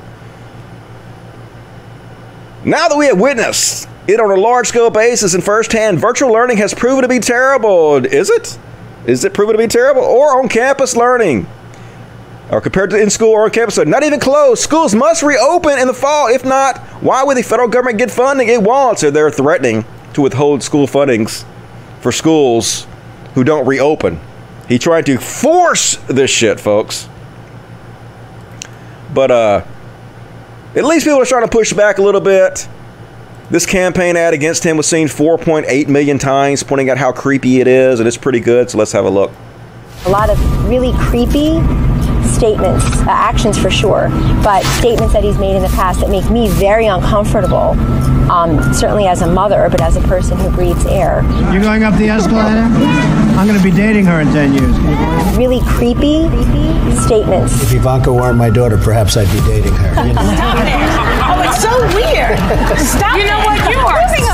[2.63, 6.57] Now that we have witnessed it on a large scale basis and firsthand, virtual learning
[6.57, 8.03] has proven to be terrible.
[8.05, 8.57] Is it?
[9.05, 10.01] Is it proven to be terrible?
[10.01, 11.47] Or on campus learning?
[12.51, 13.91] Or compared to in school or on campus learning?
[13.91, 14.61] Not even close.
[14.61, 16.27] Schools must reopen in the fall.
[16.27, 19.03] If not, why would the federal government get funding it wants?
[19.03, 21.45] Or they're threatening to withhold school fundings
[22.01, 22.87] for schools
[23.35, 24.19] who don't reopen.
[24.67, 27.07] He tried to force this shit, folks.
[29.13, 29.65] But uh
[30.73, 32.67] at least people are trying to push back a little bit.
[33.51, 37.67] This campaign ad against him was seen 4.8 million times, pointing out how creepy it
[37.67, 38.69] is, and it's pretty good.
[38.69, 39.29] So let's have a look.
[40.05, 41.59] A lot of really creepy
[42.31, 44.07] statements, uh, actions for sure,
[44.41, 47.75] but statements that he's made in the past that make me very uncomfortable.
[48.31, 51.21] Um, certainly as a mother, but as a person who breathes air.
[51.51, 52.63] You're going up the escalator?
[53.37, 55.37] I'm going to be dating her in 10 years.
[55.37, 56.29] Really creepy
[57.01, 57.61] statements.
[57.63, 59.91] If Ivanka weren't my daughter, perhaps I'd be dating her.
[60.07, 60.90] You know?
[61.61, 62.39] It's so weird.
[62.79, 63.17] Stop.
[63.17, 63.69] You know what?
[63.69, 64.25] You are sick.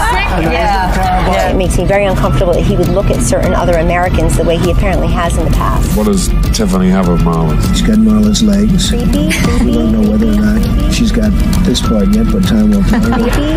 [0.47, 1.51] Yeah.
[1.51, 4.57] It makes me very uncomfortable that he would look at certain other Americans the way
[4.57, 5.97] he apparently has in the past.
[5.97, 7.59] What does Tiffany have of Marla?
[7.75, 8.89] She's got Marla's legs.
[8.89, 9.27] Creepy.
[9.65, 11.31] We don't know whether or not she's got
[11.65, 13.01] this part yet, but time will tell.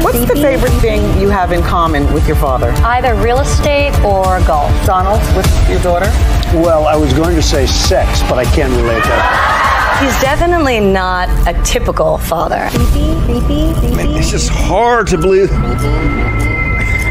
[0.03, 2.73] What's the favorite thing you have in common with your father?
[2.83, 4.73] Either real estate or golf.
[4.85, 6.11] Donald, with your daughter?
[6.59, 9.60] Well, I was going to say sex, but I can't relate that.
[10.01, 12.71] He's definitely not a typical father.
[12.71, 13.97] Creepy, creepy, creepy.
[13.97, 15.51] Man, it's just hard to believe.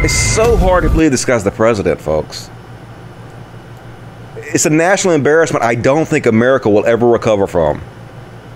[0.04, 2.50] It's so hard to believe this guy's the president, folks.
[4.38, 7.80] It's a national embarrassment I don't think America will ever recover from.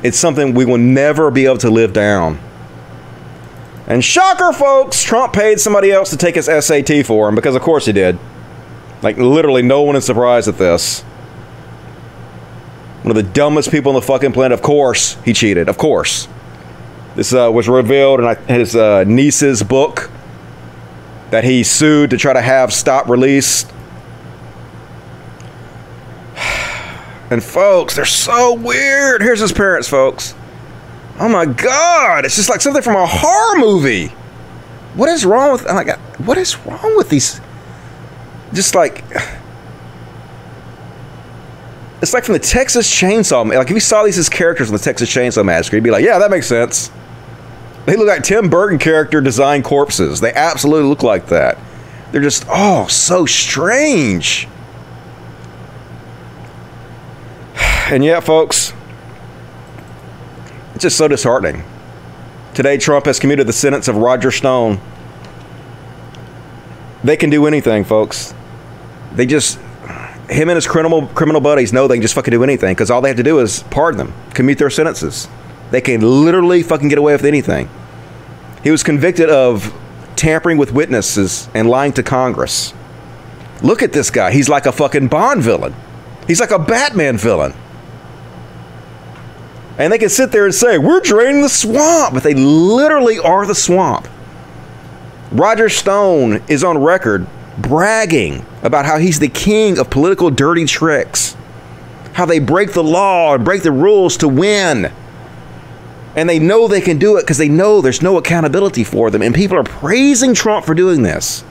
[0.01, 2.39] It's something we will never be able to live down.
[3.85, 7.61] And shocker, folks, Trump paid somebody else to take his SAT for him because, of
[7.61, 8.17] course, he did.
[9.03, 11.03] Like, literally, no one is surprised at this.
[13.03, 14.53] One of the dumbest people on the fucking planet.
[14.53, 15.67] Of course, he cheated.
[15.69, 16.27] Of course.
[17.15, 20.09] This uh, was revealed in his uh, niece's book
[21.29, 23.71] that he sued to try to have stop released.
[27.29, 29.23] And folks, they're so weird.
[29.23, 30.35] Here's his parents, folks.
[31.19, 34.07] Oh my god, it's just like something from a horror movie.
[34.93, 37.41] What is wrong with like what is wrong with these
[38.53, 39.03] just like
[42.03, 44.81] it's like from the Texas Chainsaw like if you saw these as characters in the
[44.81, 46.91] Texas Chainsaw Massacre, you'd be like, yeah, that makes sense.
[47.85, 50.19] They look like Tim Burton character design corpses.
[50.19, 51.57] They absolutely look like that.
[52.11, 54.47] They're just oh so strange.
[57.85, 58.73] And yet, folks,
[60.73, 61.63] it's just so disheartening.
[62.53, 64.79] Today, Trump has commuted the sentence of Roger Stone.
[67.03, 68.33] They can do anything, folks.
[69.11, 69.59] They just,
[70.33, 73.01] him and his criminal criminal buddies know they can just fucking do anything because all
[73.01, 75.27] they have to do is pardon them, commute their sentences.
[75.71, 77.69] They can literally fucking get away with anything.
[78.63, 79.73] He was convicted of
[80.15, 82.73] tampering with witnesses and lying to Congress.
[83.61, 84.31] Look at this guy.
[84.31, 85.75] He's like a fucking Bond villain.
[86.27, 87.53] He's like a Batman villain.
[89.77, 93.45] And they can sit there and say, we're draining the swamp, but they literally are
[93.45, 94.07] the swamp.
[95.31, 97.25] Roger Stone is on record
[97.57, 101.35] bragging about how he's the king of political dirty tricks,
[102.13, 104.91] how they break the law and break the rules to win.
[106.15, 109.21] And they know they can do it because they know there's no accountability for them.
[109.21, 111.43] And people are praising Trump for doing this.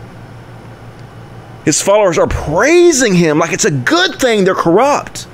[1.64, 5.26] His followers are praising him like it's a good thing they're corrupt.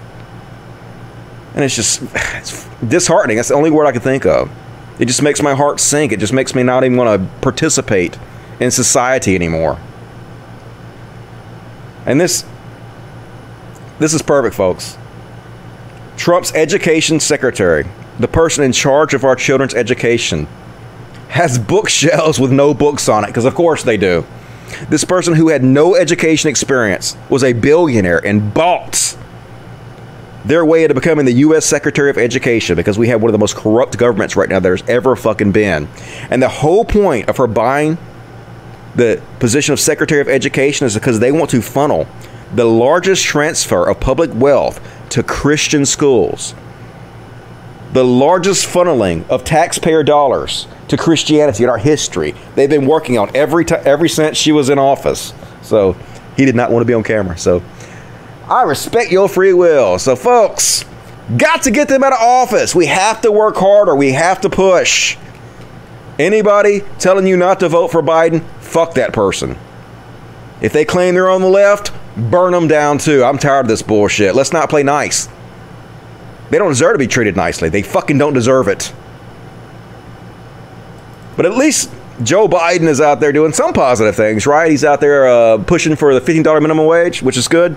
[1.54, 3.36] And it's just it's disheartening.
[3.36, 4.50] That's the only word I can think of.
[4.98, 6.10] It just makes my heart sink.
[6.12, 8.18] It just makes me not even want to participate
[8.60, 9.78] in society anymore.
[12.06, 12.44] And this
[13.98, 14.96] this is perfect, folks.
[16.16, 17.86] Trump's education secretary,
[18.18, 20.46] the person in charge of our children's education,
[21.28, 24.24] has bookshelves with no books on it because of course they do.
[24.88, 29.16] This person who had no education experience was a billionaire and bought
[30.44, 31.66] their way into becoming the U.S.
[31.66, 34.82] Secretary of Education because we have one of the most corrupt governments right now there's
[34.88, 35.88] ever fucking been.
[36.30, 37.98] And the whole point of her buying
[38.98, 42.08] the position of Secretary of Education is because they want to funnel
[42.54, 44.80] the largest transfer of public wealth
[45.10, 46.54] to Christian schools.
[47.92, 52.34] The largest funneling of taxpayer dollars to Christianity in our history.
[52.56, 55.32] They've been working on every t- every since she was in office.
[55.62, 55.92] So
[56.36, 57.38] he did not want to be on camera.
[57.38, 57.62] So
[58.48, 59.98] I respect your free will.
[59.98, 60.84] So, folks,
[61.36, 62.74] got to get them out of office.
[62.74, 63.94] We have to work harder.
[63.94, 65.16] We have to push.
[66.18, 69.56] Anybody telling you not to vote for Biden, fuck that person.
[70.60, 73.24] If they claim they're on the left, burn them down too.
[73.24, 74.34] I'm tired of this bullshit.
[74.34, 75.28] Let's not play nice.
[76.50, 77.68] They don't deserve to be treated nicely.
[77.68, 78.92] They fucking don't deserve it.
[81.36, 81.92] But at least
[82.22, 84.70] Joe Biden is out there doing some positive things, right?
[84.70, 87.76] He's out there uh, pushing for the $15 minimum wage, which is good.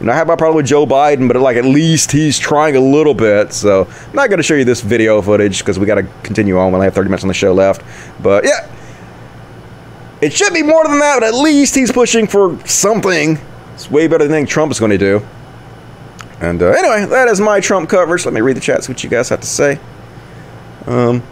[0.00, 2.80] And I have my problem with Joe Biden, but like at least he's trying a
[2.80, 3.52] little bit.
[3.52, 6.58] So I'm not going to show you this video footage because we got to continue
[6.58, 6.72] on.
[6.72, 7.82] We only have 30 minutes on the show left.
[8.22, 8.68] But yeah,
[10.20, 13.38] it should be more than that, but at least he's pushing for something.
[13.74, 15.26] It's way better than anything Trump is going to do.
[16.40, 18.24] And uh, anyway, that is my Trump coverage.
[18.24, 19.78] Let me read the chat, see what you guys have to say.
[20.86, 21.22] Um,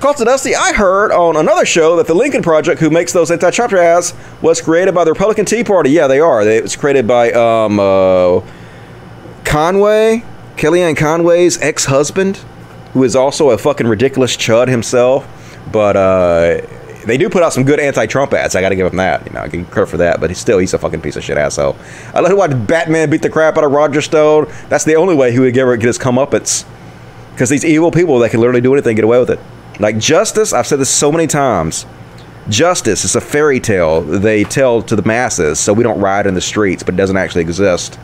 [0.00, 3.72] to Dusty, I heard on another show that the Lincoln Project, who makes those anti-Trump
[3.72, 5.90] ads, was created by the Republican Tea Party.
[5.90, 6.44] Yeah, they are.
[6.44, 8.40] They, it was created by um, uh,
[9.44, 10.24] Conway,
[10.56, 12.38] Kellyanne Conway's ex-husband,
[12.92, 15.26] who is also a fucking ridiculous chud himself.
[15.70, 16.66] But uh,
[17.04, 18.54] they do put out some good anti-Trump ads.
[18.54, 19.26] I got to give him that.
[19.26, 20.20] You know, I can credit for that.
[20.20, 21.76] But he's still he's a fucking piece of shit asshole.
[22.14, 24.46] I let him watch Batman beat the crap out of Roger Stone.
[24.68, 26.64] That's the only way he would ever get his comeuppance.
[27.32, 29.40] Because these evil people, they can literally do anything, get away with it.
[29.78, 31.86] Like justice, I've said this so many times.
[32.48, 36.34] Justice is a fairy tale they tell to the masses so we don't ride in
[36.34, 37.98] the streets, but it doesn't actually exist.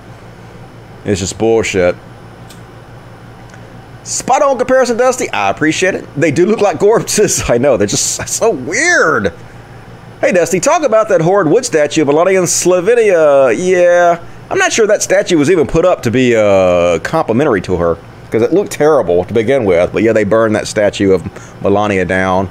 [1.04, 1.96] It's just bullshit.
[4.06, 5.28] Spot on comparison, Dusty.
[5.30, 6.06] I appreciate it.
[6.14, 7.42] They do look like corpses.
[7.50, 9.34] I know, they're just so weird.
[10.20, 13.52] Hey, Dusty, talk about that horrid wood statue of Melania in Slovenia.
[13.58, 17.76] Yeah, I'm not sure that statue was even put up to be uh, complimentary to
[17.78, 19.92] her because it looked terrible to begin with.
[19.92, 22.48] But yeah, they burned that statue of Melania down.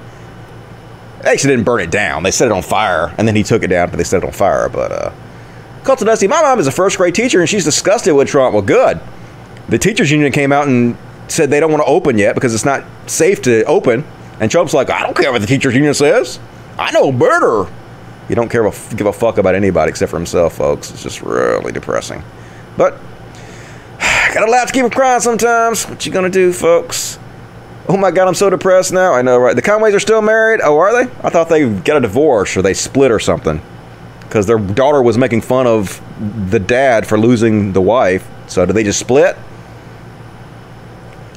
[1.22, 2.24] They actually didn't burn it down.
[2.24, 4.26] They set it on fire, and then he took it down, but they set it
[4.26, 4.68] on fire.
[4.68, 5.14] But uh,
[5.86, 8.54] Cult of Dusty, my mom is a first grade teacher, and she's disgusted with Trump.
[8.54, 9.00] Well, good.
[9.70, 10.98] The teachers union came out and
[11.28, 14.04] said they don't want to open yet because it's not safe to open.
[14.40, 16.40] And Trump's like, I don't care what the teachers union says.
[16.78, 17.72] I know better.
[18.28, 18.64] You don't care
[18.96, 20.92] give a fuck about anybody except for himself, folks.
[20.92, 22.24] It's just really depressing.
[22.76, 22.98] But
[24.34, 25.86] gotta laugh to keep him crying sometimes.
[25.86, 27.20] What you gonna do, folks?
[27.88, 29.14] Oh my god, I'm so depressed now.
[29.14, 29.56] I know, right?
[29.56, 30.60] The Conways are still married.
[30.64, 31.12] Oh, are they?
[31.22, 33.62] I thought they got a divorce or they split or something.
[34.22, 36.02] Because their daughter was making fun of
[36.50, 38.28] the dad for losing the wife.
[38.48, 39.38] So did they just split?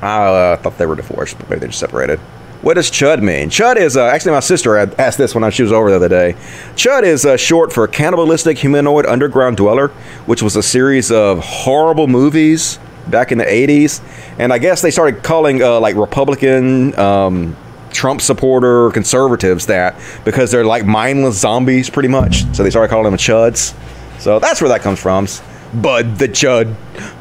[0.02, 2.20] I uh, thought they were divorced, but maybe they just separated.
[2.60, 3.50] What does Chud mean?
[3.50, 6.32] Chud is uh, actually my sister asked this when she was over the other day.
[6.74, 9.88] Chud is uh, short for Cannibalistic Humanoid Underground Dweller,
[10.26, 14.02] which was a series of horrible movies back in the 80s.
[14.40, 17.56] And I guess they started calling uh, like Republican, um,
[17.92, 22.44] Trump supporter conservatives that because they're like mindless zombies pretty much.
[22.54, 23.74] So they started calling them Chuds.
[24.20, 25.26] So that's where that comes from.
[25.74, 26.74] Bud the Chud.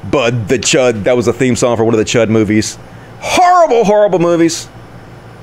[0.09, 1.03] Bud the Chud.
[1.03, 2.77] That was a theme song for one of the Chud movies.
[3.19, 4.69] Horrible, horrible movies.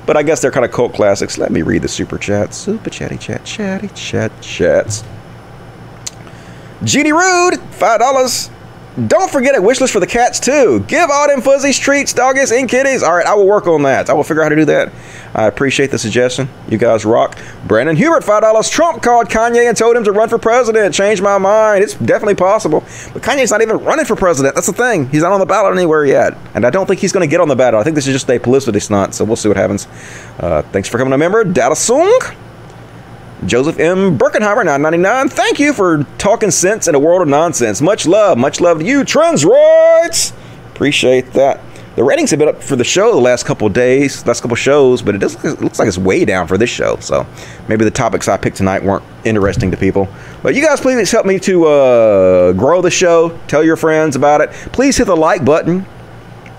[0.05, 1.37] But I guess they're kind of cult classics.
[1.37, 2.53] Let me read the super chat.
[2.53, 5.03] Super chatty chat, chatty chat chats.
[6.83, 8.49] Jeannie Rude, five dollars.
[9.07, 10.79] Don't forget a wish list for the cats too.
[10.87, 13.03] Give all them fuzzies treats, doggies, and kitties.
[13.03, 14.09] All right, I will work on that.
[14.09, 14.93] I will figure out how to do that.
[15.33, 16.47] I appreciate the suggestion.
[16.69, 17.37] You guys rock.
[17.67, 18.69] Brandon Hubert, five dollars.
[18.69, 20.95] Trump called Kanye and told him to run for president.
[20.95, 21.83] Changed my mind.
[21.83, 24.55] It's definitely possible, but Kanye's not even running for president.
[24.55, 25.09] That's the thing.
[25.09, 27.41] He's not on the ballot anywhere yet, and I don't think he's going to get
[27.41, 27.75] on the ballot.
[27.75, 29.13] I think this is just a publicity stunt.
[29.13, 29.87] So we'll see what happens.
[30.39, 32.17] Uh, thanks for coming a member, Data Sung.
[33.45, 34.17] Joseph M.
[34.17, 35.29] Birkenheimer, 999.
[35.29, 37.81] Thank you for talking sense in a world of nonsense.
[37.81, 38.37] Much love.
[38.37, 40.33] Much love to you, Trans Rights.
[40.73, 41.61] Appreciate that.
[41.95, 45.01] The ratings have been up for the show the last couple days, last couple shows,
[45.01, 46.97] but it does it looks like it's way down for this show.
[46.97, 47.25] So
[47.69, 50.09] maybe the topics I picked tonight weren't interesting to people.
[50.43, 53.37] But you guys, please help me to uh, grow the show.
[53.47, 54.49] Tell your friends about it.
[54.73, 55.85] Please hit the like button.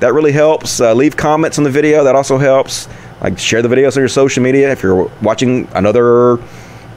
[0.01, 0.81] That really helps.
[0.81, 2.05] Uh, leave comments on the video.
[2.05, 2.89] That also helps.
[3.21, 4.73] Like share the videos on your social media.
[4.73, 6.39] If you're watching another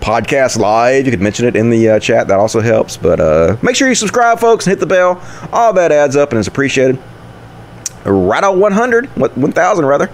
[0.02, 2.28] podcast live, you could mention it in the uh, chat.
[2.28, 2.98] That also helps.
[2.98, 5.22] But uh, make sure you subscribe, folks, and hit the bell.
[5.52, 7.00] All that adds up and is appreciated.
[8.06, 10.10] Right on 100, 1,000 rather.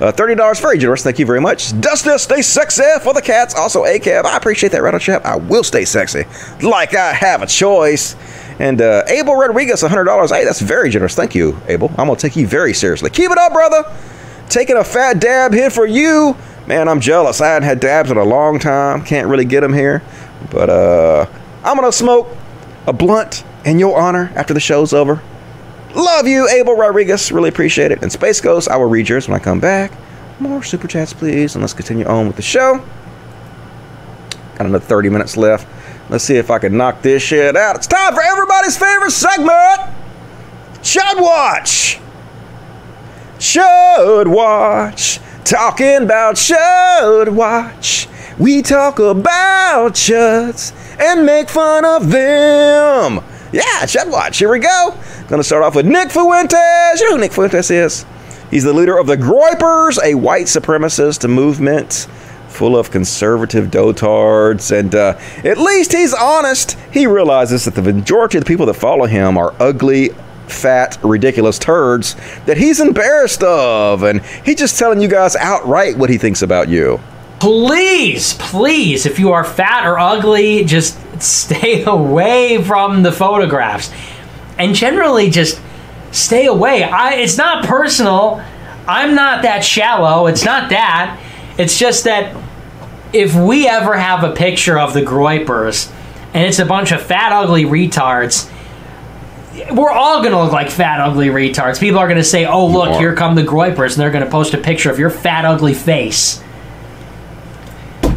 [0.00, 1.02] Uh, $30, very generous.
[1.02, 1.78] Thank you very much.
[1.80, 3.54] Dusty, stay sexy for the cats.
[3.56, 4.24] Also, ACAB.
[4.24, 5.24] I appreciate that, Rattle Chap.
[5.24, 6.24] I will stay sexy.
[6.62, 8.14] Like I have a choice.
[8.60, 10.30] And uh, Abel Rodriguez, $100.
[10.30, 11.16] Hey, that's very generous.
[11.16, 11.88] Thank you, Abel.
[11.98, 13.10] I'm going to take you very seriously.
[13.10, 13.92] Keep it up, brother.
[14.48, 16.36] Taking a fat dab here for you.
[16.68, 17.40] Man, I'm jealous.
[17.40, 19.02] I hadn't had dabs in a long time.
[19.02, 20.02] Can't really get them here.
[20.50, 21.26] But uh,
[21.64, 22.28] I'm going to smoke
[22.86, 25.22] a blunt in your honor after the show's over.
[25.94, 27.32] Love you, Abel Rodriguez.
[27.32, 28.02] Really appreciate it.
[28.02, 29.92] And Space Ghost, I will read yours when I come back.
[30.40, 31.54] More super chats, please.
[31.54, 32.84] And let's continue on with the show.
[34.56, 35.66] Got another 30 minutes left.
[36.10, 37.76] Let's see if I can knock this shit out.
[37.76, 39.80] It's time for everybody's favorite segment
[40.82, 41.98] Chud Watch.
[43.38, 45.20] Chud Watch.
[45.48, 48.06] Talking about Chud Watch.
[48.38, 53.24] We talk about chuds and make fun of them.
[53.50, 54.36] Yeah, Chud Watch.
[54.36, 54.94] Here we go.
[55.28, 57.00] Gonna start off with Nick Fuentes.
[57.00, 58.04] You know who Nick Fuentes is?
[58.50, 62.06] He's the leader of the Groypers, a white supremacist movement
[62.48, 64.70] full of conservative dotards.
[64.70, 66.72] And uh, at least he's honest.
[66.92, 70.10] He realizes that the majority of the people that follow him are ugly,
[70.50, 72.16] fat, ridiculous turds
[72.46, 74.02] that he's embarrassed of.
[74.02, 77.00] And he's just telling you guys outright what he thinks about you.
[77.40, 83.92] Please, please, if you are fat or ugly, just stay away from the photographs.
[84.58, 85.60] And generally just
[86.10, 86.82] stay away.
[86.82, 88.42] I it's not personal.
[88.88, 90.26] I'm not that shallow.
[90.26, 91.20] It's not that.
[91.58, 92.34] It's just that
[93.12, 95.92] if we ever have a picture of the Groypers
[96.34, 98.50] and it's a bunch of fat ugly retards,
[99.72, 101.80] we're all gonna look like fat ugly retards.
[101.80, 104.58] People are gonna say, "Oh, look, here come the Groypers," and they're gonna post a
[104.58, 106.42] picture of your fat ugly face.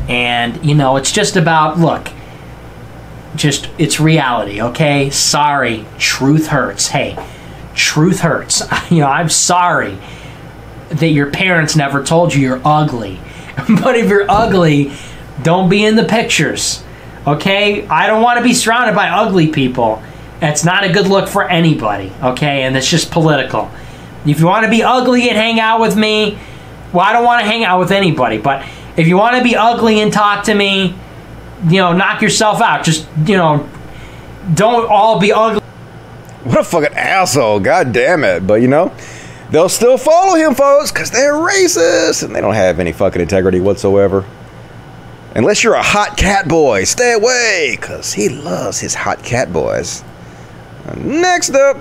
[0.08, 2.10] And you know, it's just about look.
[3.36, 5.10] Just it's reality, okay?
[5.10, 6.88] Sorry, truth hurts.
[6.88, 7.18] Hey,
[7.76, 8.62] truth hurts.
[8.92, 9.98] You know, I'm sorry
[10.90, 13.20] that your parents never told you you're ugly.
[13.82, 14.92] but if you're ugly,
[15.42, 16.84] don't be in the pictures.
[17.26, 17.88] Okay?
[17.88, 20.04] I don't want to be surrounded by ugly people.
[20.42, 22.64] That's not a good look for anybody, okay?
[22.64, 23.72] And it's just political.
[24.26, 26.38] If you want to be ugly and hang out with me,
[26.92, 29.56] well, I don't want to hang out with anybody, but if you want to be
[29.56, 30.96] ugly and talk to me,
[31.68, 32.84] you know, knock yourself out.
[32.84, 33.70] Just, you know,
[34.54, 35.62] don't all be ugly.
[36.44, 37.60] What a fucking asshole.
[37.60, 38.48] God damn it.
[38.48, 38.94] But you know,
[39.52, 43.62] they'll still follow him, folks, because they're racist and they don't have any fucking integrity
[43.62, 44.26] whatsoever.
[45.36, 50.04] Unless you're a hot cat boy, stay away, because he loves his hot cat boys.
[50.98, 51.78] Next up.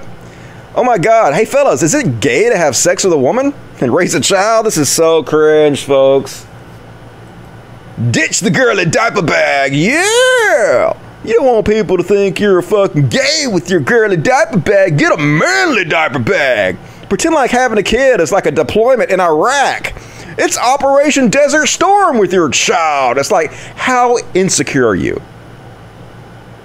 [0.74, 1.35] Oh my god.
[1.35, 4.66] Hey, fellas, is it gay to have sex with a woman and raise a child?
[4.66, 6.47] This is so cringe, folks.
[8.11, 9.74] Ditch the girly diaper bag.
[9.74, 10.97] Yeah!
[11.23, 14.97] You don't want people to think you're a fucking gay with your girly diaper bag.
[14.97, 16.78] Get a manly diaper bag.
[17.11, 19.93] Pretend like having a kid is like a deployment in Iraq.
[20.39, 23.19] It's Operation Desert Storm with your child.
[23.19, 25.20] It's like, how insecure are you?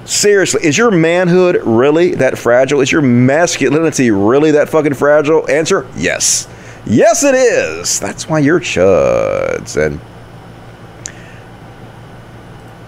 [0.05, 2.79] Seriously, is your manhood really that fragile?
[2.79, 5.49] Is your masculinity really that fucking fragile?
[5.49, 6.47] Answer yes.
[6.85, 7.99] Yes, it is.
[7.99, 9.75] That's why you're chuds.
[9.83, 9.99] And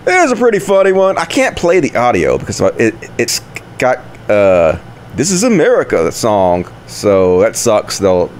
[0.06, 1.18] here's a pretty funny one.
[1.18, 3.42] I can't play the audio because it, it's
[3.80, 3.98] got
[4.30, 4.78] uh,
[5.16, 6.72] This is America, the song.
[6.86, 7.98] So that sucks.
[7.98, 8.32] They'll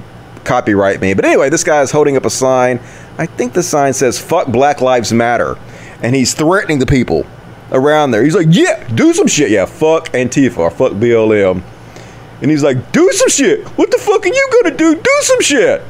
[0.44, 1.16] copyright me.
[1.16, 2.80] But anyway, this guy is holding up a sign.
[3.18, 5.58] I think the sign says, fuck Black Lives Matter.
[6.04, 7.26] And he's threatening the people
[7.72, 8.24] around there.
[8.24, 9.52] He's like, yeah, do some shit.
[9.52, 11.64] Yeah, fuck Antifa or fuck BLM.
[12.42, 13.68] And he's like, do some shit.
[13.78, 14.96] What the fuck are you gonna do?
[14.96, 15.84] Do some shit.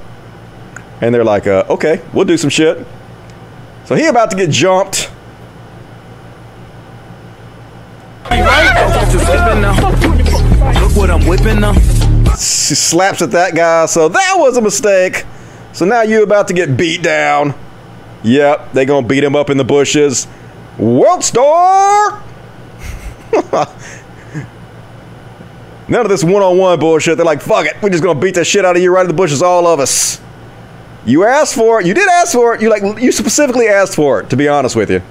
[1.02, 2.86] And they're like, uh, okay, we'll do some shit.
[3.86, 5.12] So he about to get jumped.
[10.82, 11.74] Look what I'm whipping now.
[12.34, 13.86] She slaps at that guy.
[13.86, 15.26] So that was a mistake.
[15.74, 17.54] So now you about to get beat down.
[18.24, 20.28] Yep, they gonna beat him up in the bushes.
[20.78, 22.24] World Star!
[25.90, 27.18] None of this one-on-one bullshit.
[27.18, 29.08] They're like, fuck it, we're just gonna beat the shit out of you right in
[29.08, 30.22] the bushes, all of us.
[31.06, 31.88] You asked for it.
[31.88, 32.62] You did ask for it.
[32.62, 35.02] You like you specifically asked for it, to be honest with you.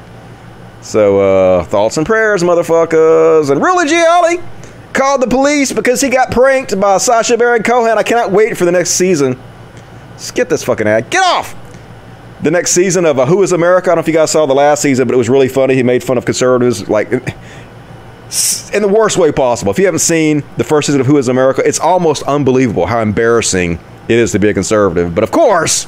[0.83, 3.51] So, uh, thoughts and prayers, motherfuckers.
[3.51, 4.45] And Rudy Giuliani
[4.93, 7.97] called the police because he got pranked by Sacha Baron Cohen.
[7.97, 9.41] I cannot wait for the next season.
[10.19, 11.09] Skip this fucking ad.
[11.11, 11.55] Get off!
[12.43, 13.87] The next season of uh, Who is America?
[13.87, 15.75] I don't know if you guys saw the last season, but it was really funny.
[15.75, 19.71] He made fun of conservatives, like in the worst way possible.
[19.71, 23.01] If you haven't seen the first season of Who is America, it's almost unbelievable how
[23.01, 25.15] embarrassing it is to be a conservative.
[25.15, 25.87] But of course,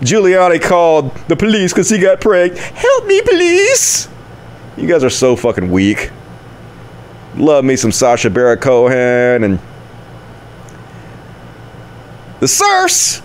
[0.00, 2.58] Giuliani called the police because he got pranked.
[2.58, 4.08] Help me, police!
[4.76, 6.10] You guys are so fucking weak.
[7.36, 9.58] Love me some Sacha Baron Cohen and
[12.40, 13.22] the Source.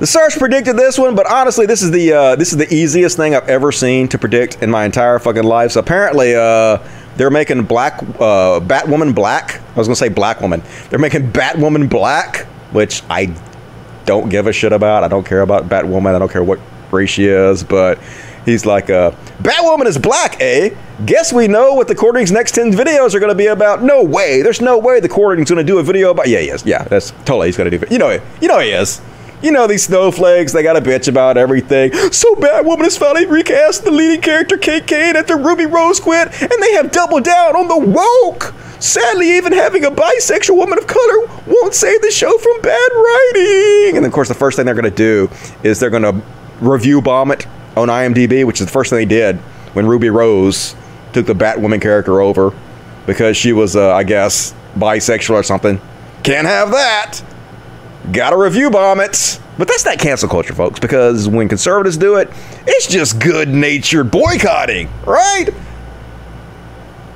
[0.00, 3.18] The search predicted this one, but honestly, this is the uh, this is the easiest
[3.18, 5.72] thing I've ever seen to predict in my entire fucking life.
[5.72, 6.78] So apparently, uh,
[7.16, 9.60] they're making Black uh, Batwoman black.
[9.74, 10.62] I was gonna say Black Woman.
[10.88, 13.34] They're making Batwoman black, which I
[14.06, 15.04] don't give a shit about.
[15.04, 16.14] I don't care about Batwoman.
[16.14, 16.60] I don't care what
[16.90, 17.98] race she is, but
[18.46, 19.10] he's like, uh,
[19.42, 20.74] Batwoman is black, eh?
[21.04, 23.82] Guess we know what the Quartering's next 10 videos are going to be about.
[23.82, 24.40] No way.
[24.42, 26.28] There's no way the Quartering's going to do a video about.
[26.28, 26.64] Yeah, he is.
[26.64, 27.84] Yeah, that's totally he's going to do.
[27.84, 27.92] it.
[27.92, 28.22] You know it.
[28.40, 29.00] You know he is.
[29.42, 31.92] You know these snowflakes, they got a bitch about everything.
[32.12, 36.62] So Batwoman is finally recast the leading character Kate Kane after Ruby Rose quit, and
[36.62, 38.54] they have doubled down on the woke.
[38.80, 43.96] Sadly, even having a bisexual woman of color won't save the show from bad writing.
[43.96, 45.30] And of course, the first thing they're going to do
[45.62, 46.20] is they're going to
[46.60, 47.46] review bomb it
[47.76, 49.36] on IMDb, which is the first thing they did
[49.74, 50.74] when Ruby Rose
[51.12, 52.52] took the Batwoman character over
[53.06, 55.80] because she was, uh, I guess, bisexual or something.
[56.22, 57.22] Can't have that.
[58.12, 59.40] Gotta review bomb it.
[59.58, 62.30] But that's not cancel culture, folks, because when conservatives do it,
[62.66, 65.48] it's just good natured boycotting, right?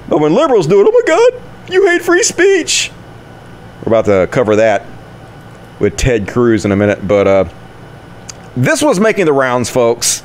[0.09, 2.91] But when liberals do it, oh my God, you hate free speech.
[3.85, 4.85] We're about to cover that
[5.81, 7.45] with Ted Cruz in a minute, but uh,
[8.57, 10.23] this was making the rounds, folks.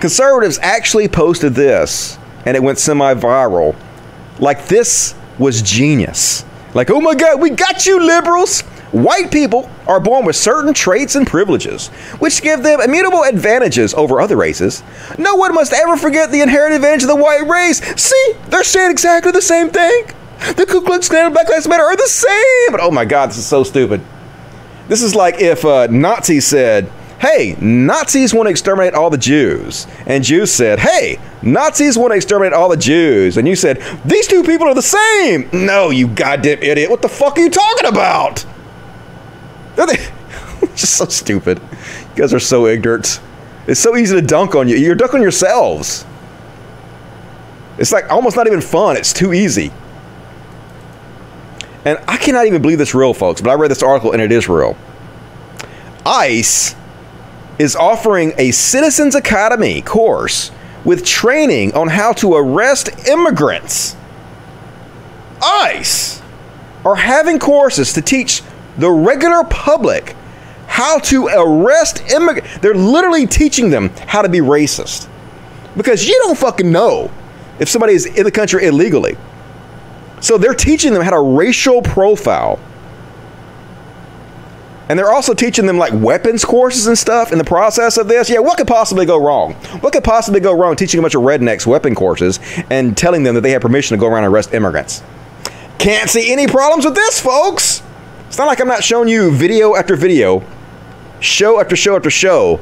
[0.00, 3.74] Conservatives actually posted this, and it went semi viral.
[4.38, 6.44] Like, this was genius.
[6.76, 8.60] Like, oh my God, we got you, liberals.
[8.92, 11.88] White people are born with certain traits and privileges,
[12.18, 14.82] which give them immutable advantages over other races.
[15.18, 17.80] No one must ever forget the inherent advantage of the white race.
[17.98, 20.08] See, they're saying exactly the same thing.
[20.54, 22.70] The Ku Klux Klan and Black Lives Matter are the same.
[22.70, 24.02] But oh my God, this is so stupid.
[24.86, 29.86] This is like if uh, Nazis said, hey, Nazis want to exterminate all the Jews.
[30.06, 33.36] And Jews said, hey, Nazis want to exterminate all the Jews.
[33.36, 35.48] And you said, these two people are the same.
[35.52, 36.90] No, you goddamn idiot.
[36.90, 38.44] What the fuck are you talking about?
[39.76, 40.06] They're they-
[40.74, 41.58] just so stupid.
[41.60, 43.20] You guys are so ignorant.
[43.66, 44.76] It's so easy to dunk on you.
[44.76, 46.04] You're dunking yourselves.
[47.78, 48.96] It's like almost not even fun.
[48.96, 49.70] It's too easy.
[51.84, 54.32] And I cannot even believe this real, folks, but I read this article and it
[54.32, 54.76] is real.
[56.04, 56.74] ICE
[57.58, 60.50] is offering a Citizens Academy course
[60.84, 63.96] with training on how to arrest immigrants.
[65.42, 66.22] ICE
[66.84, 68.42] are having courses to teach
[68.78, 70.14] the regular public
[70.66, 72.58] how to arrest immigrants.
[72.58, 75.08] They're literally teaching them how to be racist.
[75.76, 77.10] Because you don't fucking know
[77.58, 79.16] if somebody is in the country illegally.
[80.20, 82.58] So they're teaching them how to racial profile.
[84.88, 88.30] And they're also teaching them like weapons courses and stuff in the process of this.
[88.30, 89.54] Yeah, what could possibly go wrong?
[89.80, 92.38] What could possibly go wrong teaching a bunch of rednecks weapon courses
[92.70, 95.02] and telling them that they have permission to go around and arrest immigrants?
[95.78, 97.82] Can't see any problems with this, folks.
[98.28, 100.44] It's not like I'm not showing you video after video,
[101.20, 102.60] show after show after show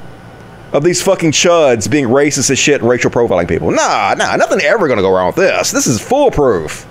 [0.73, 3.71] of these fucking chuds being racist as shit and racial profiling people.
[3.71, 5.71] Nah, nah, nothing ever gonna go wrong with this.
[5.71, 6.87] This is foolproof.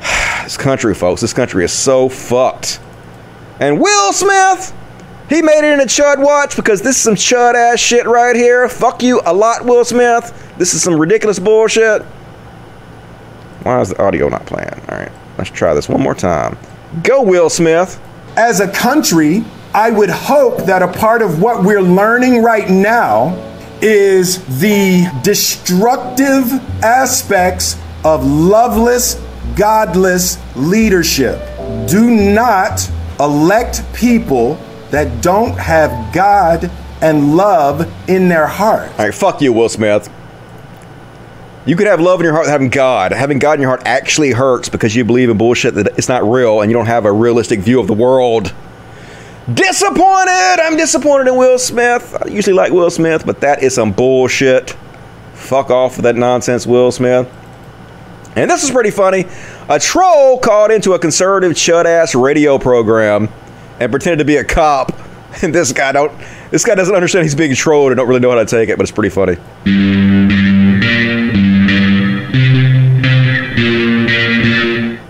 [0.44, 2.80] this country, folks, this country is so fucked.
[3.60, 4.74] And Will Smith,
[5.28, 8.36] he made it in a chud watch because this is some chud ass shit right
[8.36, 8.68] here.
[8.68, 10.54] Fuck you a lot, Will Smith.
[10.56, 12.02] This is some ridiculous bullshit.
[13.62, 14.72] Why is the audio not playing?
[14.88, 16.56] All right, let's try this one more time.
[17.02, 18.00] Go, Will Smith.
[18.36, 19.44] As a country,
[19.74, 23.34] I would hope that a part of what we're learning right now
[23.82, 26.52] is the destructive
[26.82, 29.20] aspects of loveless,
[29.56, 31.40] godless leadership.
[31.88, 32.90] Do not
[33.20, 34.54] elect people
[34.90, 36.70] that don't have God
[37.00, 38.90] and love in their heart.
[38.92, 40.10] All right, fuck you, Will Smith.
[41.66, 43.12] You could have love in your heart, having God.
[43.12, 46.24] Having God in your heart actually hurts because you believe in bullshit that it's not
[46.24, 48.54] real and you don't have a realistic view of the world.
[49.52, 50.60] Disappointed!
[50.60, 52.16] I'm disappointed in Will Smith.
[52.22, 54.76] I usually like Will Smith, but that is some bullshit.
[55.34, 57.30] Fuck off with that nonsense, Will Smith.
[58.34, 59.26] And this is pretty funny.
[59.68, 63.28] A troll called into a conservative chud ass radio program
[63.78, 64.92] and pretended to be a cop.
[65.42, 66.10] And this guy don't
[66.50, 68.78] this guy doesn't understand he's being trolled and don't really know how to take it,
[68.78, 69.36] but it's pretty funny.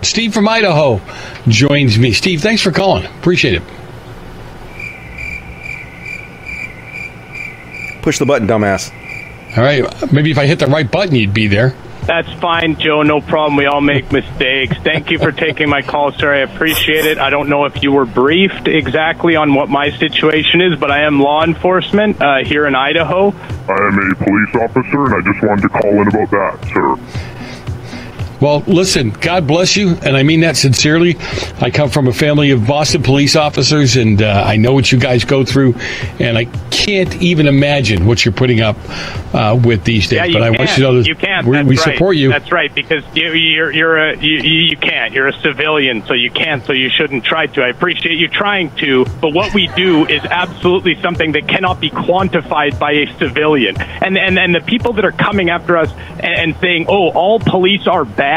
[0.03, 0.99] Steve from Idaho
[1.47, 2.11] joins me.
[2.11, 3.05] Steve, thanks for calling.
[3.05, 3.63] Appreciate it.
[8.01, 8.91] Push the button, dumbass.
[9.57, 10.11] All right.
[10.11, 11.73] Maybe if I hit the right button, you'd be there.
[12.09, 13.03] That's fine, Joe.
[13.03, 13.55] No problem.
[13.55, 14.75] We all make mistakes.
[14.79, 16.33] Thank you for taking my call, sir.
[16.33, 17.19] I appreciate it.
[17.19, 21.03] I don't know if you were briefed exactly on what my situation is, but I
[21.03, 23.29] am law enforcement uh, here in Idaho.
[23.29, 27.38] I am a police officer, and I just wanted to call in about that, sir.
[28.41, 31.17] Well, listen, God bless you, and I mean that sincerely.
[31.59, 34.97] I come from a family of Boston police officers, and uh, I know what you
[34.97, 35.75] guys go through,
[36.19, 38.77] and I can't even imagine what you're putting up
[39.33, 40.31] uh, with these days.
[40.31, 40.57] Yeah, but I can.
[40.57, 41.45] want you to know that you can.
[41.45, 41.79] we, we right.
[41.79, 42.29] support you.
[42.29, 45.13] That's right because you, you're you're a you, you you can't.
[45.13, 46.65] You're a civilian, so you can't.
[46.65, 47.61] So you shouldn't try to.
[47.61, 51.89] I appreciate you trying to, but what we do is absolutely something that cannot be
[51.89, 53.75] quantified by a civilian.
[53.81, 57.39] And and and the people that are coming after us and, and saying, "Oh, all
[57.39, 58.28] police are bad.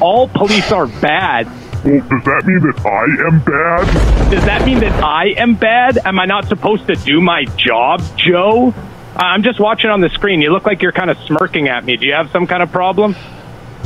[0.00, 1.46] All police are bad."
[1.84, 4.30] Well, does that mean that I am bad?
[4.30, 5.98] Does that mean that I am bad?
[6.04, 8.74] Am I not supposed to do my job, Joe?
[9.16, 10.42] I'm just watching on the screen.
[10.42, 11.96] You look like you're kind of smirking at me.
[11.96, 13.14] Do you have some kind of problem?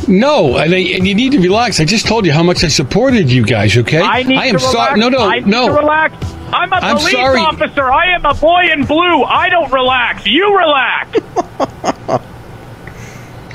[0.09, 1.81] No, and, I, and you need to relax.
[1.81, 3.77] I just told you how much I supported you guys.
[3.77, 4.73] Okay, I need am to relax.
[4.73, 4.99] sorry.
[5.01, 5.69] No, no, I need no.
[5.69, 6.15] to relax.
[6.53, 7.41] I'm a I'm police sorry.
[7.41, 7.93] officer.
[7.93, 9.23] I am a boy in blue.
[9.23, 10.27] I don't relax.
[10.27, 12.23] You relax.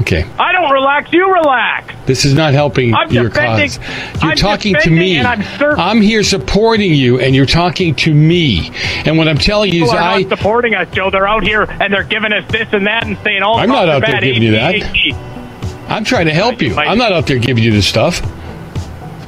[0.08, 1.12] Okay, I don't relax.
[1.12, 1.94] You relax.
[2.06, 3.76] this is not helping I'm your cause.
[3.76, 5.20] You're I'm talking to me.
[5.20, 8.72] I'm I'm here supporting you, and you're talking to me.
[9.06, 11.10] And what I'm telling you is, People are I not supporting us, Joe.
[11.10, 13.90] They're out here and they're giving us this and that and saying all I'm not
[13.90, 14.24] out there bad.
[14.24, 15.86] giving you that.
[15.90, 16.74] I'm trying to help you.
[16.76, 18.22] I'm not out there giving you this stuff.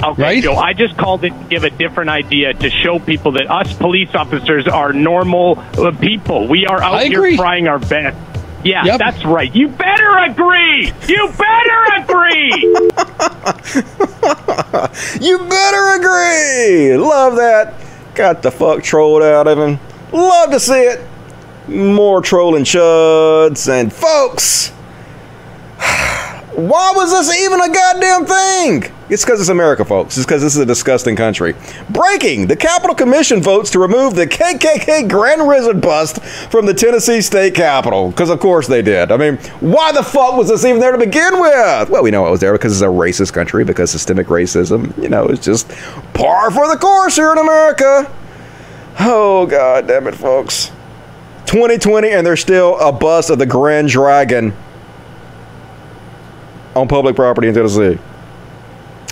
[0.02, 0.42] Okay, Right?
[0.42, 3.74] Joe, I just called it to give a different idea to show people that us
[3.74, 6.48] police officers are normal uh, people.
[6.48, 8.18] We are out here trying our best.
[8.64, 9.00] Yeah, Yep.
[9.00, 9.54] that's right.
[9.56, 10.92] You better agree.
[11.08, 12.86] You better agree.
[15.22, 16.98] You better agree.
[16.98, 17.74] Love that.
[18.16, 19.80] Got the fuck trolled out of him.
[20.12, 21.00] Love to see it.
[21.68, 24.70] More trolling chuds and folks.
[26.56, 28.92] Why was this even a goddamn thing?
[29.10, 30.18] It's because it's America, folks.
[30.18, 31.56] It's because this is a disgusting country.
[31.90, 36.22] Breaking: The Capitol Commission votes to remove the KKK Grand Wizard bust
[36.52, 38.12] from the Tennessee State Capitol.
[38.12, 39.12] Because of course they did.
[39.12, 41.90] I mean, why the fuck was this even there to begin with?
[41.90, 43.64] Well, we know it was there because it's a racist country.
[43.64, 45.68] Because systemic racism, you know, is just
[46.14, 48.12] par for the course here in America.
[49.00, 50.72] Oh god damn it, folks.
[51.48, 54.54] 2020, and there's still a bust of the Grand Dragon
[56.76, 57.98] on public property in Tennessee.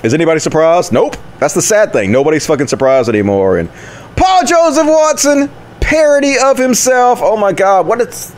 [0.03, 0.91] Is anybody surprised?
[0.91, 1.17] Nope.
[1.39, 2.11] That's the sad thing.
[2.11, 3.57] Nobody's fucking surprised anymore.
[3.57, 3.69] And
[4.15, 5.49] Paul Joseph Watson,
[5.79, 7.19] parody of himself.
[7.21, 8.35] Oh my God, what it's.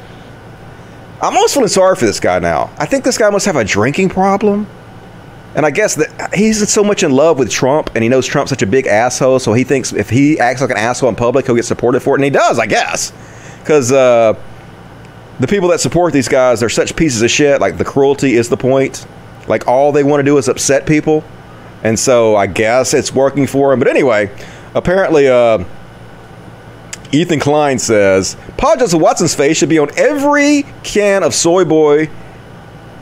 [1.21, 2.71] I'm almost feeling sorry for this guy now.
[2.77, 4.67] I think this guy must have a drinking problem.
[5.55, 8.51] And I guess that he's so much in love with Trump and he knows Trump's
[8.51, 11.45] such a big asshole, so he thinks if he acts like an asshole in public,
[11.45, 12.19] he'll get supported for it.
[12.19, 13.11] And he does, I guess.
[13.59, 14.39] Because uh,
[15.39, 17.59] the people that support these guys, they're such pieces of shit.
[17.59, 19.05] Like, the cruelty is the point.
[19.47, 21.23] Like, all they want to do is upset people.
[21.83, 23.79] And so I guess it's working for him.
[23.79, 24.31] But anyway,
[24.75, 25.63] apparently, uh,
[27.11, 32.09] Ethan Klein says Paul Joseph Watson's face should be on every can of soy boy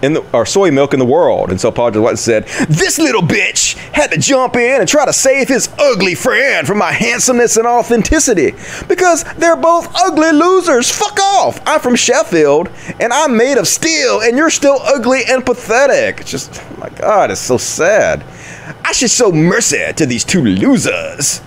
[0.02, 1.50] in the or soy milk in the world.
[1.50, 5.06] And so Paul Joseph Watson said, "This little bitch had to jump in and try
[5.06, 8.54] to save his ugly friend from my handsomeness and authenticity
[8.88, 10.92] because they're both ugly losers.
[10.92, 11.60] Fuck off.
[11.66, 16.22] I'm from Sheffield and I'm made of steel and you're still ugly and pathetic.
[16.22, 18.24] It's just, oh my God, it's so sad.
[18.88, 21.42] I should show mercy to these two losers.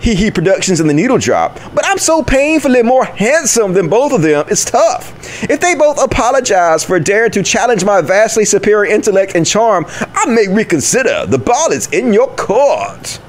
[0.00, 4.12] Hee Hee Productions and the Needle Drop, but I'm so painfully more handsome than both
[4.12, 5.12] of them, it's tough.
[5.44, 9.84] If they both apologize for daring to challenge my vastly superior intellect and charm,
[10.14, 11.26] I may reconsider.
[11.26, 13.20] The ball is in your court.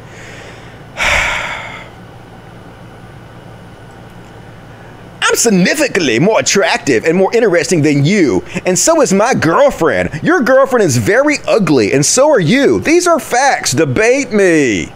[5.35, 10.23] I'm significantly more attractive and more interesting than you, and so is my girlfriend.
[10.23, 12.79] Your girlfriend is very ugly, and so are you.
[12.79, 13.73] These are facts.
[13.73, 14.93] Debate me.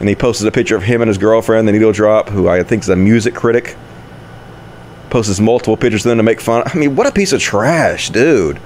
[0.00, 2.62] And he posted a picture of him and his girlfriend, the needle drop, who I
[2.62, 3.76] think is a music critic.
[5.10, 6.62] Posts multiple pictures of them to make fun.
[6.64, 8.58] I mean, what a piece of trash, dude.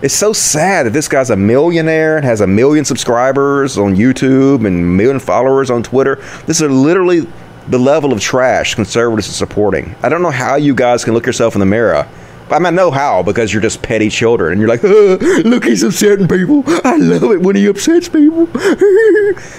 [0.00, 4.64] It's so sad that this guy's a millionaire and has a million subscribers on YouTube
[4.64, 6.22] and a million followers on Twitter.
[6.46, 7.26] This is literally
[7.68, 9.94] the level of trash conservatives are supporting.
[10.02, 12.06] I don't know how you guys can look yourself in the mirror.
[12.50, 15.16] I mean, I know how because you're just petty children and you're like, "Uh,
[15.48, 16.62] look, he's upsetting people.
[16.84, 18.48] I love it when he upsets people.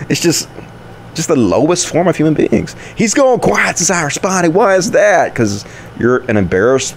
[0.07, 0.47] it's just,
[1.15, 2.75] just the lowest form of human beings.
[2.95, 4.53] He's going quiet since I responded.
[4.53, 5.33] Why is that?
[5.33, 5.65] Because
[5.97, 6.95] you're an embarrassed,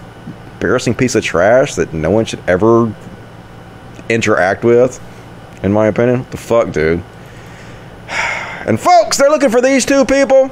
[0.54, 2.94] embarrassing piece of trash that no one should ever
[4.10, 5.00] interact with.
[5.62, 7.02] In my opinion, what the fuck, dude.
[8.66, 10.50] And folks, they're looking for these two people.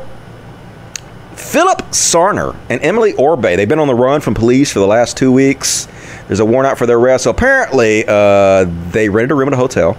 [1.36, 5.16] Philip Sarner and Emily Orbe, they've been on the run from police for the last
[5.16, 5.86] two weeks.
[6.26, 7.24] There's a warrant out for their arrest.
[7.24, 9.96] So apparently, uh, they rented a room at a hotel,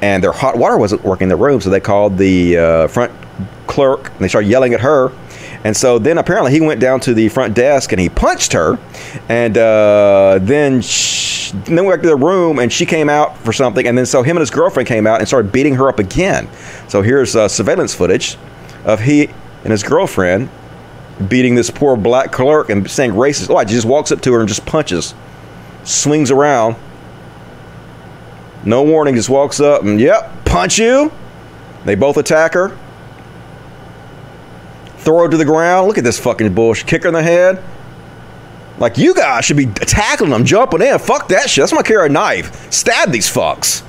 [0.00, 1.60] and their hot water wasn't working in the room.
[1.60, 3.12] So they called the uh, front
[3.66, 5.12] clerk, and they started yelling at her.
[5.64, 8.78] And so then apparently he went down to the front desk and he punched her,
[9.28, 13.52] and uh, then sh then went back to the room and she came out for
[13.52, 15.98] something, and then so him and his girlfriend came out and started beating her up
[15.98, 16.48] again.
[16.88, 18.36] So here's uh, surveillance footage
[18.84, 19.28] of he
[19.62, 20.48] and his girlfriend
[21.28, 23.50] beating this poor black clerk and saying racist.
[23.50, 25.14] Oh, he just walks up to her and just punches,
[25.84, 26.76] swings around.
[28.64, 31.10] No warning, just walks up and yep, punch you.
[31.84, 32.76] They both attack her.
[34.98, 35.88] Throw her to the ground.
[35.88, 36.86] Look at this fucking bullshit.
[36.86, 37.62] Kick her in the head.
[38.78, 40.98] Like you guys should be tackling them, jumping in.
[40.98, 41.62] Fuck that shit.
[41.62, 42.72] That's my carry a knife.
[42.72, 43.82] Stab these fucks.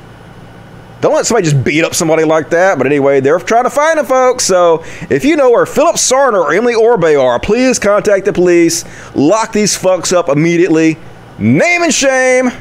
[1.04, 2.78] Don't let somebody just beat up somebody like that.
[2.78, 4.46] But anyway, they're trying to find them, folks.
[4.46, 8.86] So if you know where Philip Sarner or Emily Orbe are, please contact the police.
[9.14, 10.98] Lock these fucks up immediately.
[11.38, 12.52] Name and shame.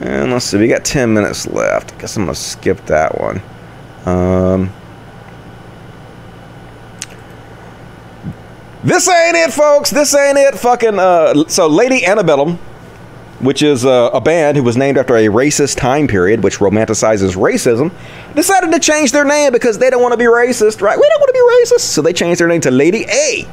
[0.00, 1.94] And let's see, we got 10 minutes left.
[1.94, 3.40] I guess I'm going to skip that one.
[4.04, 4.72] Um,
[8.82, 9.90] this ain't it, folks.
[9.90, 10.56] This ain't it.
[10.56, 12.58] Fucking, uh, so Lady Antebellum,
[13.40, 17.36] which is uh, a band who was named after a racist time period, which romanticizes
[17.36, 17.92] racism,
[18.34, 20.98] decided to change their name because they don't want to be racist, right?
[20.98, 21.86] We don't want to be racist.
[21.86, 23.46] So they changed their name to Lady A.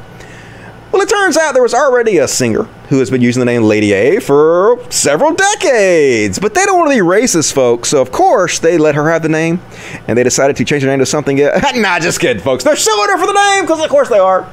[0.92, 3.64] Well, it turns out there was already a singer who has been using the name
[3.64, 7.90] Lady A for several decades, but they don't want to be racist, folks.
[7.90, 9.62] So, of course, they let her have the name,
[10.10, 11.38] and they decided to change her name to something.
[11.76, 12.66] nah, just kidding, folks.
[12.66, 14.52] They're suing her for the name because, of course, they are.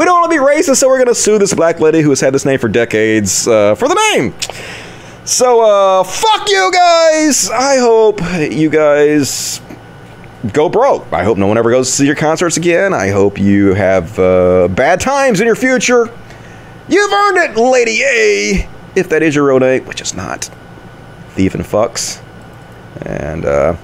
[0.00, 2.08] We don't want to be racist, so we're going to sue this black lady who
[2.08, 4.32] has had this name for decades uh, for the name.
[5.26, 7.50] So, uh, fuck you guys.
[7.50, 8.18] I hope
[8.50, 9.60] you guys
[10.54, 11.12] go broke.
[11.12, 12.94] I hope no one ever goes to see your concerts again.
[12.94, 16.06] I hope you have uh, bad times in your future.
[16.88, 20.48] You've earned it, Lady A, if that is your real name, which is not.
[21.32, 22.22] Thieving fucks.
[23.02, 23.76] And, uh,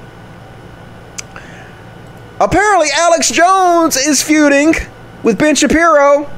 [2.41, 4.77] apparently Alex Jones is feuding
[5.23, 6.31] with Ben Shapiro,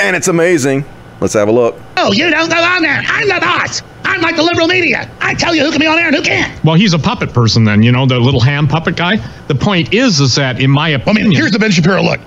[0.00, 0.84] and it's amazing.
[1.20, 1.74] Let's have a look.
[1.96, 3.02] Oh, you don't go on there.
[3.06, 3.82] I'm the boss.
[4.04, 5.10] I'm like the liberal media.
[5.20, 6.62] I tell you who can be on there and who can't.
[6.64, 9.16] Well, he's a puppet person then, you know, the little ham puppet guy.
[9.48, 12.20] The point is, is that in my I opinion, mean, here's the Ben Shapiro look.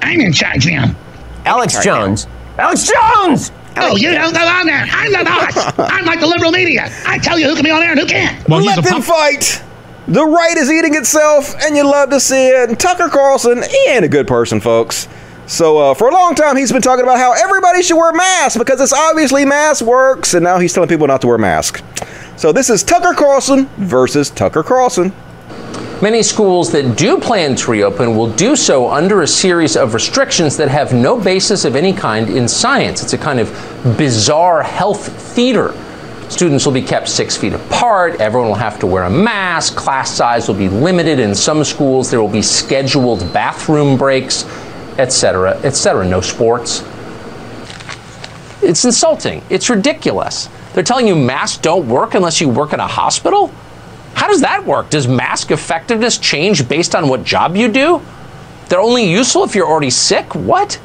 [0.00, 0.94] I'm in charge now.
[1.44, 2.26] Alex Jones.
[2.58, 3.52] Alex Jones!
[3.76, 4.84] Oh, you don't go on there.
[4.90, 5.72] I'm the boss.
[5.92, 6.90] I'm like the liberal media.
[7.06, 8.48] I tell you who can be on there and who can't.
[8.48, 9.06] well, he's Let a them puppet.
[9.44, 9.62] fight.
[10.08, 12.70] The right is eating itself, and you love to see it.
[12.70, 15.06] And Tucker Carlson, he ain't a good person, folks.
[15.46, 18.56] So uh, for a long time, he's been talking about how everybody should wear masks
[18.56, 21.82] because it's obviously mask works, and now he's telling people not to wear masks.
[22.38, 25.12] So this is Tucker Carlson versus Tucker Carlson.
[26.00, 30.56] Many schools that do plan to reopen will do so under a series of restrictions
[30.56, 33.02] that have no basis of any kind in science.
[33.02, 33.50] It's a kind of
[33.98, 35.74] bizarre health theater.
[36.28, 38.20] Students will be kept six feet apart.
[38.20, 39.76] Everyone will have to wear a mask.
[39.76, 41.18] Class size will be limited.
[41.18, 44.44] In some schools, there will be scheduled bathroom breaks,
[44.98, 46.06] etc., etc.
[46.06, 46.84] No sports.
[48.62, 49.42] It's insulting.
[49.48, 50.50] It's ridiculous.
[50.74, 53.50] They're telling you masks don't work unless you work in a hospital?
[54.12, 54.90] How does that work?
[54.90, 58.02] Does mask effectiveness change based on what job you do?
[58.68, 60.34] They're only useful if you're already sick?
[60.34, 60.78] What?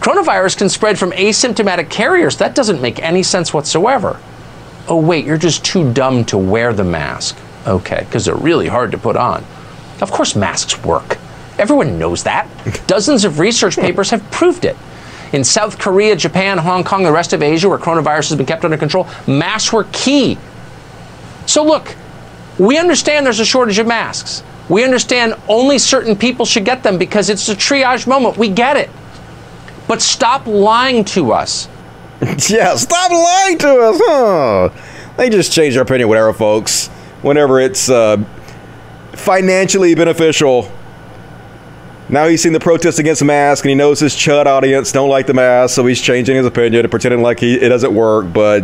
[0.00, 2.36] Coronavirus can spread from asymptomatic carriers.
[2.36, 4.20] That doesn't make any sense whatsoever.
[4.88, 7.36] Oh, wait, you're just too dumb to wear the mask.
[7.66, 9.44] Okay, because they're really hard to put on.
[10.00, 11.18] Of course, masks work.
[11.58, 12.48] Everyone knows that.
[12.86, 14.76] Dozens of research papers have proved it.
[15.32, 18.64] In South Korea, Japan, Hong Kong, the rest of Asia, where coronavirus has been kept
[18.64, 20.38] under control, masks were key.
[21.46, 21.96] So, look,
[22.58, 24.44] we understand there's a shortage of masks.
[24.68, 28.36] We understand only certain people should get them because it's a triage moment.
[28.36, 28.90] We get it.
[29.88, 31.68] But stop lying to us.
[32.48, 34.70] yeah, stop lying to us, huh?
[35.16, 36.88] They just change their opinion, whatever, folks.
[37.22, 38.22] Whenever it's uh,
[39.12, 40.70] financially beneficial.
[42.08, 45.26] Now he's seen the protest against masks, and he knows his chud audience don't like
[45.26, 48.32] the mask, so he's changing his opinion and pretending like he, it doesn't work.
[48.32, 48.62] But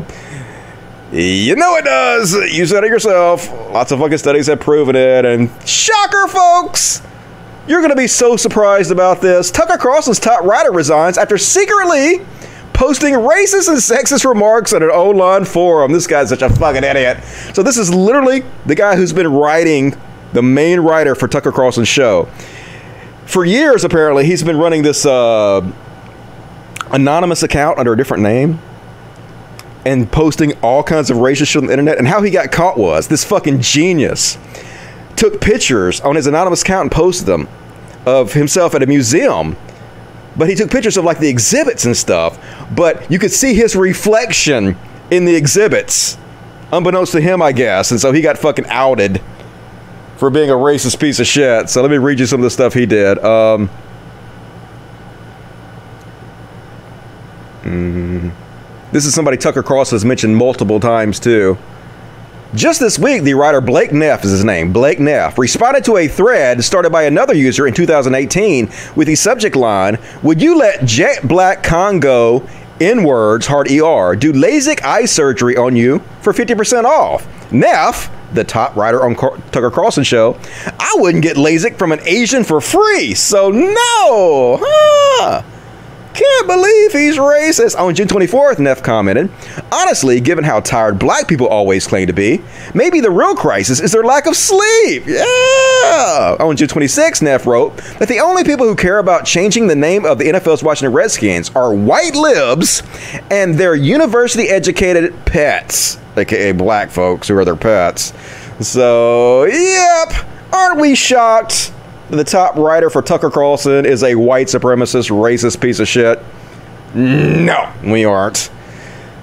[1.10, 2.32] you know it does.
[2.34, 3.50] You said it yourself.
[3.50, 5.24] Lots of fucking studies have proven it.
[5.24, 7.02] And shocker, folks!
[7.66, 9.50] You're going to be so surprised about this.
[9.50, 12.24] Tucker Carlson's top writer resigns after secretly
[12.72, 15.92] posting racist and sexist remarks on an online forum.
[15.92, 17.22] This guy's such a fucking idiot.
[17.54, 19.96] So, this is literally the guy who's been writing,
[20.32, 22.28] the main writer for Tucker Carlson's show.
[23.26, 25.70] For years, apparently, he's been running this uh,
[26.90, 28.60] anonymous account under a different name
[29.84, 31.98] and posting all kinds of racist shit on the internet.
[31.98, 34.38] And how he got caught was this fucking genius
[35.16, 37.48] took pictures on his anonymous account and posted them
[38.06, 39.56] of himself at a museum.
[40.36, 42.38] But he took pictures of like the exhibits and stuff.
[42.74, 44.76] But you could see his reflection
[45.10, 46.16] in the exhibits,
[46.72, 47.90] unbeknownst to him, I guess.
[47.90, 49.20] And so he got fucking outed
[50.16, 51.68] for being a racist piece of shit.
[51.68, 53.18] So let me read you some of the stuff he did.
[53.18, 53.68] Um,
[57.62, 58.32] mm,
[58.92, 61.58] this is somebody Tucker Cross has mentioned multiple times too.
[62.54, 66.06] Just this week, the writer Blake Neff is his name, Blake Neff, responded to a
[66.06, 71.26] thread started by another user in 2018 with the subject line Would you let Jet
[71.26, 72.46] Black Congo,
[72.78, 77.26] in words, hard ER, do LASIK eye surgery on you for 50% off?
[77.50, 80.38] Neff, the top writer on Car- Tucker Carlson show,
[80.78, 84.58] I wouldn't get LASIK from an Asian for free, so no!
[84.62, 85.42] Huh?
[86.14, 87.78] Can't believe he's racist.
[87.78, 89.30] On June 24th, Neff commented,
[89.70, 92.42] Honestly, given how tired black people always claim to be,
[92.74, 95.04] maybe the real crisis is their lack of sleep.
[95.06, 96.36] Yeah.
[96.38, 100.04] On June 26th, Neff wrote that the only people who care about changing the name
[100.04, 102.82] of the NFL's Washington Redskins are white libs
[103.30, 108.12] and their university educated pets, aka black folks who are their pets.
[108.60, 110.12] So, yep.
[110.52, 111.72] Aren't we shocked?
[112.18, 116.20] The top writer for Tucker Carlson is a white supremacist, racist piece of shit?
[116.94, 118.50] No, we aren't.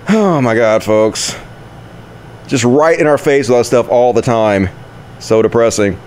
[0.09, 1.35] Oh my god, folks.
[2.47, 4.69] Just right in our face with that stuff all the time.
[5.19, 5.99] So depressing.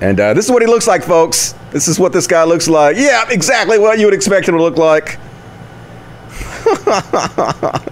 [0.00, 1.52] And uh, this is what he looks like, folks.
[1.72, 2.96] This is what this guy looks like.
[2.96, 5.18] Yeah, exactly what you would expect him to look like.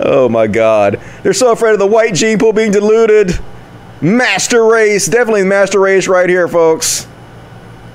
[0.00, 1.00] oh my god.
[1.22, 3.38] They're so afraid of the white gene pool being diluted.
[4.00, 7.06] Master race, definitely master race right here, folks.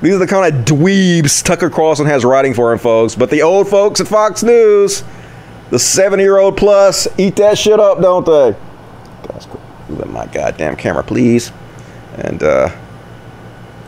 [0.01, 3.13] These are the kind of dweebs Tucker Carlson has writing for him, folks.
[3.13, 5.03] But the old folks at Fox News,
[5.69, 8.55] the 70 year old plus, eat that shit up, don't they?
[9.27, 9.47] Guys,
[9.89, 11.51] move my goddamn camera, please.
[12.15, 12.69] And, uh,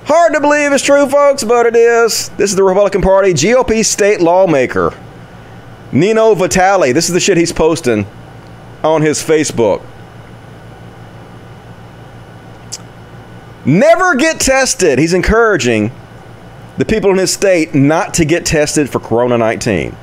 [0.05, 2.29] hard to believe it's true, folks, but it is.
[2.29, 4.93] This is the Republican Party GOP state lawmaker,
[5.91, 6.91] Nino Vitale.
[6.91, 8.05] This is the shit he's posting
[8.83, 9.81] on his Facebook.
[13.65, 14.99] Never get tested.
[14.99, 15.91] He's encouraging
[16.77, 19.95] the people in his state not to get tested for Corona 19.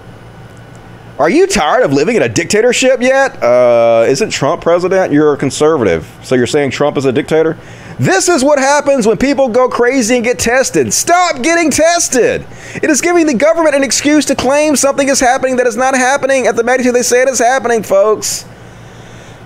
[1.19, 3.43] Are you tired of living in a dictatorship yet?
[3.43, 5.13] Uh, isn't Trump president?
[5.13, 6.11] You're a conservative.
[6.23, 7.59] So you're saying Trump is a dictator?
[7.99, 10.95] This is what happens when people go crazy and get tested.
[10.95, 12.47] Stop getting tested.
[12.83, 15.95] It is giving the government an excuse to claim something is happening that is not
[15.95, 18.47] happening at the magnitude they say it is happening, folks.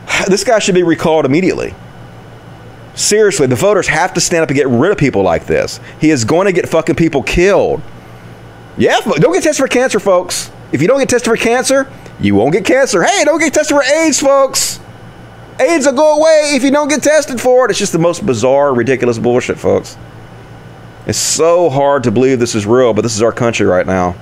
[0.29, 1.75] This guy should be recalled immediately.
[2.95, 5.81] Seriously, the voters have to stand up and get rid of people like this.
[6.01, 7.83] He is going to get fucking people killed.
[8.77, 10.51] Yeah, don't get tested for cancer, folks.
[10.73, 13.03] If you don't get tested for cancer, you won't get cancer.
[13.03, 14.81] Hey, don't get tested for AIDS, folks.
[15.61, 17.71] AIDS will go away if you don't get tested for it.
[17.71, 19.97] It's just the most bizarre, ridiculous bullshit, folks.
[21.07, 24.17] It's so hard to believe this is real, but this is our country right now.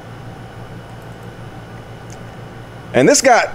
[2.92, 3.54] And this got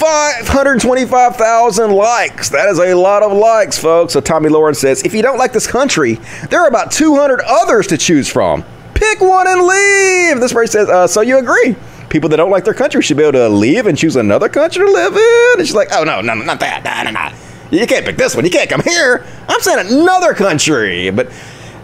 [0.00, 2.48] 525,000 likes.
[2.48, 4.14] That is a lot of likes, folks.
[4.14, 6.14] So Tomi Lahren says, if you don't like this country,
[6.48, 8.64] there are about 200 others to choose from.
[8.94, 10.40] Pick one and leave.
[10.40, 11.76] This person says, uh, so you agree?
[12.08, 14.86] People that don't like their country should be able to leave and choose another country
[14.86, 15.58] to live in.
[15.58, 16.82] And she's like, oh, no, no, not that.
[16.82, 17.36] Nah, nah, nah.
[17.70, 18.46] You can't pick this one.
[18.46, 19.26] You can't come here.
[19.50, 21.10] I'm saying another country.
[21.10, 21.30] But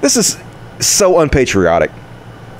[0.00, 0.38] this is
[0.80, 1.90] so unpatriotic.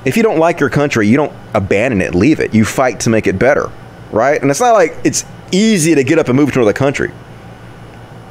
[0.05, 2.53] If you don't like your country, you don't abandon it, leave it.
[2.53, 3.71] You fight to make it better,
[4.11, 4.39] right?
[4.39, 7.11] And it's not like it's easy to get up and move to another country.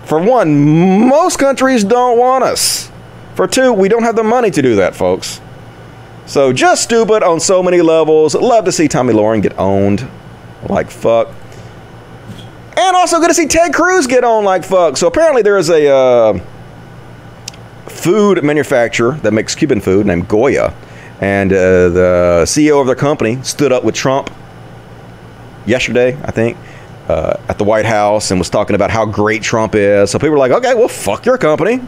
[0.05, 2.91] For one, most countries don't want us.
[3.35, 5.41] For two, we don't have the money to do that, folks.
[6.27, 8.35] So just stupid on so many levels.
[8.35, 10.09] Love to see Tomi Lahren get owned
[10.69, 11.29] like fuck.
[12.77, 14.97] And also good to see Ted Cruz get on like fuck.
[14.97, 16.41] So apparently there is a uh,
[17.87, 20.75] food manufacturer that makes Cuban food named Goya.
[21.21, 24.31] And uh, the CEO of their company stood up with Trump
[25.65, 26.59] yesterday, I think,
[27.09, 30.11] uh, at the White House and was talking about how great Trump is.
[30.11, 31.81] So people were like, okay, well, fuck your company.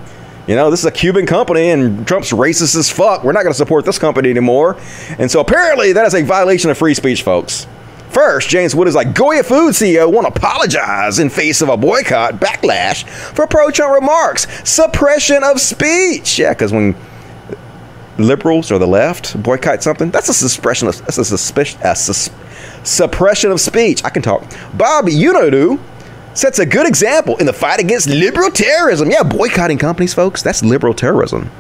[0.47, 3.23] You know, this is a Cuban company and Trump's racist as fuck.
[3.23, 4.79] We're not going to support this company anymore.
[5.19, 7.67] And so apparently that is a violation of free speech, folks.
[8.09, 12.35] First, James Wood is like, Goya Food CEO won't apologize in face of a boycott
[12.35, 14.47] backlash for pro-Trump remarks.
[14.69, 16.39] Suppression of speech.
[16.39, 16.97] Yeah, because when
[18.19, 22.31] liberals or the left boycott something, that's a suppression of, that's a, suspicion, a sus,
[22.83, 24.05] suppression of speech.
[24.05, 24.43] I can talk.
[24.77, 25.81] Bob Unanue
[26.35, 29.11] sets a good example in the fight against liberal terrorism.
[29.11, 31.51] Yeah, boycotting companies, folks, that's liberal terrorism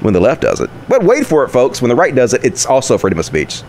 [0.00, 0.70] when the left does it.
[0.88, 1.80] But wait for it, folks.
[1.80, 3.62] When the right does it, it's also freedom of speech.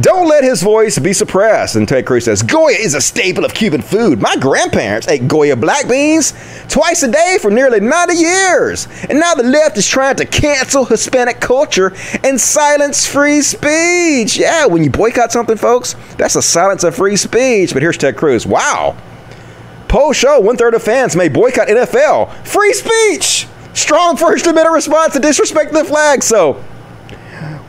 [0.00, 1.76] Don't let his voice be suppressed.
[1.76, 4.22] And Ted Cruz says, Goya is a staple of Cuban food.
[4.22, 6.32] My grandparents ate Goya black beans
[6.68, 8.88] twice a day for nearly 90 years.
[9.10, 11.92] And now the left is trying to cancel Hispanic culture
[12.24, 14.38] and silence free speech.
[14.38, 17.74] Yeah, when you boycott something, folks, that's a silence of free speech.
[17.74, 18.46] But here's Ted Cruz.
[18.46, 18.96] Wow.
[19.88, 22.32] Poll show one third of fans may boycott NFL.
[22.46, 23.46] Free speech.
[23.74, 26.22] Strong First Amendment response to disrespect the flag.
[26.22, 26.64] So,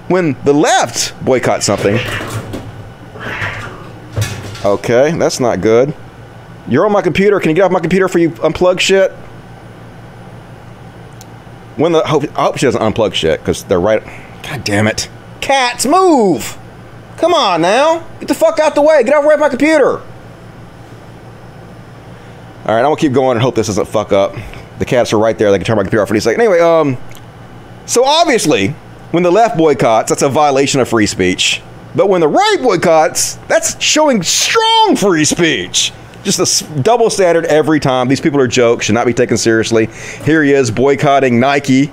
[0.07, 1.97] when the left boycott something,
[4.65, 5.93] okay, that's not good.
[6.67, 7.39] You're on my computer.
[7.39, 9.11] Can you get off my computer for you unplug shit?
[11.75, 14.03] When the I hope, I hope she doesn't unplug shit because they're right.
[14.43, 15.09] God damn it!
[15.41, 16.57] Cats, move!
[17.17, 19.03] Come on now, get the fuck out the way.
[19.03, 19.99] Get over at my computer.
[22.65, 24.35] All right, I'm gonna keep going and hope this doesn't fuck up.
[24.79, 25.51] The cats are right there.
[25.51, 26.41] They can turn my computer off for any second.
[26.41, 26.97] Anyway, um,
[27.85, 28.73] so obviously,
[29.13, 31.61] when the left boycotts, that's a violation of free speech.
[31.93, 35.93] But when the right boycotts, that's showing strong free speech.
[36.23, 38.07] Just a double standard every time.
[38.07, 39.85] These people are jokes, should not be taken seriously.
[40.25, 41.91] Here he is boycotting Nike.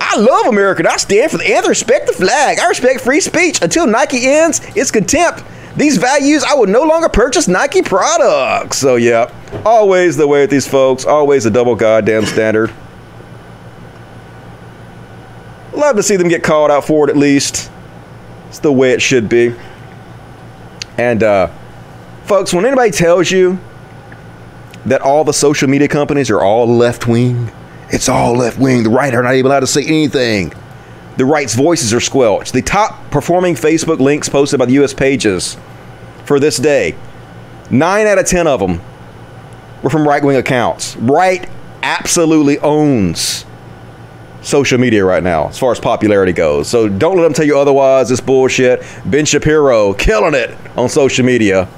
[0.00, 0.90] I love America.
[0.90, 1.68] I stand for the anthem.
[1.68, 2.58] Respect the flag.
[2.58, 3.60] I respect free speech.
[3.60, 5.44] Until Nike ends its contempt,
[5.76, 8.78] these values, I will no longer purchase Nike products.
[8.78, 9.30] So yeah,
[9.66, 11.04] always the way with these folks.
[11.04, 12.72] Always a double goddamn standard.
[15.76, 17.70] Love to see them get called out for it at least.
[18.48, 19.54] It's the way it should be.
[20.96, 21.50] And uh,
[22.24, 23.58] folks, when anybody tells you
[24.86, 27.50] that all the social media companies are all left wing,
[27.90, 28.84] it's all left wing.
[28.84, 30.52] The right are not even allowed to say anything.
[31.16, 32.52] The right's voices are squelched.
[32.52, 34.94] The top performing Facebook links posted by the U.S.
[34.94, 35.56] pages
[36.24, 36.96] for this day,
[37.70, 38.80] nine out of ten of them
[39.82, 40.96] were from right wing accounts.
[40.96, 41.48] Right
[41.82, 43.44] absolutely owns
[44.44, 46.68] social media right now as far as popularity goes.
[46.68, 48.10] So don't let them tell you otherwise.
[48.10, 48.82] It's bullshit.
[49.04, 51.68] Ben Shapiro killing it on social media,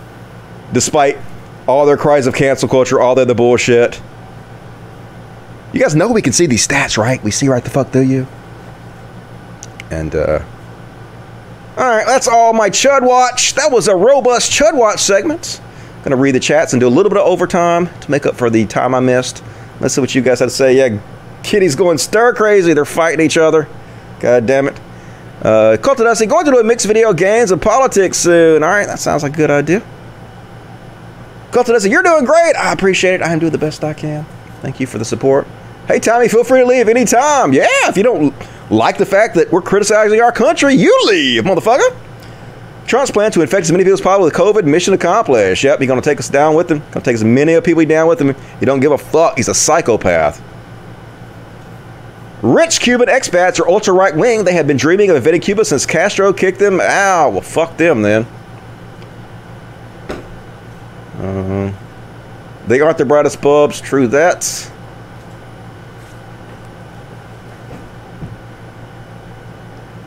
[0.72, 1.18] despite
[1.66, 4.00] all their cries of cancel culture, all their other bullshit.
[5.72, 7.22] You guys know we can see these stats, right?
[7.22, 8.26] We see right the fuck through you.
[9.90, 10.44] And uh
[11.76, 13.54] all right, that's all my Chud Watch.
[13.54, 15.60] That was a robust Chud Watch segment.
[16.04, 18.48] Gonna read the chats and do a little bit of overtime to make up for
[18.48, 19.44] the time I missed.
[19.80, 20.76] Let's see what you guys had to say.
[20.76, 20.98] Yeah,
[21.46, 22.74] Kitty's going stir crazy.
[22.74, 23.68] They're fighting each other.
[24.18, 24.76] God damn it.
[25.40, 28.64] Uh, Cultadusty, going to do a mixed video games and politics soon.
[28.64, 29.80] All right, that sounds like a good idea.
[31.52, 32.56] Cultadusty, you're doing great.
[32.56, 33.22] I appreciate it.
[33.22, 34.26] I am doing the best I can.
[34.60, 35.46] Thank you for the support.
[35.86, 37.52] Hey, Tommy, feel free to leave anytime.
[37.52, 38.34] Yeah, if you don't
[38.68, 41.96] like the fact that we're criticizing our country, you leave, motherfucker.
[42.88, 45.62] Trump's plan to infect as many people as possible with COVID, mission accomplished.
[45.62, 46.78] Yep, he's going to take us down with him.
[46.78, 48.34] Going to take as many of people down with him.
[48.58, 49.36] He don't give a fuck.
[49.36, 50.42] He's a psychopath.
[52.42, 54.44] Rich Cuban expats are ultra right wing.
[54.44, 57.30] They have been dreaming of invading Cuba since Castro kicked them out.
[57.30, 58.26] Well, fuck them then.
[61.18, 61.72] Uh,
[62.66, 63.80] they aren't the brightest bulbs.
[63.80, 64.70] True that.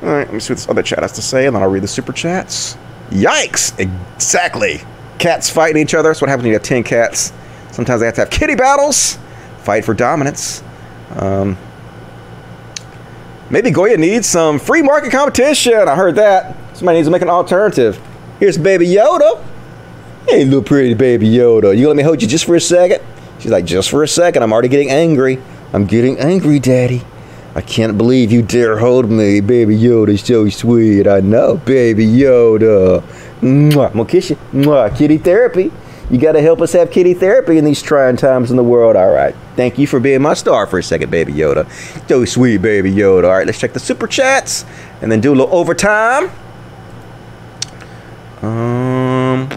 [0.02, 1.70] All right, let me see what this other chat has to say, and then I'll
[1.70, 2.78] read the super chats.
[3.10, 3.78] Yikes!
[3.80, 4.82] Exactly.
[5.18, 6.10] Cats fighting each other.
[6.10, 7.34] That's what happens when you have 10 cats.
[7.72, 9.18] Sometimes they have to have kitty battles,
[9.64, 10.64] fight for dominance.
[11.16, 11.58] Um,
[13.50, 15.74] maybe Goya needs some free market competition.
[15.88, 16.56] I heard that.
[16.76, 18.00] Somebody needs to make an alternative.
[18.40, 19.44] Here's Baby Yoda.
[20.28, 21.76] Hey, little pretty baby Yoda.
[21.76, 23.02] You gonna let me hold you just for a second?
[23.40, 24.44] She's like, just for a second.
[24.44, 25.42] I'm already getting angry.
[25.74, 27.04] I'm getting angry, Daddy.
[27.56, 29.42] I can't believe you dare hold me.
[29.42, 31.08] Baby Yoda's so sweet.
[31.08, 33.02] I know, baby Yoda.
[33.42, 33.88] Mwah.
[33.88, 34.36] I'm gonna kiss you.
[34.54, 34.96] Mwah.
[34.96, 35.72] Kitty therapy.
[36.10, 38.96] You gotta help us have kitty therapy in these trying times in the world.
[38.96, 39.36] All right.
[39.56, 41.70] Thank you for being my star for a second, baby Yoda.
[42.08, 43.26] So sweet, baby Yoda.
[43.26, 44.66] All right, let's check the super chats
[45.02, 46.32] and then do a little overtime.
[48.42, 49.50] Um.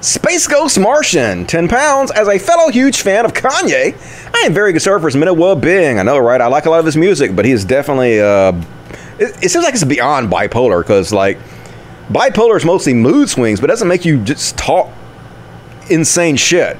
[0.00, 2.10] Space Ghost Martian, 10 pounds.
[2.12, 3.94] As a fellow huge fan of Kanye,
[4.34, 5.98] I am very concerned for his mental well being.
[5.98, 6.40] I know, right?
[6.40, 8.52] I like a lot of his music, but he is definitely, uh,
[9.18, 11.38] it, it seems like it's beyond bipolar because, like,
[12.10, 14.90] bipolar is mostly mood swings, but doesn't make you just talk
[15.88, 16.76] insane shit.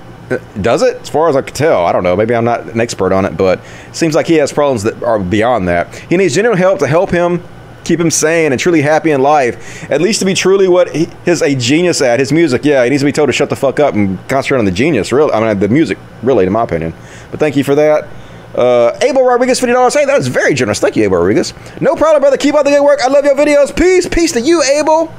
[0.60, 0.96] Does it?
[0.96, 2.14] As far as I can tell, I don't know.
[2.14, 5.02] Maybe I'm not an expert on it, but it seems like he has problems that
[5.02, 5.92] are beyond that.
[5.94, 7.42] He needs genuine help to help him
[7.82, 9.90] keep him sane and truly happy in life.
[9.90, 12.20] At least to be truly what he is a genius at.
[12.20, 14.58] His music, yeah, he needs to be told to shut the fuck up and concentrate
[14.58, 15.10] on the genius.
[15.10, 16.94] Really, I mean the music, really, in my opinion.
[17.32, 18.06] But thank you for that.
[18.54, 19.94] Uh, Abel Rodriguez, fifty dollars.
[19.94, 20.80] Hey, that was very generous.
[20.80, 21.54] Thank you, Abel Rodriguez.
[21.80, 22.36] No problem, brother.
[22.36, 23.00] Keep up the good work.
[23.00, 23.74] I love your videos.
[23.76, 25.12] Peace, peace to you, Abel.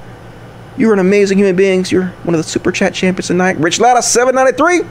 [0.78, 1.86] You're an amazing human being.
[1.88, 3.58] You're one of the super chat champions tonight.
[3.58, 4.82] Rich Latta, seven ninety three.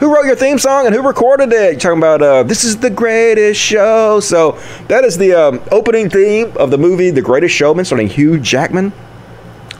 [0.00, 1.72] Who wrote your theme song and who recorded it?
[1.72, 4.20] You're talking about uh, this is the greatest show.
[4.20, 4.52] So
[4.86, 8.92] that is the um, opening theme of the movie The Greatest Showman, starring Hugh Jackman.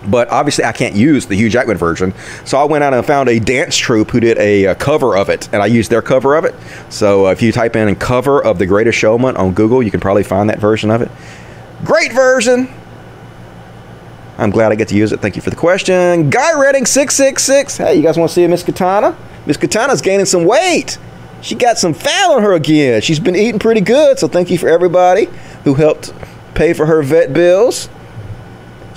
[0.06, 2.14] But obviously, I can't use the Hugh Jackman version.
[2.44, 5.28] So I went out and found a dance troupe who did a, uh cover of
[5.28, 6.54] it, and I used their cover of it.
[6.88, 10.00] So uh, if you type in cover of The Greatest Showman on Google, you can
[10.00, 11.10] probably find that version of it.
[11.84, 12.68] Great version.
[14.38, 15.20] I'm glad I get to use it.
[15.20, 16.30] Thank you for the question.
[16.30, 17.76] Guy Redding 666.
[17.76, 19.16] Hey, you guys want to see Miss Katana?
[19.46, 20.96] Miss Katana's gaining some weight.
[21.42, 23.00] She got some fat on her again.
[23.02, 24.18] She's been eating pretty good.
[24.18, 25.28] So thank you for everybody
[25.64, 26.14] who helped
[26.54, 27.88] pay for her vet bills.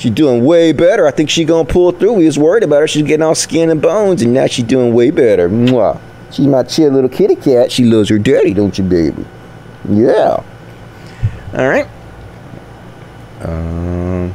[0.02, 1.06] She's doing way better.
[1.06, 2.14] I think she's gonna pull through.
[2.14, 2.88] We was worried about her.
[2.88, 5.48] She's getting all skin and bones, and now she's doing way better.
[5.48, 6.02] Mwah.
[6.32, 7.72] She's my chill little kitty cat.
[7.72, 9.24] She loves her daddy, don't you, baby?
[9.88, 10.44] Yeah.
[11.54, 11.88] All right.
[13.44, 14.34] Um.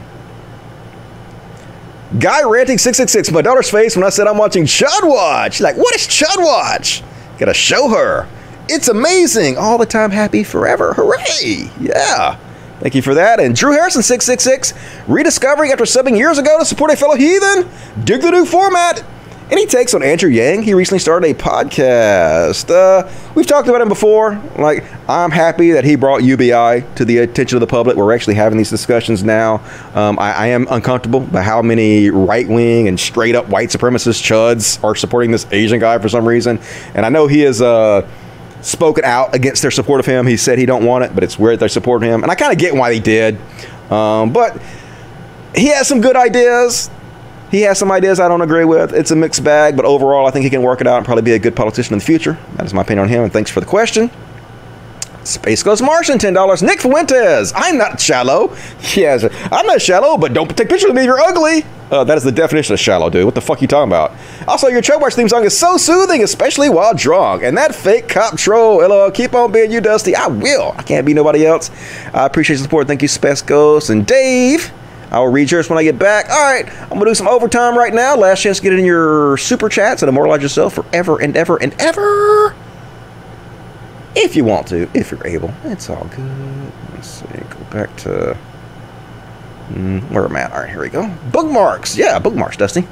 [2.20, 3.32] Guy ranting 666.
[3.32, 5.54] My daughter's face when I said I'm watching Chud Watch.
[5.54, 7.02] She's like, what is Chud Watch?
[7.38, 8.28] Gotta show her.
[8.68, 9.58] It's amazing.
[9.58, 10.94] All the time happy forever.
[10.94, 11.72] Hooray.
[11.80, 12.38] Yeah.
[12.80, 13.40] Thank you for that.
[13.40, 14.74] And Drew Harrison 666.
[15.08, 17.68] Rediscovering after subbing years ago to support a fellow heathen.
[18.04, 19.04] Dig the new format.
[19.48, 20.64] Any takes on Andrew Yang?
[20.64, 22.68] He recently started a podcast.
[22.68, 24.42] Uh, we've talked about him before.
[24.58, 27.96] Like, I'm happy that he brought UBI to the attention of the public.
[27.96, 29.62] We're actually having these discussions now.
[29.94, 34.20] Um, I, I am uncomfortable by how many right wing and straight up white supremacist
[34.20, 36.58] chuds are supporting this Asian guy for some reason.
[36.94, 37.62] And I know he is.
[37.62, 38.06] Uh,
[38.66, 40.26] spoken out against their support of him.
[40.26, 42.52] He said he don't want it, but it's weird they support him, and I kind
[42.52, 43.38] of get why they did.
[43.90, 44.60] Um, but
[45.54, 46.90] he has some good ideas.
[47.50, 48.92] He has some ideas I don't agree with.
[48.92, 51.22] It's a mixed bag, but overall, I think he can work it out and probably
[51.22, 52.36] be a good politician in the future.
[52.56, 54.10] That is my opinion on him, and thanks for the question.
[55.26, 56.62] Space Ghost Martian, $10.
[56.62, 58.54] Nick Fuentes, I'm not shallow.
[58.94, 61.64] Yes, I'm not shallow, but don't take pictures of me if you're ugly.
[61.90, 63.24] Uh, that is the definition of shallow, dude.
[63.24, 64.12] What the fuck are you talking about?
[64.48, 67.42] Also, your Chud Watch theme song is so soothing, especially while drunk.
[67.42, 70.16] And that fake cop troll, LOL, keep on being you, Dusty.
[70.16, 70.74] I will.
[70.76, 71.70] I can't be nobody else.
[72.14, 72.86] I appreciate your support.
[72.86, 74.72] Thank you, Space Ghost and Dave.
[75.10, 76.28] I will read yours when I get back.
[76.28, 78.16] All right, I'm gonna do some overtime right now.
[78.16, 81.72] Last chance to get in your super chats and immortalize yourself forever and ever and
[81.80, 82.56] ever.
[84.18, 85.52] If you want to, if you're able.
[85.64, 86.72] It's all good.
[86.94, 87.26] Let's see.
[87.26, 88.36] Go back to
[89.68, 90.52] mm, where am I at?
[90.52, 91.06] All right, here we go.
[91.30, 91.96] Bookmarks.
[91.96, 92.88] Yeah, bookmarks, Dusty.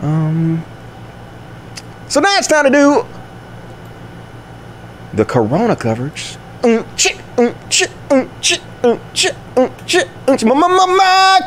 [0.00, 0.64] Um.
[2.08, 3.06] So now it's time to do
[5.14, 6.36] the Corona coverage.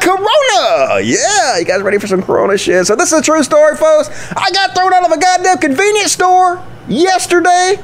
[0.02, 1.02] Corona.
[1.02, 2.86] Yeah, you guys ready for some Corona shit?
[2.88, 4.10] So this is a true story, folks.
[4.36, 7.76] I got thrown out of a goddamn convenience store yesterday.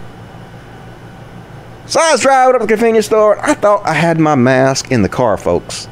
[1.91, 3.37] So I was driving up to the convenience store.
[3.45, 5.89] I thought I had my mask in the car, folks,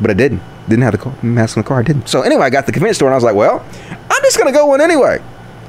[0.00, 0.42] but I didn't.
[0.68, 1.78] Didn't have the car, mask in the car.
[1.78, 2.08] I didn't.
[2.08, 4.38] So anyway, I got to the convenience store and I was like, well, I'm just
[4.38, 5.22] gonna go in anyway.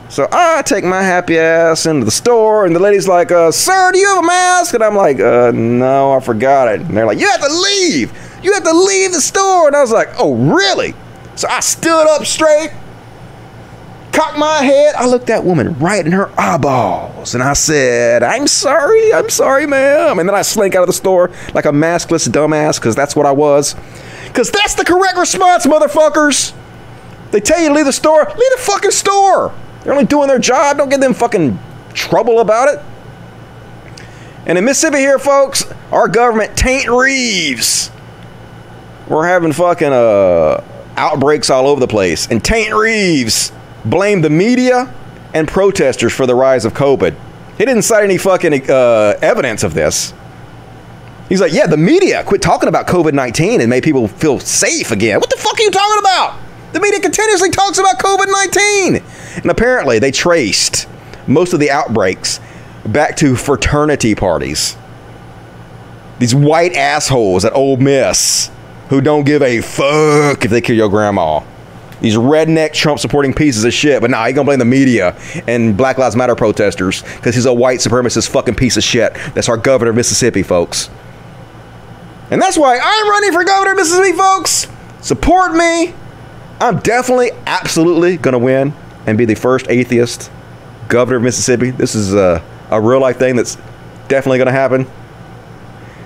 [0.09, 3.91] So I take my happy ass into the store, and the lady's like, uh, "Sir,
[3.91, 7.05] do you have a mask?" And I'm like, uh, "No, I forgot it." And they're
[7.05, 8.11] like, "You have to leave.
[8.41, 10.95] You have to leave the store." And I was like, "Oh, really?"
[11.35, 12.71] So I stood up straight,
[14.11, 14.95] cocked my head.
[14.95, 19.13] I looked that woman right in her eyeballs, and I said, "I'm sorry.
[19.13, 22.79] I'm sorry, ma'am." And then I slink out of the store like a maskless dumbass,
[22.79, 23.75] because that's what I was.
[24.27, 26.53] Because that's the correct response, motherfuckers.
[27.31, 29.53] They tell you to leave the store, leave the fucking store.
[29.83, 30.77] They're only doing their job.
[30.77, 31.57] Don't get them fucking
[31.93, 32.79] trouble about it.
[34.45, 37.91] And in Mississippi here, folks, our government taint Reeves.
[39.07, 40.63] We're having fucking uh,
[40.95, 42.27] outbreaks all over the place.
[42.27, 43.51] And Taint Reeves
[43.85, 44.93] blamed the media
[45.33, 47.15] and protesters for the rise of COVID.
[47.57, 50.13] He didn't cite any fucking uh, evidence of this.
[51.29, 54.91] He's like, yeah, the media quit talking about COVID 19 and made people feel safe
[54.91, 55.19] again.
[55.19, 56.39] What the fuck are you talking about?
[56.73, 58.27] The media continuously talks about COVID
[58.93, 59.03] 19.
[59.37, 60.87] And apparently, they traced
[61.27, 62.39] most of the outbreaks
[62.85, 64.75] back to fraternity parties.
[66.19, 68.51] These white assholes at Ole Miss
[68.89, 71.41] who don't give a fuck if they kill your grandma.
[72.01, 74.01] These redneck Trump supporting pieces of shit.
[74.01, 75.15] But nah, he gonna blame the media
[75.47, 79.13] and Black Lives Matter protesters because he's a white supremacist fucking piece of shit.
[79.33, 80.89] That's our governor of Mississippi, folks.
[82.31, 84.67] And that's why I'm running for governor of Mississippi, folks.
[85.01, 85.93] Support me.
[86.59, 88.73] I'm definitely, absolutely gonna win
[89.05, 90.31] and be the first atheist
[90.87, 91.71] governor of Mississippi.
[91.71, 93.57] This is a, a real life thing that's
[94.07, 94.87] definitely gonna happen.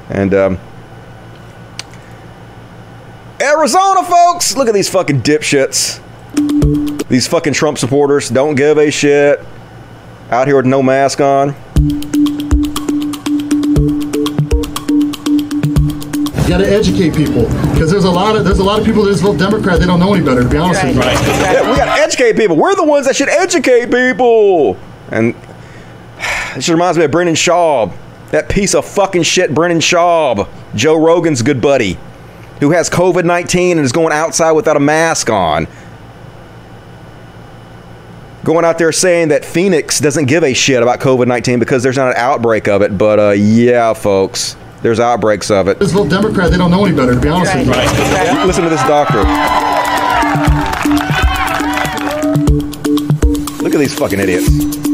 [0.09, 0.59] And um,
[3.45, 6.01] Arizona, folks, look at these fucking dipshits.
[7.07, 9.39] These fucking Trump supporters don't give a shit.
[10.31, 11.49] Out here with no mask on.
[16.41, 17.43] You got to educate people
[17.73, 19.79] because there's a lot of there's a lot of people that just vote Democrat.
[19.79, 20.41] They don't know any better.
[20.41, 21.01] To be honest with you.
[21.03, 22.55] Yeah, we got to educate people.
[22.55, 24.75] We're the ones that should educate people.
[25.11, 25.35] And
[26.55, 27.93] this reminds me of Brendan Schaub,
[28.31, 31.99] that piece of fucking shit, Brendan Schaub, Joe Rogan's good buddy,
[32.59, 35.67] who has COVID 19 and is going outside without a mask on.
[38.43, 41.97] Going out there saying that Phoenix doesn't give a shit about COVID 19 because there's
[41.97, 42.97] not an outbreak of it.
[42.97, 45.79] But uh, yeah, folks, there's outbreaks of it.
[45.79, 46.51] Just little Democrat.
[46.51, 47.15] They don't know any better.
[47.15, 48.45] To be honest with you.
[48.45, 49.23] Listen to this doctor.
[53.63, 54.84] Look at these fucking idiots.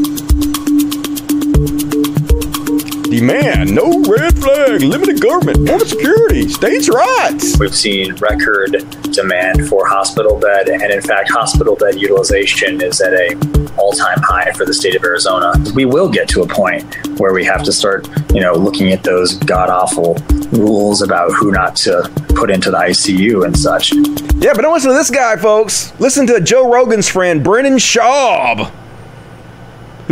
[3.12, 7.58] Demand no red flag, limited government, border security, states' rights.
[7.58, 13.12] We've seen record demand for hospital bed, and in fact, hospital bed utilization is at
[13.12, 13.34] a
[13.76, 15.52] all-time high for the state of Arizona.
[15.74, 19.02] We will get to a point where we have to start, you know, looking at
[19.02, 20.14] those god-awful
[20.52, 23.92] rules about who not to put into the ICU and such.
[23.92, 25.92] Yeah, but don't listen to this guy, folks.
[26.00, 28.72] Listen to Joe Rogan's friend, Brendan Schaub,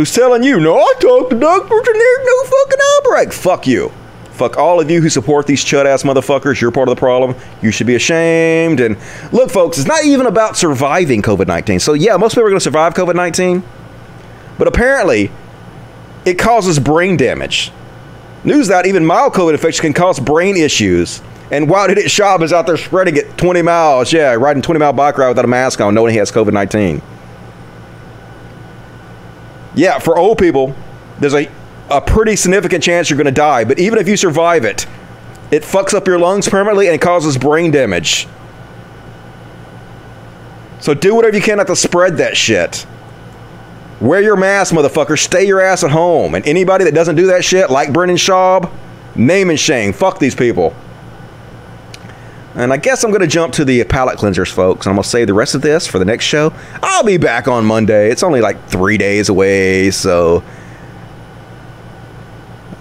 [0.01, 3.31] who's telling you, no, I talked to doctors and there's no fucking outbreak.
[3.31, 3.91] Fuck you.
[4.31, 6.59] Fuck all of you who support these chud ass motherfuckers.
[6.59, 7.35] You're part of the problem.
[7.61, 8.79] You should be ashamed.
[8.79, 8.97] And
[9.31, 11.79] look, folks, it's not even about surviving COVID 19.
[11.79, 13.61] So, yeah, most people are going to survive COVID 19.
[14.57, 15.29] But apparently,
[16.25, 17.71] it causes brain damage.
[18.43, 21.21] News that even mild COVID infection can cause brain issues.
[21.51, 24.93] And while Idiot Schaub is out there spreading it 20 miles, yeah, riding 20 mile
[24.93, 27.03] bike ride without a mask on, knowing he has COVID 19.
[29.75, 30.75] Yeah, for old people,
[31.19, 31.49] there's a,
[31.89, 33.63] a pretty significant chance you're going to die.
[33.63, 34.85] But even if you survive it,
[35.51, 38.27] it fucks up your lungs permanently and causes brain damage.
[40.79, 42.85] So do whatever you can not to spread that shit.
[43.99, 45.17] Wear your mask, motherfucker.
[45.17, 46.33] Stay your ass at home.
[46.33, 48.71] And anybody that doesn't do that shit, like Brendan Schaub,
[49.15, 49.93] name and shame.
[49.93, 50.75] Fuck these people.
[52.55, 54.85] And I guess I'm going to jump to the palate cleansers, folks.
[54.85, 56.53] I'm going to save the rest of this for the next show.
[56.83, 58.11] I'll be back on Monday.
[58.11, 60.43] It's only like three days away, so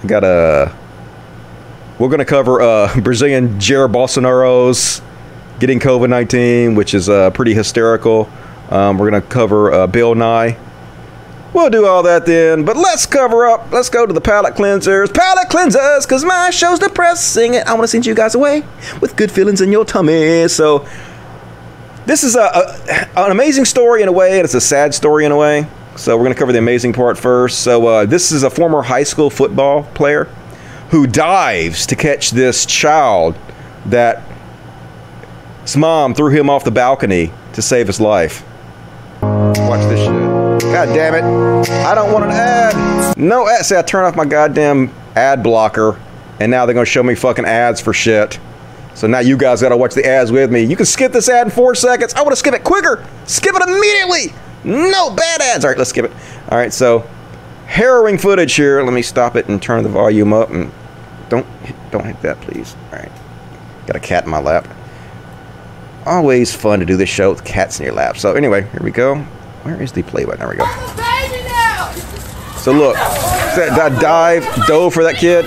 [0.02, 0.74] I got a.
[1.98, 5.02] We're going to cover uh, Brazilian Jair Bolsonaro's
[5.60, 8.28] getting COVID 19, which is uh, pretty hysterical.
[8.70, 10.58] Um, we're going to cover uh, Bill Nye.
[11.52, 13.72] We'll do all that then, but let's cover up.
[13.72, 15.12] Let's go to the palate cleansers.
[15.12, 18.62] Palate cleansers, because my show's depressing and I want to send you guys away
[19.00, 20.46] with good feelings in your tummy.
[20.46, 20.86] So,
[22.06, 25.24] this is a, a an amazing story in a way, and it's a sad story
[25.24, 25.66] in a way.
[25.96, 27.60] So, we're going to cover the amazing part first.
[27.60, 30.28] So, uh, this is a former high school football player
[30.90, 33.36] who dives to catch this child
[33.86, 34.22] that
[35.62, 38.44] his mom threw him off the balcony to save his life.
[39.20, 40.39] Watch this shit.
[40.72, 41.68] God damn it.
[41.84, 43.18] I don't want an ad.
[43.18, 43.64] No ad.
[43.66, 46.00] See, I turn off my goddamn ad blocker,
[46.38, 48.38] and now they're going to show me fucking ads for shit.
[48.94, 50.62] So now you guys got to watch the ads with me.
[50.62, 52.14] You can skip this ad in four seconds.
[52.14, 53.04] I want to skip it quicker.
[53.26, 54.32] Skip it immediately.
[54.62, 55.64] No bad ads.
[55.64, 56.12] All right, let's skip it.
[56.50, 57.00] All right, so
[57.66, 58.80] harrowing footage here.
[58.82, 60.50] Let me stop it and turn the volume up.
[60.50, 60.70] And
[61.28, 61.46] don't
[61.90, 62.76] don't hit that, please.
[62.92, 63.12] All right.
[63.86, 64.68] Got a cat in my lap.
[66.06, 68.18] Always fun to do this show with cats in your lap.
[68.18, 69.26] So anyway, here we go.
[69.62, 70.40] Where is the play button?
[70.40, 70.64] There we go.
[72.56, 75.46] So look, that, that dive, dove for that kid.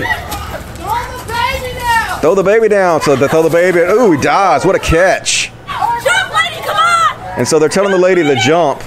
[2.20, 3.00] Throw the baby down.
[3.02, 3.80] So they throw the baby.
[3.80, 4.64] Ooh, he dies.
[4.64, 5.52] What a catch.
[5.66, 7.38] Jump, lady, come on.
[7.38, 8.82] And so they're telling the lady to jump.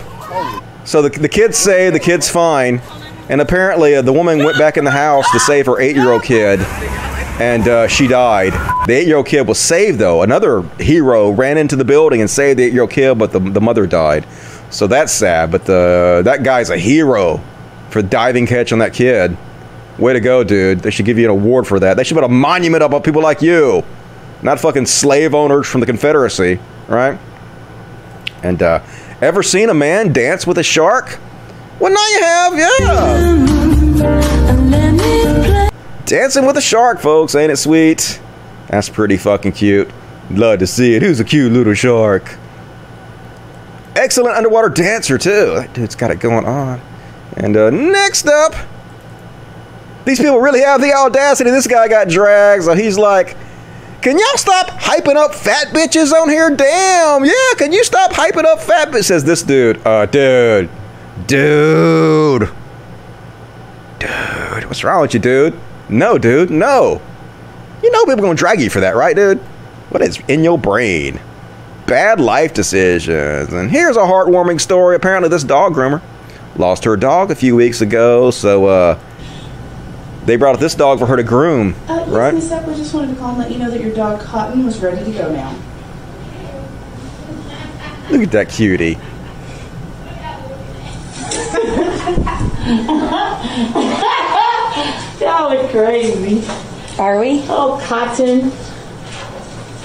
[0.85, 2.81] So the, the kids say the kid's fine.
[3.29, 6.61] And apparently uh, the woman went back in the house to save her eight-year-old kid.
[7.39, 8.53] and uh, she died.
[8.87, 10.23] The eight-year-old kid was saved though.
[10.23, 13.85] Another hero ran into the building and saved the eight-year-old kid, but the, the mother
[13.85, 14.25] died.
[14.69, 15.51] So that's sad.
[15.51, 17.41] But the that guy's a hero
[17.89, 19.37] for diving catch on that kid.
[19.97, 20.79] Way to go, dude.
[20.79, 21.97] They should give you an award for that.
[21.97, 23.83] They should put a monument up on people like you,
[24.43, 27.17] not fucking slave owners from the Confederacy, right?
[28.43, 28.83] And uh,
[29.21, 31.17] ever seen a man dance with a shark?
[31.79, 32.53] Well, now you have,
[33.97, 35.69] yeah.
[36.05, 38.21] Dancing with a shark, folks, ain't it sweet?
[38.67, 39.89] That's pretty fucking cute.
[40.29, 41.01] Love to see it.
[41.01, 42.37] Who's a cute little shark?
[43.97, 45.55] Excellent underwater dancer, too.
[45.55, 46.79] That dude's got it going on.
[47.35, 48.53] And uh, next up,
[50.05, 51.49] these people really have the audacity.
[51.49, 53.35] This guy got dragged, so he's like,
[54.01, 56.49] can y'all stop hyping up fat bitches on here?
[56.49, 59.05] Damn, yeah, can you stop hyping up fat bitches?
[59.05, 59.85] Says this dude.
[59.85, 60.69] Uh, dude.
[61.25, 62.49] Dude.
[63.99, 65.59] Dude, what's wrong with you, dude?
[65.89, 67.01] No, dude, no.
[67.81, 69.39] You know people gonna drag you for that, right, dude?
[69.89, 71.19] What is in your brain?
[71.87, 73.53] Bad life decisions.
[73.53, 74.97] And here's a heartwarming story.
[74.97, 76.01] Apparently, this dog groomer
[76.57, 78.99] lost her dog a few weeks ago, so uh,
[80.25, 82.33] they brought out this dog for her to groom, Uh, yes, right?
[82.33, 84.65] Miss Epp, we just wanted to call and let you know that your dog Cotton
[84.65, 85.55] was ready to go now.
[88.09, 88.97] Look at that cutie.
[95.21, 96.43] Y'all are crazy.
[96.99, 97.43] Are we?
[97.47, 98.51] Oh, Cotton.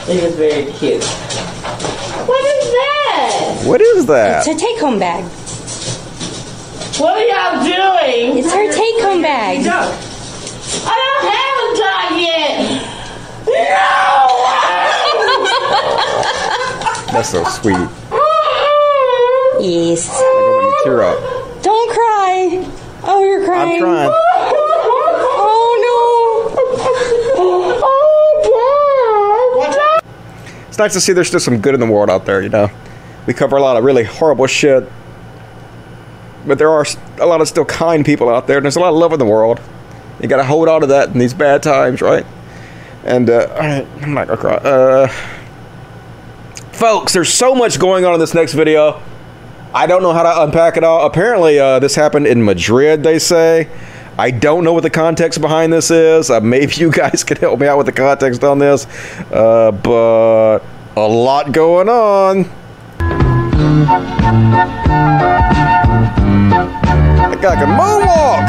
[0.08, 1.04] It is very cute.
[2.26, 3.62] What is that?
[3.64, 4.38] What is that?
[4.38, 5.22] It's her take home bag.
[7.00, 8.38] What are y'all doing?
[8.38, 9.64] It's her take home bag.
[9.64, 9.86] I
[10.98, 12.82] don't have a dog yet.
[13.46, 13.92] No!
[17.12, 17.88] That's so sweet.
[19.64, 20.08] Yes.
[20.08, 21.18] Go let me tear up.
[21.62, 22.66] Don't cry.
[23.04, 23.74] Oh, you're crying.
[23.74, 24.10] I'm trying.
[24.10, 24.72] Oh
[30.71, 32.68] It's nice to see there's still some good in the world out there, you know.
[33.26, 34.90] We cover a lot of really horrible shit.
[36.44, 36.84] But there are
[37.20, 39.20] a lot of still kind people out there, and there's a lot of love in
[39.20, 39.60] the world.
[40.20, 42.26] You gotta hold on to that in these bad times, right?
[43.04, 44.54] And, uh, I'm not gonna cry.
[44.54, 45.06] Uh,
[46.72, 49.00] folks, there's so much going on in this next video.
[49.72, 51.06] I don't know how to unpack it all.
[51.06, 53.68] Apparently, uh, this happened in Madrid, they say.
[54.18, 56.28] I don't know what the context behind this is.
[56.28, 58.86] Uh, maybe you guys can help me out with the context on this.
[59.30, 60.60] Uh, but
[60.96, 62.42] a lot going on.
[67.30, 68.48] That guy can moonwalk!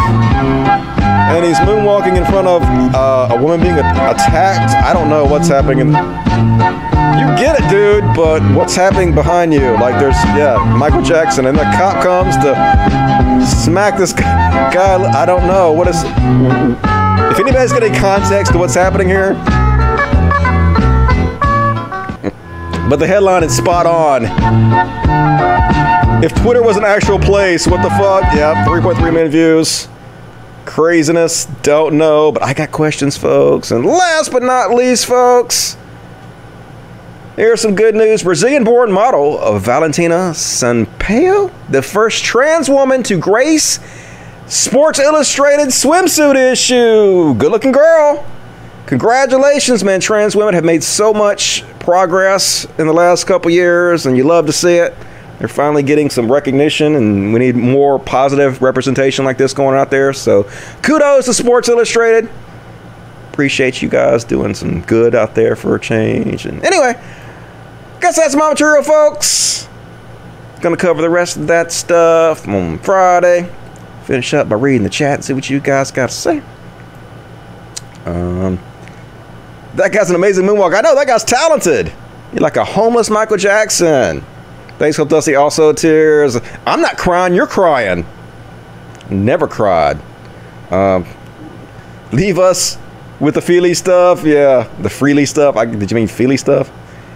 [1.33, 2.61] And he's moonwalking in front of
[2.93, 4.75] uh, a woman being attacked.
[4.75, 5.79] I don't know what's happening.
[5.79, 5.87] In-
[7.13, 9.71] you get it, dude, but what's happening behind you?
[9.73, 12.53] Like, there's, yeah, Michael Jackson, and the cop comes to
[13.63, 15.21] smack this guy.
[15.21, 15.71] I don't know.
[15.71, 16.03] What is.
[16.03, 19.33] If anybody's got any context to what's happening here.
[22.89, 24.25] But the headline is spot on.
[26.23, 28.23] If Twitter was an actual place, what the fuck?
[28.33, 29.87] Yeah, 3.3 million views.
[30.65, 33.71] Craziness, don't know, but I got questions, folks.
[33.71, 35.75] And last but not least, folks,
[37.35, 38.23] here's some good news.
[38.23, 43.79] Brazilian born model of Valentina Sampaio, the first trans woman to grace
[44.47, 47.33] Sports Illustrated swimsuit issue.
[47.35, 48.25] Good looking girl.
[48.85, 49.99] Congratulations, man.
[49.99, 54.47] Trans women have made so much progress in the last couple years, and you love
[54.47, 54.95] to see it.
[55.39, 59.91] They're finally getting some recognition, and we need more positive representation like this going out
[59.91, 60.13] there.
[60.13, 60.49] So,
[60.81, 62.29] kudos to Sports Illustrated.
[63.31, 66.45] Appreciate you guys doing some good out there for a change.
[66.45, 66.93] And anyway,
[67.99, 69.67] guess that's my material, folks.
[70.61, 73.49] Gonna cover the rest of that stuff on Friday.
[74.05, 76.41] Finish up by reading the chat and see what you guys got to say.
[78.05, 78.59] Um,
[79.75, 80.75] that guy's an amazing moonwalk.
[80.75, 81.91] I know that guy's talented.
[82.31, 84.23] You're like a homeless Michael Jackson.
[84.79, 85.35] Thanks, Hope Dusty.
[85.35, 86.37] Also, tears.
[86.65, 87.33] I'm not crying.
[87.33, 88.05] You're crying.
[89.09, 89.99] Never cried.
[90.71, 91.05] Um,
[92.11, 92.77] leave us
[93.19, 94.23] with the feely stuff.
[94.23, 95.55] Yeah, the freely stuff.
[95.55, 96.71] I, did you mean feely stuff?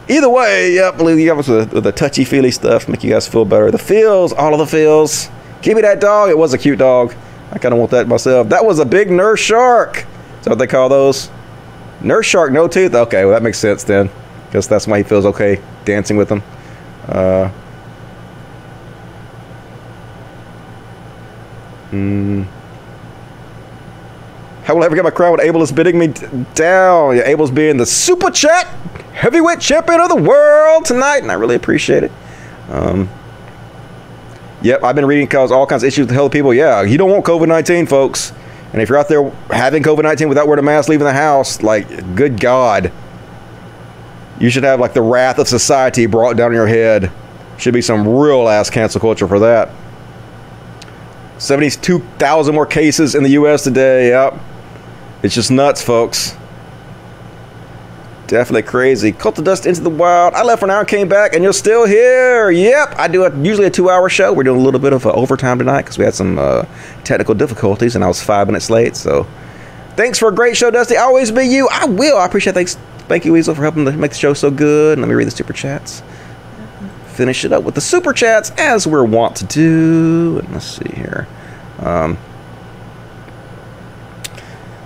[0.09, 0.99] Either way, yep.
[0.99, 2.87] Leave us with, with the touchy feely stuff.
[2.87, 3.71] Make you guys feel better.
[3.71, 5.29] The feels, all of the feels.
[5.61, 6.29] Give me that dog.
[6.29, 7.13] It was a cute dog.
[7.51, 8.49] I kind of want that myself.
[8.49, 9.97] That was a big nurse shark.
[9.97, 11.29] Is that what they call those?
[12.01, 12.93] Nurse shark, no tooth.
[12.93, 14.09] Okay, well that makes sense then,
[14.45, 16.43] because that's why he feels okay dancing with them.
[17.07, 17.49] Uh,
[21.89, 22.43] hmm.
[24.63, 26.07] How will I ever get my crown when Abel is bidding me
[26.53, 27.15] down?
[27.15, 28.67] Yeah, Abel's being the super chat
[29.13, 32.11] heavyweight champion of the world tonight, and I really appreciate it.
[32.69, 33.09] Um,
[34.61, 36.53] yep, I've been reading cause all kinds of issues with the hell of people.
[36.53, 38.33] Yeah, you don't want COVID 19, folks.
[38.77, 41.63] And if you're out there having COVID 19 without wearing a mask, leaving the house,
[41.63, 42.91] like, good God,
[44.39, 47.11] you should have like the wrath of society brought down on your head.
[47.57, 49.71] Should be some real ass cancel culture for that.
[51.39, 53.63] 72,000 more cases in the U.S.
[53.63, 54.09] today.
[54.09, 54.35] Yep.
[55.23, 56.37] It's just nuts, folks.
[58.27, 59.13] Definitely crazy.
[59.13, 60.33] Cult of Dust into the wild.
[60.33, 62.51] I left for an hour came back, and you're still here.
[62.51, 62.95] Yep.
[62.97, 64.33] I do a, usually a two hour show.
[64.33, 66.65] We're doing a little bit of uh, overtime tonight because we had some uh,
[67.05, 68.97] technical difficulties, and I was five minutes late.
[68.97, 69.25] So
[69.95, 70.97] thanks for a great show, Dusty.
[70.97, 71.69] Always be you.
[71.71, 72.17] I will.
[72.17, 72.77] I appreciate Thanks.
[73.07, 74.99] Thank you, Weasel, for helping to make the show so good.
[74.99, 76.03] Let me read the super chats.
[77.07, 80.39] Finish it up with the super chats as we're wont to do.
[80.39, 81.29] And let's see here.
[81.79, 82.17] Um,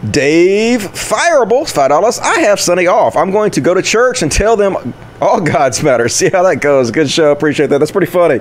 [0.10, 2.18] Dave Fireable, five dollars.
[2.18, 3.15] I have Sunday off.
[3.15, 6.10] I'm going to go to church and tell them all God's matter.
[6.10, 6.90] See how that goes.
[6.90, 7.32] Good show.
[7.32, 7.78] Appreciate that.
[7.78, 8.40] That's pretty funny.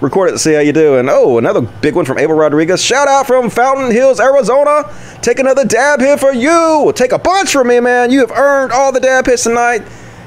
[0.00, 0.96] Record it to see how you do.
[0.96, 2.82] And oh, another big one from Abel Rodriguez.
[2.82, 4.84] Shout out from Fountain Hills, Arizona.
[5.20, 6.92] Take another dab hit for you.
[6.96, 8.10] Take a bunch from me, man.
[8.10, 9.82] You have earned all the dab hits tonight.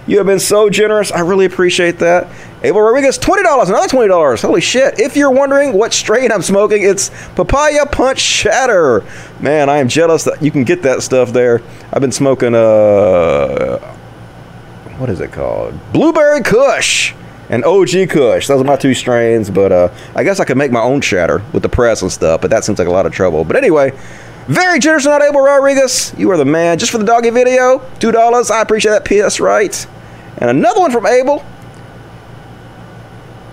[0.05, 1.11] You have been so generous.
[1.11, 2.27] I really appreciate that.
[2.65, 4.41] Abel Rodriguez, $20, another $20.
[4.41, 4.99] Holy shit.
[4.99, 9.03] If you're wondering what strain I'm smoking, it's Papaya Punch Shatter.
[9.39, 11.61] Man, I am jealous that you can get that stuff there.
[11.93, 13.77] I've been smoking, uh,
[14.97, 15.79] what is it called?
[15.93, 17.13] Blueberry Kush
[17.49, 18.47] and OG Kush.
[18.47, 21.43] Those are my two strains, but uh, I guess I could make my own shatter
[21.53, 23.43] with the press and stuff, but that seems like a lot of trouble.
[23.43, 23.91] But anyway,
[24.47, 26.15] very generous, not Abel Rodriguez.
[26.17, 26.79] You are the man.
[26.79, 28.49] Just for the doggy video, $2.
[28.49, 29.05] I appreciate that.
[29.27, 29.85] PS right.
[30.39, 31.45] And another one from Abel.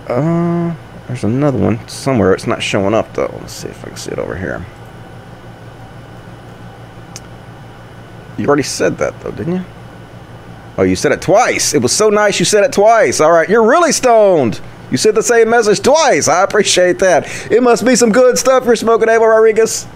[0.07, 0.75] Uh,
[1.07, 2.33] there's another one somewhere.
[2.33, 3.35] It's not showing up though.
[3.39, 4.65] Let's see if I can see it over here.
[8.37, 9.65] You already said that though, didn't you?
[10.77, 11.73] Oh, you said it twice.
[11.73, 13.21] It was so nice you said it twice.
[13.21, 14.59] All right, you're really stoned.
[14.89, 16.27] You said the same message twice.
[16.27, 17.51] I appreciate that.
[17.51, 19.87] It must be some good stuff you're smoking, Abel Rodriguez.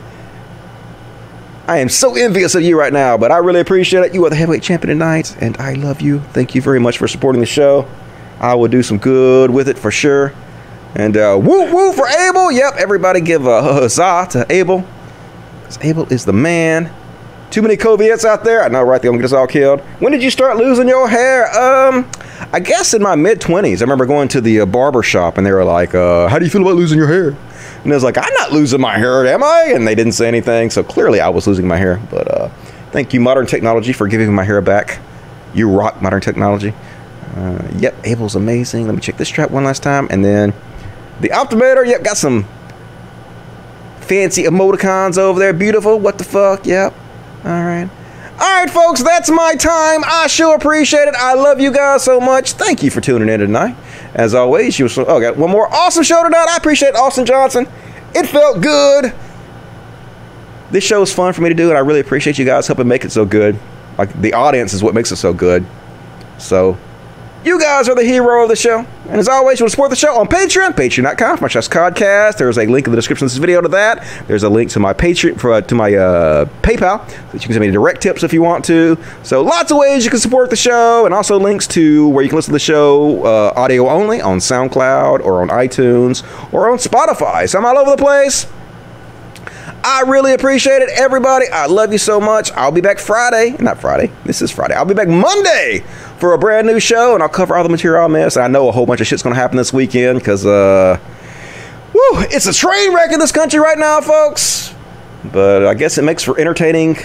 [1.67, 4.13] I am so envious of you right now, but I really appreciate it.
[4.13, 6.19] You are the heavyweight champion tonight, and I love you.
[6.31, 7.87] Thank you very much for supporting the show.
[8.39, 10.33] I will do some good with it for sure.
[10.95, 12.51] And uh, woo woo for Abel.
[12.51, 14.85] Yep, everybody give a huzzah to Abel.
[15.61, 16.93] Because Abel is the man.
[17.49, 18.63] Too many Coviets out there.
[18.63, 19.01] I know, right?
[19.01, 19.79] They're gonna get us all killed.
[19.99, 21.47] When did you start losing your hair?
[21.57, 22.09] Um,
[22.51, 23.77] I guess in my mid 20s.
[23.77, 26.45] I remember going to the uh, barber shop and they were like, uh, How do
[26.45, 27.37] you feel about losing your hair?
[27.83, 29.71] And I was like, I'm not losing my hair, am I?
[29.73, 30.69] And they didn't say anything.
[30.69, 32.01] So clearly I was losing my hair.
[32.09, 32.49] But uh,
[32.91, 34.99] thank you, modern technology, for giving my hair back.
[35.53, 36.73] You rock modern technology.
[37.37, 38.87] Uh, yep, Abel's amazing.
[38.87, 40.07] Let me check this strap one last time.
[40.09, 40.53] And then
[41.21, 42.45] the Optimator, yep, got some
[43.99, 45.53] fancy emoticons over there.
[45.53, 45.99] Beautiful.
[45.99, 46.65] What the fuck?
[46.65, 46.93] Yep.
[47.45, 47.89] All right.
[48.39, 50.03] All right, folks, that's my time.
[50.05, 51.15] I sure appreciate it.
[51.15, 52.53] I love you guys so much.
[52.53, 53.75] Thank you for tuning in tonight.
[54.13, 54.85] As always, you.
[54.85, 56.47] Were so, oh, got one more awesome show tonight.
[56.49, 57.67] I appreciate Austin Johnson.
[58.15, 59.13] It felt good.
[60.69, 62.87] This show is fun for me to do, and I really appreciate you guys helping
[62.87, 63.59] make it so good.
[63.97, 65.65] Like the audience is what makes it so good.
[66.37, 66.77] So
[67.47, 68.85] you guys are the hero of the show.
[69.07, 72.37] And as always, you want to support the show on Patreon, patreon.com slash Codcast.
[72.37, 74.05] There's a link in the description of this video to that.
[74.27, 77.53] There's a link to my Patreon, for, uh, to my uh, PayPal, so you can
[77.53, 78.97] send me direct tips if you want to.
[79.23, 82.29] So lots of ways you can support the show, and also links to where you
[82.29, 86.77] can listen to the show uh, audio only on SoundCloud or on iTunes or on
[86.77, 87.49] Spotify.
[87.49, 88.45] So I'm all over the place.
[89.83, 91.45] I really appreciate it, everybody.
[91.47, 92.51] I love you so much.
[92.51, 93.55] I'll be back Friday.
[93.57, 94.11] Not Friday.
[94.25, 94.73] This is Friday.
[94.73, 95.85] I'll be back Monday
[96.17, 98.37] for a brand new show, and I'll cover all the material I missed.
[98.37, 100.99] I know a whole bunch of shit's to happen this weekend because, uh,
[101.93, 104.73] woo, it's a train wreck in this country right now, folks.
[105.31, 106.95] But I guess it makes for entertaining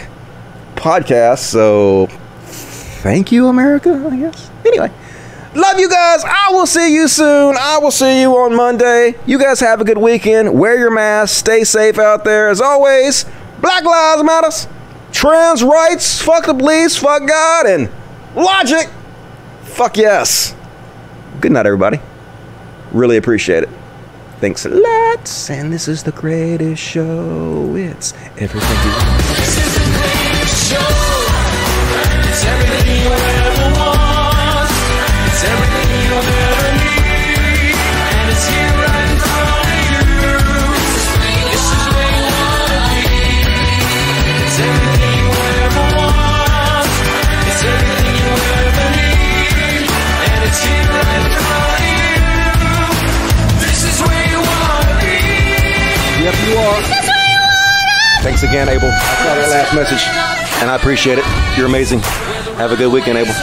[0.76, 1.44] podcasts.
[1.44, 2.06] So
[3.02, 4.50] thank you, America, I guess.
[4.64, 4.90] Anyway.
[5.54, 6.24] Love you guys.
[6.24, 7.56] I will see you soon.
[7.58, 9.16] I will see you on Monday.
[9.26, 10.58] You guys have a good weekend.
[10.58, 11.36] Wear your mask.
[11.36, 12.48] Stay safe out there.
[12.48, 13.26] As always,
[13.60, 14.68] Black Lives Matters.
[15.12, 16.22] Trans rights.
[16.22, 16.96] Fuck the police.
[16.96, 17.66] Fuck God.
[17.66, 17.90] And
[18.34, 18.88] logic.
[19.72, 20.54] Fuck yes.
[21.40, 21.98] Good night, everybody.
[22.92, 23.70] Really appreciate it.
[24.38, 25.50] Thanks a lot.
[25.50, 27.74] And this is the greatest show.
[27.74, 28.76] It's everything
[58.22, 58.88] Thanks again, Abel.
[58.88, 61.24] I saw that last message, and I appreciate it.
[61.58, 61.98] You're amazing.
[62.54, 63.34] Have a good weekend, Abel.